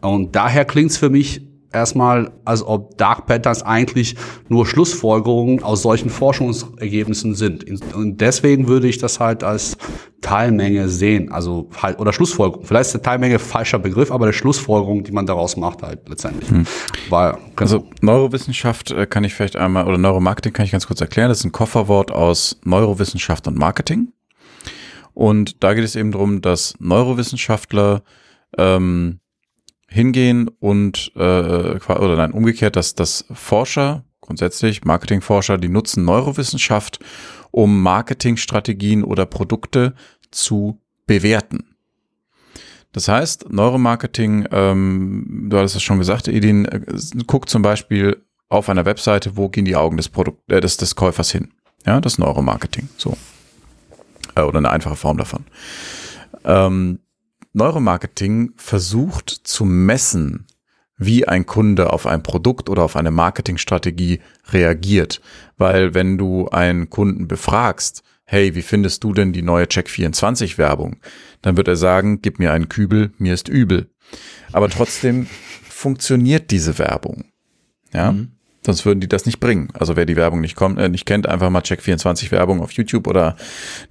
[0.00, 1.42] Und daher klingt es für mich
[1.74, 4.16] erstmal, als ob Dark Patterns eigentlich
[4.48, 7.64] nur Schlussfolgerungen aus solchen Forschungsergebnissen sind.
[7.94, 9.76] Und deswegen würde ich das halt als
[10.20, 12.64] Teilmenge sehen, also halt, oder Schlussfolgerung.
[12.64, 16.50] Vielleicht ist der Teilmenge falscher Begriff, aber der Schlussfolgerung, die man daraus macht halt letztendlich.
[16.50, 16.66] Hm.
[17.10, 17.44] Weil, genau.
[17.56, 21.28] Also Neurowissenschaft äh, kann ich vielleicht einmal, oder Neuromarketing kann ich ganz kurz erklären.
[21.28, 24.12] Das ist ein Kofferwort aus Neurowissenschaft und Marketing.
[25.12, 28.02] Und da geht es eben darum, dass Neurowissenschaftler
[28.58, 29.20] ähm,
[29.94, 36.98] hingehen und äh, oder nein, umgekehrt, dass, dass Forscher, grundsätzlich Marketingforscher, die nutzen Neurowissenschaft,
[37.52, 39.94] um Marketingstrategien oder Produkte
[40.32, 41.76] zu bewerten.
[42.92, 46.80] Das heißt, Neuromarketing, ähm, du hattest es schon gesagt, Edin, äh,
[47.26, 50.96] guckt zum Beispiel auf einer Webseite, wo gehen die Augen des, Produkt, äh, des, des
[50.96, 51.52] Käufers hin.
[51.86, 53.16] Ja, das Neuromarketing, so.
[54.34, 55.44] Äh, oder eine einfache Form davon.
[56.44, 56.98] Ähm,
[57.54, 60.46] Neuromarketing versucht zu messen,
[60.96, 64.20] wie ein Kunde auf ein Produkt oder auf eine Marketingstrategie
[64.50, 65.20] reagiert.
[65.56, 70.96] Weil wenn du einen Kunden befragst, hey, wie findest du denn die neue Check24 Werbung?
[71.42, 73.88] Dann wird er sagen, gib mir einen Kübel, mir ist übel.
[74.52, 75.26] Aber trotzdem
[75.68, 77.24] funktioniert diese Werbung.
[77.92, 78.12] Ja.
[78.12, 78.32] Mhm.
[78.66, 79.68] Sonst würden die das nicht bringen.
[79.74, 83.06] Also wer die Werbung nicht, kommt, äh, nicht kennt, einfach mal Check24 Werbung auf YouTube
[83.06, 83.36] oder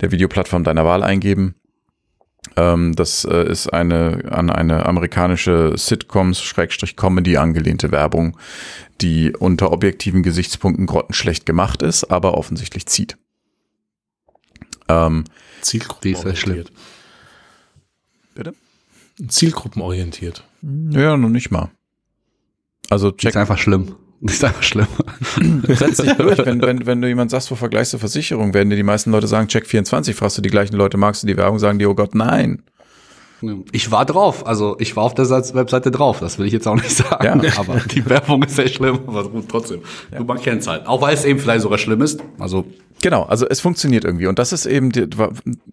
[0.02, 1.56] der Videoplattform deiner Wahl eingeben.
[2.56, 8.38] Ähm, das äh, ist eine an eine amerikanische Sitcoms-Comedy angelehnte Werbung,
[9.02, 13.18] die unter objektiven Gesichtspunkten grottenschlecht gemacht ist, aber offensichtlich zieht.
[14.88, 15.24] Ähm,
[15.62, 16.72] Zielgruppenorientiert.
[18.36, 18.54] Bitte?
[19.28, 20.44] Zielgruppenorientiert.
[20.62, 21.72] Ja, noch nicht mal.
[22.90, 23.32] Also check.
[23.32, 23.96] Ist einfach schlimm.
[24.24, 24.88] Das ist einfach schlimm.
[25.68, 26.38] Setz dich durch.
[26.46, 29.28] Wenn, wenn, wenn du jemand sagst, wo vergleichst du Versicherung, werden dir die meisten Leute
[29.28, 31.94] sagen, check 24, fragst du die gleichen Leute, magst du die Werbung, sagen die, oh
[31.94, 32.64] Gott, nein.
[33.72, 36.76] Ich war drauf, also ich war auf der Webseite drauf, das will ich jetzt auch
[36.76, 37.52] nicht sagen, ja.
[37.58, 39.82] aber die Werbung ist sehr schlimm, aber gut, trotzdem.
[40.12, 40.20] Ja.
[40.20, 40.88] Du, man kennt halt.
[40.88, 42.66] Auch weil es eben vielleicht sogar schlimm ist, also
[43.04, 44.90] Genau, also es funktioniert irgendwie und das ist eben,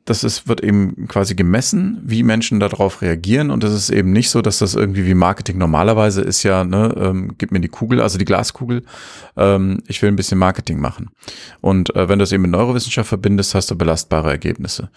[0.05, 4.31] das ist, wird eben quasi gemessen, wie Menschen darauf reagieren und es ist eben nicht
[4.31, 8.01] so, dass das irgendwie wie Marketing normalerweise ist ja, ne, ähm, gib mir die Kugel,
[8.01, 8.83] also die Glaskugel,
[9.37, 11.11] ähm, ich will ein bisschen Marketing machen.
[11.61, 14.91] Und äh, wenn du es eben mit Neurowissenschaft verbindest, hast du belastbare Ergebnisse.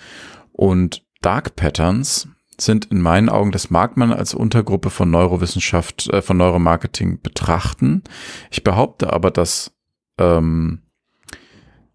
[0.54, 2.28] Und Dark Patterns
[2.60, 8.04] sind in meinen Augen, das mag man als Untergruppe von Neurowissenschaft, äh, von Neuromarketing betrachten.
[8.52, 9.72] Ich behaupte aber, dass
[10.18, 10.84] ähm,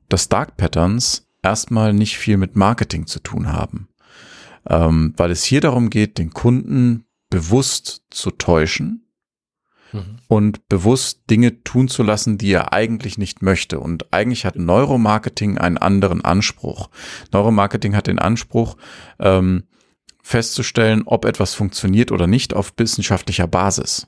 [0.09, 3.89] dass Dark Patterns erstmal nicht viel mit Marketing zu tun haben,
[4.69, 9.07] ähm, weil es hier darum geht, den Kunden bewusst zu täuschen
[9.93, 10.19] mhm.
[10.29, 13.81] und bewusst Dinge tun zu lassen, die er eigentlich nicht möchte.
[13.81, 16.89] Und eigentlich hat Neuromarketing einen anderen Anspruch.
[17.33, 18.77] Neuromarketing hat den Anspruch,
[19.19, 19.65] ähm,
[20.23, 24.07] festzustellen, ob etwas funktioniert oder nicht auf wissenschaftlicher Basis.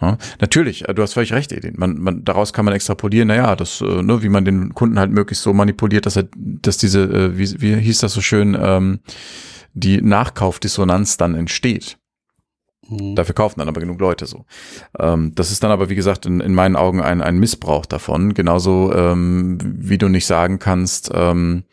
[0.00, 1.74] Ja, natürlich, äh, du hast völlig recht, Edin.
[1.78, 5.10] Man, man, daraus kann man extrapolieren, naja, das, äh, ne, wie man den Kunden halt
[5.10, 9.00] möglichst so manipuliert, dass er, dass diese, äh, wie, wie hieß das so schön, ähm,
[9.72, 11.96] die Nachkaufdissonanz dann entsteht.
[12.88, 13.14] Mhm.
[13.14, 14.44] Dafür kaufen dann aber genug Leute so.
[14.98, 18.34] Ähm, das ist dann aber, wie gesagt, in, in meinen Augen ein, ein Missbrauch davon.
[18.34, 21.64] Genauso ähm, wie du nicht sagen kannst, ähm,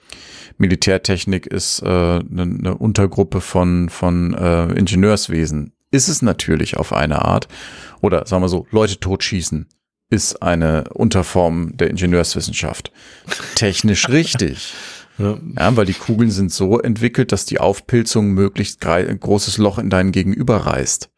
[0.58, 5.74] Militärtechnik ist äh, eine, eine Untergruppe von, von äh, Ingenieurswesen.
[5.92, 7.48] Ist es natürlich auf eine Art
[8.02, 9.68] oder sagen wir so, Leute totschießen
[10.14, 12.92] ist eine Unterform der Ingenieurswissenschaft.
[13.56, 14.74] Technisch richtig.
[15.20, 15.38] Ja.
[15.60, 15.78] ja.
[15.78, 20.58] weil die Kugeln sind so entwickelt, dass die Aufpilzung möglichst großes Loch in deinen Gegenüber
[20.58, 21.12] reißt.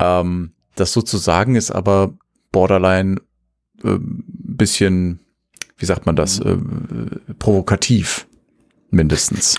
[0.00, 2.14] Ähm, das sozusagen ist aber
[2.50, 3.20] borderline
[3.84, 5.20] äh, bisschen,
[5.76, 6.56] wie sagt man das, äh,
[7.38, 8.26] provokativ
[8.90, 9.58] mindestens.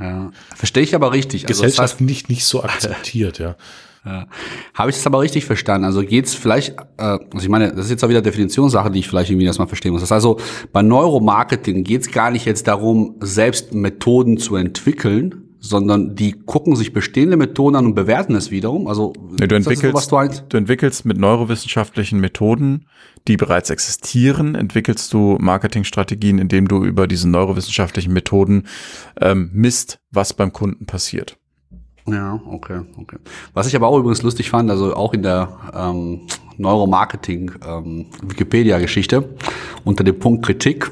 [0.00, 0.30] Ja.
[0.56, 1.46] Verstehe ich aber richtig.
[1.46, 3.56] Also Gesellschaft das heißt, nicht, nicht so akzeptiert, ja.
[4.04, 4.26] Ja.
[4.74, 5.84] Habe ich das aber richtig verstanden?
[5.84, 9.08] Also geht's vielleicht, äh, also ich meine, das ist jetzt auch wieder Definitionssache, die ich
[9.08, 10.00] vielleicht irgendwie erstmal verstehen muss.
[10.00, 10.40] Das heißt also,
[10.72, 16.92] bei Neuromarketing geht's gar nicht jetzt darum, selbst Methoden zu entwickeln, sondern die gucken sich
[16.92, 18.88] bestehende Methoden an und bewerten es wiederum.
[18.88, 22.86] Also Nee, du, das entwickelst, was du ein- du entwickelst mit neurowissenschaftlichen Methoden,
[23.28, 28.64] die bereits existieren, entwickelst du Marketingstrategien, indem du über diese neurowissenschaftlichen Methoden
[29.20, 31.38] ähm, misst, was beim Kunden passiert.
[32.08, 33.18] Ja, okay, okay.
[33.54, 36.22] Was ich aber auch übrigens lustig fand, also auch in der ähm,
[36.58, 39.28] Neuromarketing ähm, Wikipedia-Geschichte
[39.84, 40.90] unter dem Punkt Kritik,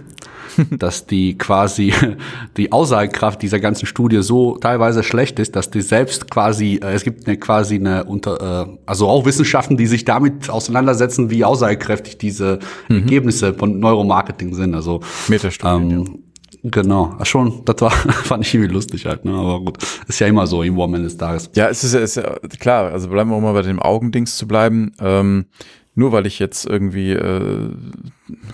[0.70, 1.92] dass die quasi
[2.56, 7.04] die Aussagekraft dieser ganzen Studie so teilweise schlecht ist, dass die selbst quasi äh, es
[7.04, 12.18] gibt eine quasi eine unter äh, also auch Wissenschaften, die sich damit auseinandersetzen, wie aussagekräftig
[12.18, 12.58] diese
[12.88, 14.74] Ergebnisse von Neuromarketing sind.
[14.74, 16.18] Also Metastudien, ähm,
[16.62, 17.90] Genau, Ach schon, das war,
[18.24, 19.32] fand ich irgendwie lustig halt, ne?
[19.32, 21.50] aber gut, ist ja immer so irgendwo am Ende des Tages.
[21.54, 24.36] Ja, es ist, ja- ist ja klar, also bleiben wir auch mal bei dem Augendings
[24.36, 24.92] zu bleiben.
[25.00, 25.46] Ähm,
[25.94, 27.70] nur weil ich jetzt irgendwie, äh,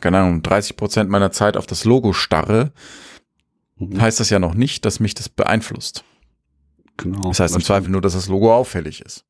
[0.00, 2.72] keine Ahnung, 30 Prozent meiner Zeit auf das Logo starre,
[3.80, 6.04] heißt das ja noch nicht, dass mich das beeinflusst.
[6.96, 7.28] Genau.
[7.28, 9.24] Das heißt im Zweifel nur, dass das Logo auffällig ist.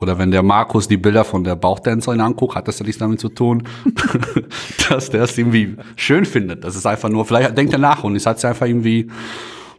[0.00, 3.20] Oder wenn der Markus die Bilder von der Bauchtänzerin anguckt, hat das ja nichts damit
[3.20, 3.68] zu tun,
[4.88, 6.64] dass der es irgendwie schön findet.
[6.64, 9.08] Das ist einfach nur, vielleicht denkt er nach und es hat sich einfach irgendwie,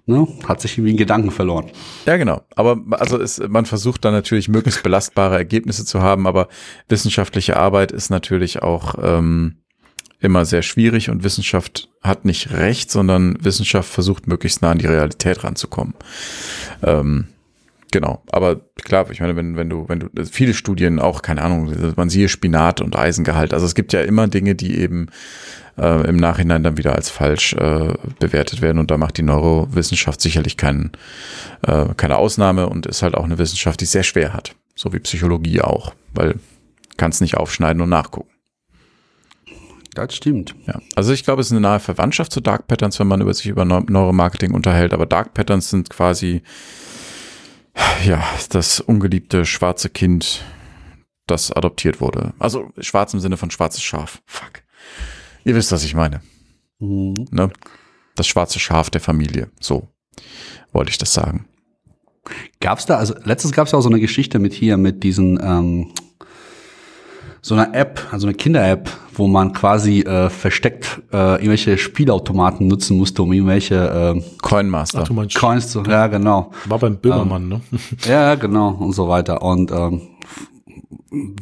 [0.05, 1.71] ne, hat sich irgendwie einen Gedanken verloren.
[2.05, 2.41] Ja, genau.
[2.55, 6.47] Aber also es, man versucht dann natürlich möglichst belastbare Ergebnisse zu haben, aber
[6.89, 9.57] wissenschaftliche Arbeit ist natürlich auch ähm,
[10.19, 14.87] immer sehr schwierig und Wissenschaft hat nicht recht, sondern Wissenschaft versucht möglichst nah an die
[14.87, 15.93] Realität ranzukommen.
[16.81, 17.27] Ähm,
[17.91, 18.23] genau.
[18.31, 22.09] Aber klar, ich meine, wenn, wenn du, wenn du viele Studien auch, keine Ahnung, man
[22.09, 23.53] siehe Spinat und Eisengehalt.
[23.53, 25.07] Also es gibt ja immer Dinge, die eben
[25.77, 30.21] äh, im Nachhinein dann wieder als falsch äh, bewertet werden und da macht die Neurowissenschaft
[30.21, 30.91] sicherlich keinen
[31.61, 34.55] äh, keine Ausnahme und ist halt auch eine Wissenschaft, die es sehr schwer hat.
[34.75, 36.35] So wie Psychologie auch, weil
[36.97, 38.29] kannst nicht aufschneiden und nachgucken.
[39.93, 40.55] Das stimmt.
[40.65, 40.79] Ja.
[40.95, 43.45] Also ich glaube, es ist eine nahe Verwandtschaft zu Dark Patterns, wenn man über sich
[43.45, 46.41] über Neu- Neuromarketing unterhält, aber Dark Patterns sind quasi
[48.05, 50.43] ja, das ungeliebte schwarze Kind,
[51.27, 52.33] das adoptiert wurde.
[52.39, 54.21] Also schwarz im Sinne von schwarzes Schaf.
[54.25, 54.63] Fuck.
[55.45, 56.21] Ihr wisst, was ich meine.
[56.79, 57.27] Mhm.
[57.31, 57.49] Ne?
[58.15, 59.49] Das schwarze Schaf der Familie.
[59.59, 59.87] So
[60.71, 61.45] wollte ich das sagen.
[62.59, 65.93] Gab's da, also letztens gab's ja auch so eine Geschichte mit hier, mit diesen, ähm,
[67.41, 72.97] so einer App, also eine Kinder-App, wo man quasi äh, versteckt äh, irgendwelche Spielautomaten nutzen
[72.97, 75.03] musste, um irgendwelche äh, Coinmaster.
[75.03, 77.61] Ach, Coins zu, ja genau, war beim Böhmermann, ne?
[78.05, 79.41] ja genau und so weiter.
[79.41, 80.01] Und ähm,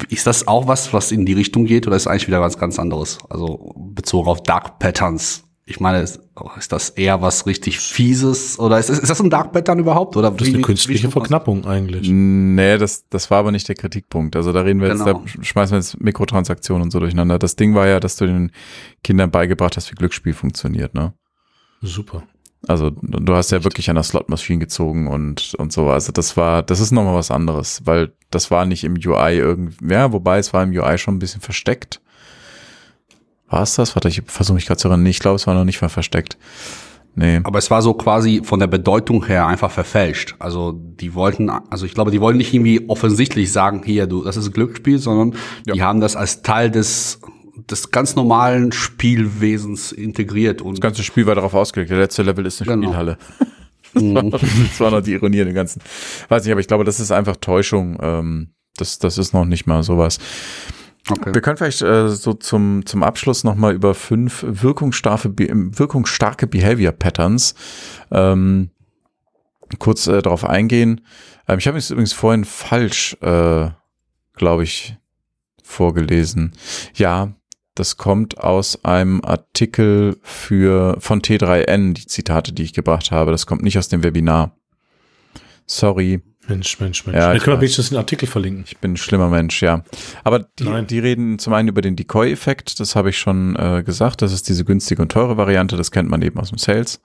[0.10, 2.78] ist das auch was, was in die Richtung geht, oder ist eigentlich wieder was ganz
[2.80, 3.20] anderes?
[3.30, 5.44] Also bezogen auf Dark Patterns.
[5.66, 6.20] Ich meine, ist,
[6.58, 10.18] ist das eher was richtig Fieses oder ist, ist das ein Dark Pattern überhaupt?
[10.18, 12.10] Oder Das ist eine künstliche Verknappung eigentlich.
[12.12, 14.36] Nee, das, das war aber nicht der Kritikpunkt.
[14.36, 15.24] Also da reden wir jetzt, Genau.
[15.24, 17.40] da schmeißen wir jetzt Mikrotransaktionen und so durcheinander.
[17.40, 18.52] Das Ding war ja, dass du den
[19.04, 21.14] Kindern beigebracht hast, wie Glücksspiel funktioniert, ne?
[21.82, 22.24] Super.
[22.68, 25.90] Also du hast ja wirklich an der Slotmaschine gezogen und, und so.
[25.90, 29.94] Also das war, das ist nochmal was anderes, weil das war nicht im UI irgendwie,
[29.94, 32.02] ja, wobei es war im UI schon ein bisschen versteckt.
[33.50, 33.96] War es das?
[33.96, 35.06] Warte, ich versuche mich gerade zu erinnern.
[35.08, 36.38] Ich glaube, es war noch nicht mal versteckt.
[37.16, 37.42] Nee.
[37.44, 40.36] Aber es war so quasi von der Bedeutung her einfach verfälscht.
[40.40, 44.38] Also die wollten, also ich glaube, die wollen nicht irgendwie offensichtlich sagen, hier, du, das
[44.38, 47.20] ist ein Glücksspiel, sondern die haben das als Teil des
[47.70, 51.92] des ganz normalen Spielwesens integriert und Das ganze Spiel war darauf ausgelegt.
[51.92, 52.88] Der letzte Level ist eine Genau.
[52.88, 53.18] Spielhalle.
[53.94, 55.82] Das war, noch, das war noch die Ironie in dem Ganzen.
[56.30, 57.98] Weiß nicht, aber ich glaube, das ist einfach Täuschung.
[58.02, 60.18] Ähm, das, das ist noch nicht mal sowas.
[61.10, 61.34] okay.
[61.34, 66.94] Wir können vielleicht äh, so zum, zum Abschluss nochmal über fünf wirkungsstarke, Be- wirkungsstarke Behavior
[66.94, 67.54] Patterns
[68.12, 68.70] ähm,
[69.78, 71.02] kurz äh, darauf eingehen.
[71.50, 73.70] Ähm, ich habe es übrigens vorhin falsch, äh,
[74.36, 74.96] glaube ich,
[75.64, 76.54] vorgelesen.
[76.96, 77.34] Ja,
[77.76, 83.32] das kommt aus einem Artikel für von T3N, die Zitate, die ich gebracht habe.
[83.32, 84.58] Das kommt nicht aus dem Webinar.
[85.66, 86.22] Sorry.
[86.48, 87.18] Mensch, Mensch, Mensch.
[87.18, 87.60] Ja, ich weiß.
[87.60, 88.66] wenigstens den Artikel verlinken.
[88.68, 89.84] Ich bin ein schlimmer Mensch, ja.
[90.24, 90.88] Aber die, Nein.
[90.88, 94.22] die reden zum einen über den Decoy-Effekt, das habe ich schon äh, gesagt.
[94.22, 97.02] Das ist diese günstige und teure Variante, das kennt man eben aus dem Sales.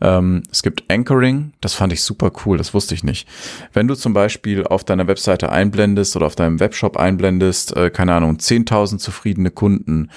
[0.00, 3.28] Ähm, es gibt Anchoring, das fand ich super cool, das wusste ich nicht.
[3.72, 8.14] Wenn du zum Beispiel auf deiner Webseite einblendest oder auf deinem Webshop einblendest, äh, keine
[8.14, 10.10] Ahnung, 10.000 zufriedene Kunden,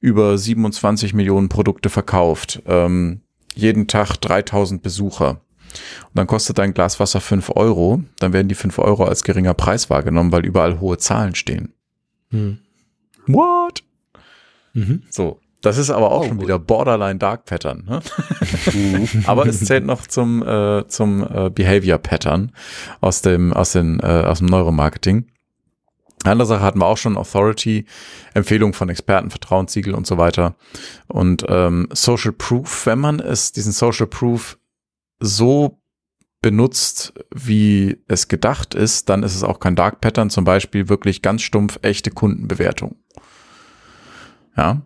[0.00, 3.20] über 27 Millionen Produkte verkauft, ähm,
[3.54, 5.40] jeden Tag 3.000 Besucher.
[6.04, 9.54] Und dann kostet dein Glas Wasser 5 Euro, dann werden die 5 Euro als geringer
[9.54, 11.72] Preis wahrgenommen, weil überall hohe Zahlen stehen.
[12.30, 12.58] Hm.
[13.26, 13.82] What?
[14.72, 15.02] Mhm.
[15.10, 17.82] So, Das ist aber auch oh, schon wieder Borderline Dark Pattern.
[17.88, 18.00] Ne?
[18.72, 19.08] Mhm.
[19.26, 22.52] aber es zählt noch zum, äh, zum äh, Behavior Pattern
[23.00, 25.26] aus dem, aus, den, äh, aus dem Neuromarketing.
[26.22, 27.84] Andere Sache hatten wir auch schon Authority,
[28.32, 30.54] Empfehlung von Experten, Vertrauenssiegel und so weiter.
[31.08, 34.58] Und ähm, Social Proof, wenn man es, diesen Social Proof
[35.18, 35.80] so
[36.42, 41.22] benutzt, wie es gedacht ist, dann ist es auch kein Dark Pattern, zum Beispiel wirklich
[41.22, 42.94] ganz stumpf echte Kundenbewertung.
[44.56, 44.82] Ja.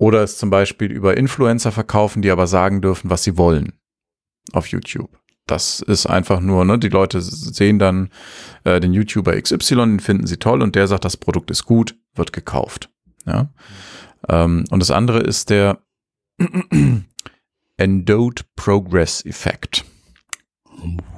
[0.00, 3.74] Oder es zum Beispiel über Influencer verkaufen, die aber sagen dürfen, was sie wollen
[4.52, 5.10] auf YouTube.
[5.46, 8.08] Das ist einfach nur, ne, die Leute sehen dann
[8.64, 11.96] äh, den YouTuber XY, den finden sie toll und der sagt, das Produkt ist gut,
[12.14, 12.88] wird gekauft.
[13.26, 13.52] Ja.
[14.26, 15.82] Ähm, und das andere ist der
[17.76, 19.84] Endowed Progress Effekt.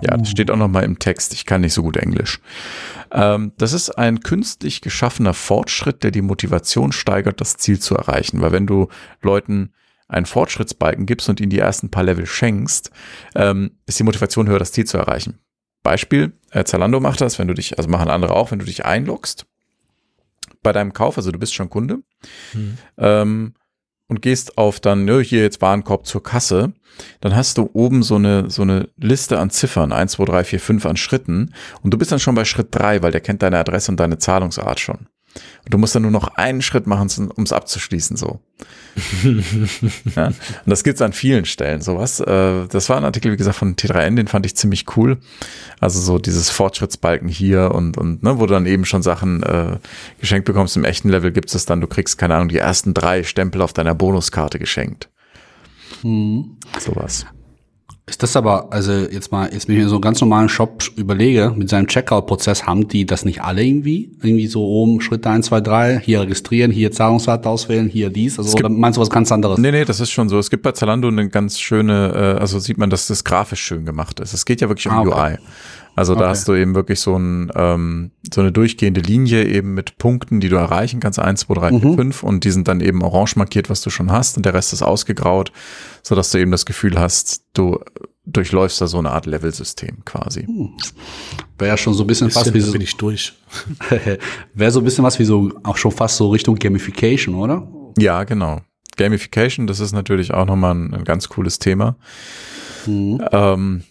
[0.00, 1.32] Ja, das steht auch noch mal im Text.
[1.32, 2.40] Ich kann nicht so gut Englisch.
[3.12, 8.40] Ähm, das ist ein künstlich geschaffener Fortschritt, der die Motivation steigert, das Ziel zu erreichen.
[8.40, 8.88] Weil wenn du
[9.20, 9.72] Leuten
[10.08, 12.90] einen Fortschrittsbalken gibst und ihnen die ersten paar Level schenkst,
[13.34, 15.38] ähm, ist die Motivation höher, das Ziel zu erreichen.
[15.82, 18.84] Beispiel, äh, Zalando macht das, wenn du dich, also machen andere auch, wenn du dich
[18.84, 19.46] einloggst
[20.62, 22.02] bei deinem Kauf, also du bist schon Kunde,
[22.52, 22.78] hm.
[22.98, 23.54] ähm,
[24.12, 26.74] und gehst auf dann, ne, hier jetzt Warenkorb zur Kasse,
[27.22, 30.60] dann hast du oben so eine, so eine Liste an Ziffern, 1, 2, 3, 4,
[30.60, 33.58] 5 an Schritten und du bist dann schon bei Schritt 3, weil der kennt deine
[33.58, 35.08] Adresse und deine Zahlungsart schon.
[35.64, 38.40] Und du musst dann nur noch einen Schritt machen, um es abzuschließen, so.
[40.16, 40.26] ja?
[40.26, 40.36] Und
[40.66, 42.20] das gibt's an vielen Stellen, sowas.
[42.20, 45.18] Äh, das war ein Artikel, wie gesagt, von T3N, den fand ich ziemlich cool.
[45.80, 49.78] Also so dieses Fortschrittsbalken hier und, und ne, wo du dann eben schon Sachen äh,
[50.20, 50.76] geschenkt bekommst.
[50.76, 53.72] Im echten Level gibt es dann, du kriegst, keine Ahnung, die ersten drei Stempel auf
[53.72, 55.08] deiner Bonuskarte geschenkt.
[56.02, 56.56] Hm.
[56.78, 57.26] Sowas.
[58.04, 60.82] Ist das aber, also jetzt mal, jetzt wenn ich mir so einen ganz normalen Shop
[60.96, 64.10] überlege, mit seinem Checkout-Prozess, haben die das nicht alle irgendwie?
[64.20, 68.58] Irgendwie so oben, Schritt 1, 2, 3, hier registrieren, hier Zahlungsart auswählen, hier dies, also
[68.58, 69.56] oder meinst du was ganz anderes?
[69.58, 70.40] Nee, nee, das ist schon so.
[70.40, 73.84] Es gibt bei Zalando eine ganz schöne, äh, also sieht man, dass das grafisch schön
[73.86, 74.32] gemacht ist.
[74.32, 75.32] Es geht ja wirklich um ah, okay.
[75.34, 75.38] UI.
[75.94, 76.22] Also okay.
[76.22, 80.40] da hast du eben wirklich so, ein, ähm, so eine durchgehende Linie eben mit Punkten,
[80.40, 81.96] die du erreichen kannst, eins, zwei, drei, vier, mhm.
[81.96, 84.72] fünf und die sind dann eben orange markiert, was du schon hast und der Rest
[84.72, 85.52] ist ausgegraut,
[86.02, 87.78] so dass du eben das Gefühl hast, du
[88.24, 90.44] durchläufst da so eine Art Level-System quasi.
[90.44, 90.70] Hm.
[91.58, 92.72] Wäre ja schon so ein bisschen, bisschen fast wie so.
[92.72, 93.34] bin ich durch.
[94.54, 97.68] Wäre so ein bisschen was wie so, auch schon fast so Richtung Gamification, oder?
[97.98, 98.60] Ja, genau.
[98.96, 101.96] Gamification, das ist natürlich auch nochmal ein, ein ganz cooles Thema.
[102.86, 103.20] Mhm.
[103.32, 103.82] Ähm,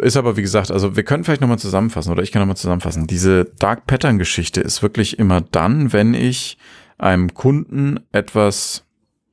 [0.00, 3.06] ist aber, wie gesagt, also wir können vielleicht nochmal zusammenfassen oder ich kann nochmal zusammenfassen.
[3.06, 6.56] Diese Dark Pattern Geschichte ist wirklich immer dann, wenn ich
[6.96, 8.84] einem Kunden etwas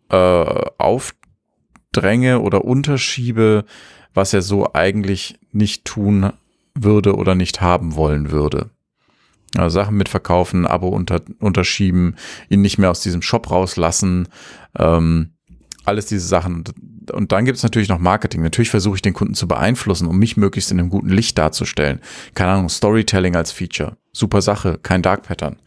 [0.09, 3.63] äh, aufdränge oder unterschiebe,
[4.13, 6.33] was er so eigentlich nicht tun
[6.75, 8.71] würde oder nicht haben wollen würde.
[9.55, 12.15] Also Sachen mitverkaufen, Abo unter, unterschieben,
[12.49, 14.27] ihn nicht mehr aus diesem Shop rauslassen,
[14.77, 15.31] ähm,
[15.85, 16.65] alles diese Sachen
[17.11, 18.41] und dann gibt es natürlich noch Marketing.
[18.41, 21.99] Natürlich versuche ich den Kunden zu beeinflussen, um mich möglichst in einem guten Licht darzustellen.
[22.35, 23.97] Keine Ahnung, Storytelling als Feature.
[24.11, 25.57] Super Sache, kein Dark Pattern.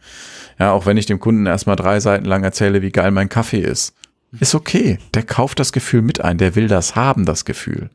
[0.59, 3.61] Ja, auch wenn ich dem Kunden erstmal drei Seiten lang erzähle, wie geil mein Kaffee
[3.61, 3.95] ist.
[4.39, 4.97] Ist okay.
[5.13, 6.37] Der kauft das Gefühl mit ein.
[6.37, 7.89] Der will das haben, das Gefühl.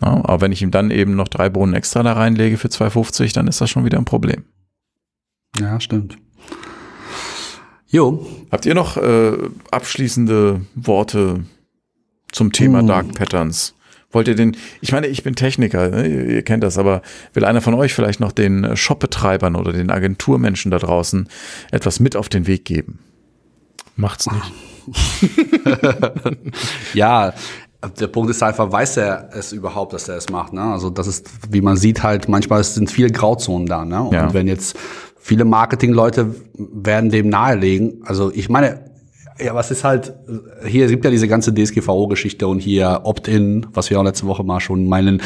[0.00, 3.34] Ja, aber wenn ich ihm dann eben noch drei Bohnen extra da reinlege für 2,50,
[3.34, 4.44] dann ist das schon wieder ein Problem.
[5.60, 6.18] Ja, stimmt.
[7.88, 8.26] Jo.
[8.50, 9.32] Habt ihr noch äh,
[9.70, 11.44] abschließende Worte
[12.32, 12.86] zum Thema uh.
[12.86, 13.74] Dark Patterns.
[14.10, 16.06] Wollt ihr den, ich meine, ich bin Techniker, ne?
[16.06, 17.02] ihr, kennt das, aber
[17.34, 21.28] will einer von euch vielleicht noch den Shopbetreibern oder den Agenturmenschen da draußen
[21.70, 23.00] etwas mit auf den Weg geben?
[23.96, 24.52] Macht's nicht.
[26.94, 27.34] ja,
[28.00, 30.52] der Punkt ist einfach, weiß er es überhaupt, dass er es macht.
[30.52, 30.62] Ne?
[30.62, 33.84] Also das ist, wie man sieht, halt manchmal sind viele Grauzonen da.
[33.84, 34.02] Ne?
[34.02, 34.32] Und ja.
[34.32, 34.76] wenn jetzt
[35.18, 38.87] viele Marketingleute werden dem nahelegen, also ich meine,
[39.40, 40.14] ja, was ist halt,
[40.66, 44.60] hier gibt ja diese ganze DSGVO-Geschichte und hier Opt-in, was wir auch letzte Woche mal
[44.60, 45.22] schon meinen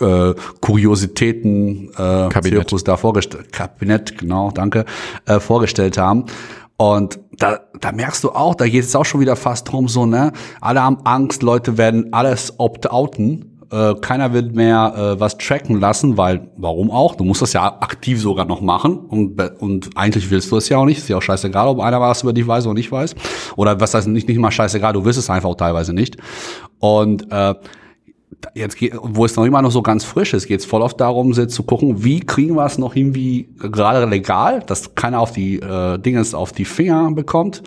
[0.00, 2.42] äh, Kuriositäten äh, Kabinett.
[2.44, 4.84] Zirkus da vorgestellt, Kabinett, genau, danke,
[5.26, 6.26] äh, vorgestellt haben.
[6.76, 10.04] Und da, da merkst du auch, da geht es auch schon wieder fast drum, so,
[10.04, 10.32] ne?
[10.60, 16.16] Alle haben Angst, Leute werden alles opt-outen äh, keiner wird mehr äh, was tracken lassen,
[16.16, 17.14] weil warum auch?
[17.14, 20.78] Du musst das ja aktiv sogar noch machen und, und eigentlich willst du es ja
[20.78, 20.98] auch nicht.
[20.98, 23.14] Ist ja auch scheißegal, ob einer was über dich weiß oder nicht weiß.
[23.56, 26.16] Oder was heißt nicht, nicht mal scheißegal, du wirst es einfach auch teilweise nicht.
[26.78, 27.54] Und äh,
[28.54, 31.00] jetzt geht, wo es noch immer noch so ganz frisch ist, geht es voll oft
[31.00, 35.56] darum, zu gucken, wie kriegen wir es noch irgendwie gerade legal, dass keiner auf die
[35.56, 37.62] äh, Dinge auf die Finger bekommt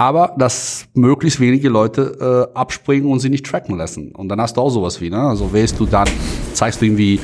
[0.00, 4.12] aber dass möglichst wenige Leute äh, abspringen und sie nicht tracken lassen.
[4.12, 5.20] Und dann hast du auch sowas wie, ne?
[5.20, 6.08] Also wählst du dann,
[6.54, 7.16] zeigst du irgendwie,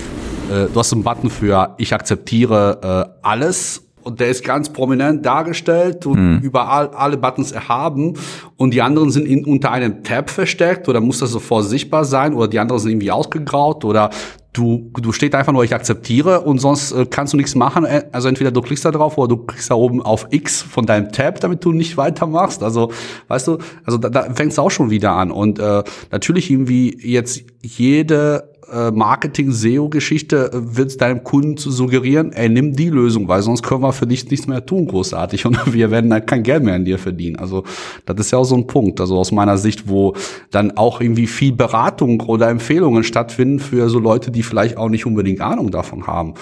[0.50, 5.24] äh, du hast einen Button für ich akzeptiere äh, alles und der ist ganz prominent
[5.24, 6.40] dargestellt und mhm.
[6.42, 8.12] überall alle Buttons erhaben
[8.58, 12.34] und die anderen sind in, unter einem Tab versteckt oder muss das sofort sichtbar sein
[12.34, 14.10] oder die anderen sind irgendwie ausgegraut oder
[14.56, 17.84] du, du steht einfach nur, ich akzeptiere und sonst äh, kannst du nichts machen.
[17.84, 20.86] Äh, also entweder du klickst da drauf oder du klickst da oben auf X von
[20.86, 22.62] deinem Tab, damit du nicht weitermachst.
[22.62, 22.90] Also,
[23.28, 25.30] weißt du, also da, da fängst du auch schon wieder an.
[25.30, 28.55] Und äh, natürlich irgendwie jetzt jede
[28.90, 33.92] Marketing-SEO-Geschichte äh, wird deinem Kunden zu suggerieren, ey, nimm die Lösung, weil sonst können wir
[33.92, 35.46] für dich nichts mehr tun, großartig.
[35.46, 37.36] Und wir werden dann kein Geld mehr an dir verdienen.
[37.36, 37.64] Also
[38.04, 40.14] das ist ja auch so ein Punkt, also aus meiner Sicht, wo
[40.50, 45.06] dann auch irgendwie viel Beratung oder Empfehlungen stattfinden für so Leute, die vielleicht auch nicht
[45.06, 46.34] unbedingt Ahnung davon haben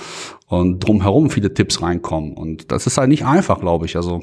[0.47, 2.35] und drumherum viele Tipps reinkommen.
[2.35, 3.97] Und das ist halt nicht einfach, glaube ich.
[3.97, 4.21] Also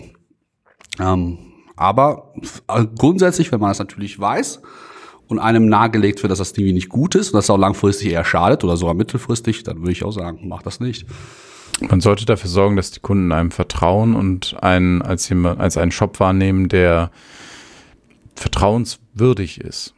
[0.99, 1.37] ähm,
[1.75, 2.33] aber
[2.67, 4.61] äh, grundsätzlich, wenn man das natürlich weiß,
[5.31, 8.25] und einem nahegelegt wird, dass das irgendwie nicht gut ist und das auch langfristig eher
[8.25, 11.05] schadet oder sogar mittelfristig, dann würde ich auch sagen, mach das nicht.
[11.79, 15.91] Man sollte dafür sorgen, dass die Kunden einem vertrauen und einen als jemand, als einen
[15.91, 17.11] Shop wahrnehmen, der
[18.35, 19.93] vertrauenswürdig ist.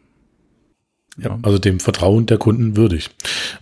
[1.17, 3.09] Ja, also dem Vertrauen der Kunden würdig.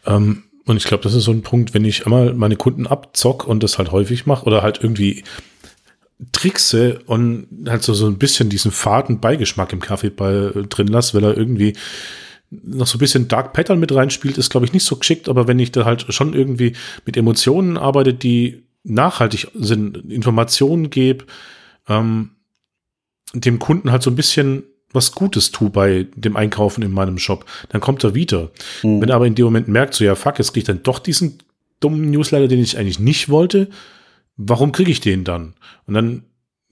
[0.06, 3.48] Ähm, und ich glaube, das ist so ein Punkt, wenn ich einmal meine Kunden abzock
[3.48, 5.24] und das halt häufig mache oder halt irgendwie
[6.32, 11.16] trickse und halt so, so ein bisschen diesen faden Beigeschmack im Kaffee bei, drin lasse,
[11.16, 11.74] weil er irgendwie
[12.50, 15.48] noch so ein bisschen Dark Pattern mit reinspielt, ist, glaube ich, nicht so geschickt, aber
[15.48, 16.74] wenn ich da halt schon irgendwie
[17.06, 21.26] mit Emotionen arbeite, die nachhaltig sind, Informationen gebe,
[21.88, 22.32] ähm,
[23.34, 27.46] dem Kunden halt so ein bisschen was Gutes tue bei dem Einkaufen in meinem Shop,
[27.70, 28.52] dann kommt er wieder.
[28.84, 29.02] Mhm.
[29.02, 31.00] Wenn er aber in dem Moment merkt, so ja, fuck, jetzt kriege ich dann doch
[31.00, 31.40] diesen
[31.80, 33.70] dummen Newsletter, den ich eigentlich nicht wollte,
[34.38, 35.54] warum kriege ich den dann?
[35.86, 36.24] Und dann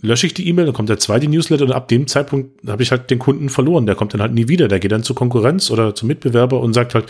[0.02, 2.92] lösche ich die E-Mail, dann kommt der zweite Newsletter und ab dem Zeitpunkt habe ich
[2.92, 3.86] halt den Kunden verloren.
[3.86, 4.68] Der kommt dann halt nie wieder.
[4.68, 7.06] Der geht dann zur Konkurrenz oder zum Mitbewerber und sagt halt,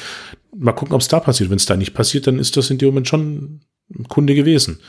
[0.55, 1.49] mal gucken, ob es da passiert.
[1.49, 3.61] Wenn es da nicht passiert, dann ist das in dem Moment schon
[3.95, 4.79] ein Kunde gewesen.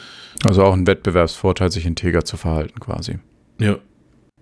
[0.45, 3.19] Also auch ein Wettbewerbsvorteil, sich integer zu verhalten quasi.
[3.59, 3.79] Ja.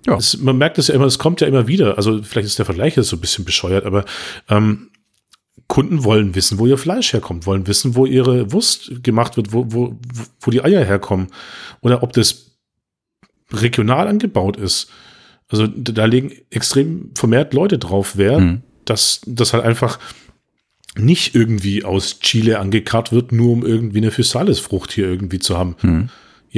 [0.06, 0.16] Ja.
[0.16, 1.96] Es, man merkt es ja immer, es kommt ja immer wieder.
[1.96, 4.04] Also vielleicht ist der Vergleich jetzt so ein bisschen bescheuert, aber
[4.48, 4.90] ähm,
[5.68, 9.66] Kunden wollen wissen, wo ihr Fleisch herkommt, wollen wissen, wo ihre Wurst gemacht wird, wo,
[9.68, 9.98] wo,
[10.40, 11.28] wo die Eier herkommen.
[11.82, 12.56] Oder ob das
[13.52, 14.90] regional angebaut ist.
[15.48, 18.62] Also da legen extrem vermehrt Leute drauf Wert, mhm.
[18.84, 19.98] dass das halt einfach
[20.96, 25.76] nicht irgendwie aus Chile angekarrt wird, nur um irgendwie eine Physalis-Frucht hier irgendwie zu haben.
[25.82, 26.08] Mhm.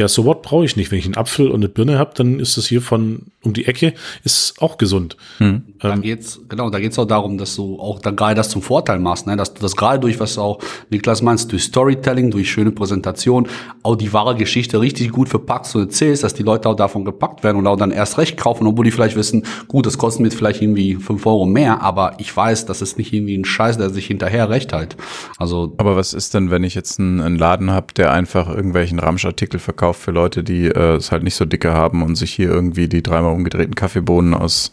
[0.01, 0.91] Ja, so what brauche ich nicht.
[0.91, 3.67] Wenn ich einen Apfel und eine Birne habe, dann ist das hier von um die
[3.67, 3.93] Ecke,
[4.25, 5.19] ist auch gesund.
[5.39, 5.63] Hm.
[5.79, 8.63] Da ähm, geht's, genau, da geht's auch darum, dass du auch dann gerade das zum
[8.63, 9.37] Vorteil machst, ne?
[9.37, 10.59] dass du das gerade durch, was auch
[10.89, 13.47] Niklas meinst, durch Storytelling, durch schöne Präsentation,
[13.83, 17.45] auch die wahre Geschichte richtig gut verpackst und erzählst, dass die Leute auch davon gepackt
[17.45, 20.31] werden und auch dann erst recht kaufen, obwohl die vielleicht wissen, gut, das kostet mir
[20.31, 23.91] vielleicht irgendwie fünf Euro mehr, aber ich weiß, das ist nicht irgendwie ein Scheiß, der
[23.91, 24.97] sich hinterher recht halt.
[25.37, 25.75] Also.
[25.77, 29.61] Aber was ist denn, wenn ich jetzt einen, einen Laden habe, der einfach irgendwelchen Ramschartikel
[29.61, 29.90] verkauft?
[29.91, 32.89] Verkauft für Leute, die äh, es halt nicht so dicke haben und sich hier irgendwie
[32.89, 34.71] die dreimal umgedrehten Kaffeebohnen aus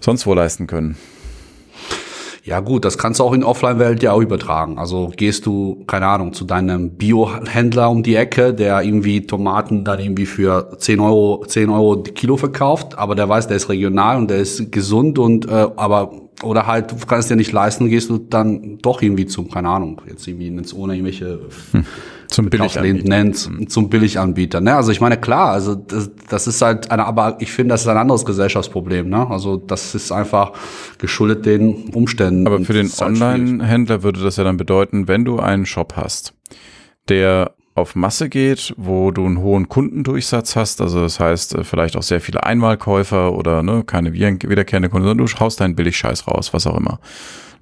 [0.00, 0.96] sonst wo leisten können.
[2.44, 4.78] Ja gut, das kannst du auch in Offline-Welt ja auch übertragen.
[4.78, 10.00] Also gehst du, keine Ahnung, zu deinem Bio-Händler um die Ecke, der irgendwie Tomaten dann
[10.00, 14.30] irgendwie für 10 Euro, 10 Euro Kilo verkauft, aber der weiß, der ist regional und
[14.30, 18.18] der ist gesund und äh, aber oder halt, du kannst dir nicht leisten, gehst du
[18.18, 21.40] dann doch irgendwie zum, keine Ahnung, jetzt irgendwie ohne irgendwelche
[21.72, 21.84] hm
[22.28, 23.08] zum Billiganbieter.
[23.08, 23.68] Nennt, mhm.
[23.68, 24.60] zum Billiganbieter.
[24.60, 24.76] Ne?
[24.76, 27.88] Also ich meine, klar, also das, das ist halt eine, aber ich finde, das ist
[27.88, 29.08] ein anderes Gesellschaftsproblem.
[29.08, 29.28] Ne?
[29.28, 30.52] Also das ist einfach
[30.98, 32.46] geschuldet den Umständen.
[32.46, 36.34] Aber für den halt Online-Händler würde das ja dann bedeuten, wenn du einen Shop hast,
[37.08, 41.96] der auf Masse geht, wo du einen hohen Kundendurchsatz hast, also das heißt äh, vielleicht
[41.96, 46.52] auch sehr viele Einmalkäufer oder ne, keine wiederkehrende Kunden, sondern du haust deinen Billigscheiß raus,
[46.52, 47.00] was auch immer.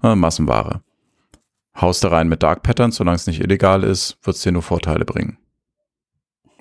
[0.03, 0.81] Ne, Massenware
[1.81, 4.63] haust da rein mit Dark Patterns, solange es nicht illegal ist, wird es dir nur
[4.63, 5.39] Vorteile bringen.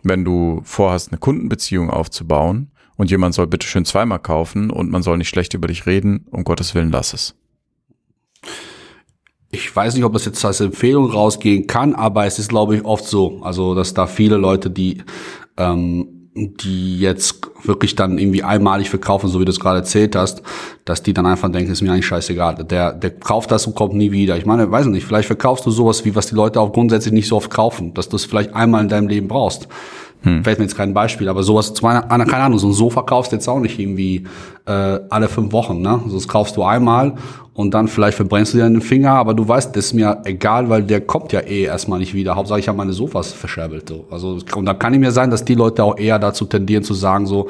[0.04, 5.04] Wenn du vorhast, eine Kundenbeziehung aufzubauen und jemand soll bitte schön zweimal kaufen und man
[5.04, 7.36] soll nicht schlecht über dich reden, um Gottes Willen lass es.
[9.56, 12.84] Ich weiß nicht, ob das jetzt als Empfehlung rausgehen kann, aber es ist, glaube ich,
[12.84, 13.40] oft so.
[13.42, 15.04] Also, dass da viele Leute, die
[15.58, 20.44] ähm, die jetzt wirklich dann irgendwie einmalig verkaufen, so wie du es gerade erzählt hast,
[20.84, 22.66] dass die dann einfach denken, ist mir eigentlich scheißegal.
[22.66, 24.38] Der, der kauft das und kommt nie wieder.
[24.38, 27.30] Ich meine, weiß nicht, vielleicht verkaufst du sowas wie, was die Leute auch grundsätzlich nicht
[27.30, 29.70] so oft kaufen, dass du es vielleicht einmal in deinem Leben brauchst.
[30.26, 30.44] Hm.
[30.44, 33.48] Fällt mir jetzt kein Beispiel, aber sowas, keine Ahnung, so ein Sofa kaufst du jetzt
[33.48, 34.24] auch nicht irgendwie
[34.66, 36.02] äh, alle fünf Wochen, ne?
[36.04, 37.14] Also das kaufst du einmal
[37.54, 40.68] und dann vielleicht verbrennst du dir den Finger, aber du weißt, das ist mir egal,
[40.70, 42.36] weil der kommt ja eh erstmal nicht wieder.
[42.36, 43.88] Hauptsache ich habe meine Sofas verscherbelt.
[43.88, 44.06] So.
[44.10, 46.96] Also und da kann ich mir sein, dass die Leute auch eher dazu tendieren zu
[46.96, 47.48] sagen so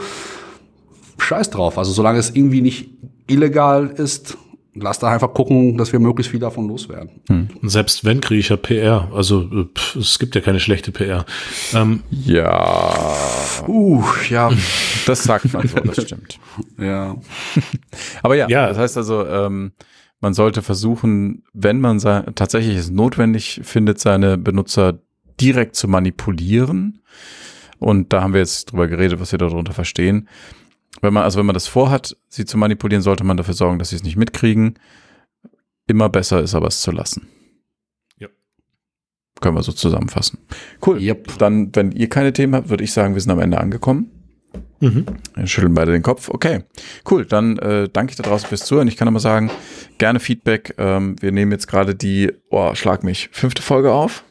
[1.18, 1.78] Scheiß drauf.
[1.78, 2.90] Also solange es irgendwie nicht
[3.28, 4.38] illegal ist,
[4.76, 7.22] lass da einfach gucken, dass wir möglichst viel davon loswerden.
[7.30, 9.10] Und selbst wenn, kriege ich ja PR.
[9.14, 11.26] Also äh, pff, es gibt ja keine schlechte PR.
[11.74, 13.16] Ähm, Ja,
[13.68, 14.52] Uh, ja,
[15.06, 16.40] das sagt man so, das stimmt.
[16.78, 17.16] ja.
[18.22, 18.68] Aber ja, Ja.
[18.68, 19.72] das heißt also, ähm,
[20.20, 25.00] man sollte versuchen, wenn man tatsächlich es notwendig findet, seine Benutzer
[25.40, 27.02] direkt zu manipulieren.
[27.80, 30.28] Und da haben wir jetzt drüber geredet, was wir darunter verstehen.
[31.02, 33.90] Wenn man, also wenn man das vorhat, sie zu manipulieren, sollte man dafür sorgen, dass
[33.90, 34.80] sie es nicht mitkriegen.
[35.88, 37.28] Immer besser ist aber es zu lassen.
[38.18, 38.28] Ja.
[39.42, 40.40] Können wir so zusammenfassen.
[40.86, 41.00] Cool.
[41.00, 41.38] Yep.
[41.38, 44.10] Dann, wenn ihr keine Themen habt, würde ich sagen, wir sind am Ende angekommen.
[44.80, 45.06] mhm.
[45.36, 46.30] Wir schütteln beide den Kopf.
[46.30, 46.64] Okay,
[47.12, 47.26] cool.
[47.26, 48.88] Dann äh, danke ich da draußen fürs Zuhören.
[48.88, 49.52] Ich kann aber sagen,
[49.98, 50.74] gerne Feedback.
[50.78, 54.24] Ähm, wir nehmen jetzt gerade die, oh, schlag mich, fünfte Folge auf.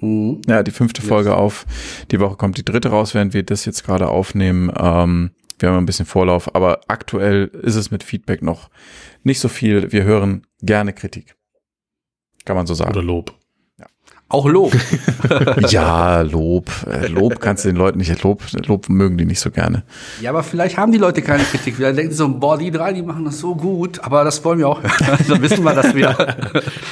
[0.00, 0.42] Mhm.
[0.46, 1.64] Ja, die fünfte Folge auf.
[2.10, 4.70] Die Woche kommt die dritte raus, während wir das jetzt gerade aufnehmen.
[4.76, 8.70] Ähm, wir haben ein bisschen Vorlauf, aber aktuell ist es mit Feedback noch
[9.22, 9.92] nicht so viel.
[9.92, 11.34] Wir hören gerne Kritik.
[12.44, 12.90] Kann man so sagen.
[12.90, 13.32] Oder Lob.
[14.28, 14.72] Auch Lob.
[15.68, 16.70] ja, Lob.
[16.90, 19.84] Äh, Lob kannst du den Leuten nicht, Lob, Lob mögen die nicht so gerne.
[20.20, 21.76] ja, aber vielleicht haben die Leute keine Kritik.
[21.76, 24.58] Vielleicht denken sie so, boah, die drei, die machen das so gut, aber das wollen
[24.58, 25.18] wir auch hören.
[25.28, 26.12] Dann wissen wir, dass wir.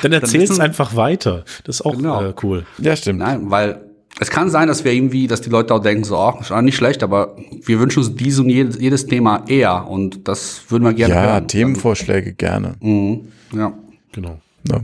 [0.03, 1.45] Dann erzähl's wissen- einfach weiter.
[1.65, 2.23] Das ist auch Genau.
[2.23, 2.65] äh, cool.
[2.79, 3.19] Ja, stimmt.
[3.21, 3.81] Nein, weil
[4.21, 6.77] es kann sein, dass wir irgendwie, dass die Leute auch denken, so, ist auch nicht
[6.77, 10.93] schlecht, aber wir wünschen uns dieses und jedes, jedes Thema eher und das würden wir
[10.95, 11.49] gerne Ja, hören.
[11.49, 12.75] Themenvorschläge gerne.
[12.81, 13.29] Mhm.
[13.55, 13.73] Ja.
[14.13, 14.39] Genau.
[14.71, 14.81] Ja.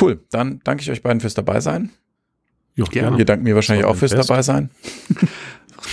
[0.00, 1.90] Cool, dann danke ich euch beiden fürs dabei sein.
[2.74, 3.18] Jo, Gerne.
[3.18, 4.28] Ihr dankt mir wahrscheinlich auch fürs best.
[4.30, 4.70] dabei sein.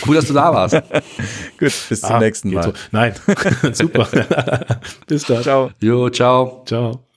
[0.05, 0.75] Cool, dass du da warst.
[1.59, 2.61] Gut, bis zum Ah, nächsten Mal.
[2.63, 2.73] So.
[2.91, 3.13] Nein,
[3.73, 4.07] super.
[5.07, 5.41] Bis dann.
[5.41, 5.71] Ciao.
[5.81, 6.61] Jo, ciao.
[6.67, 7.08] Ciao.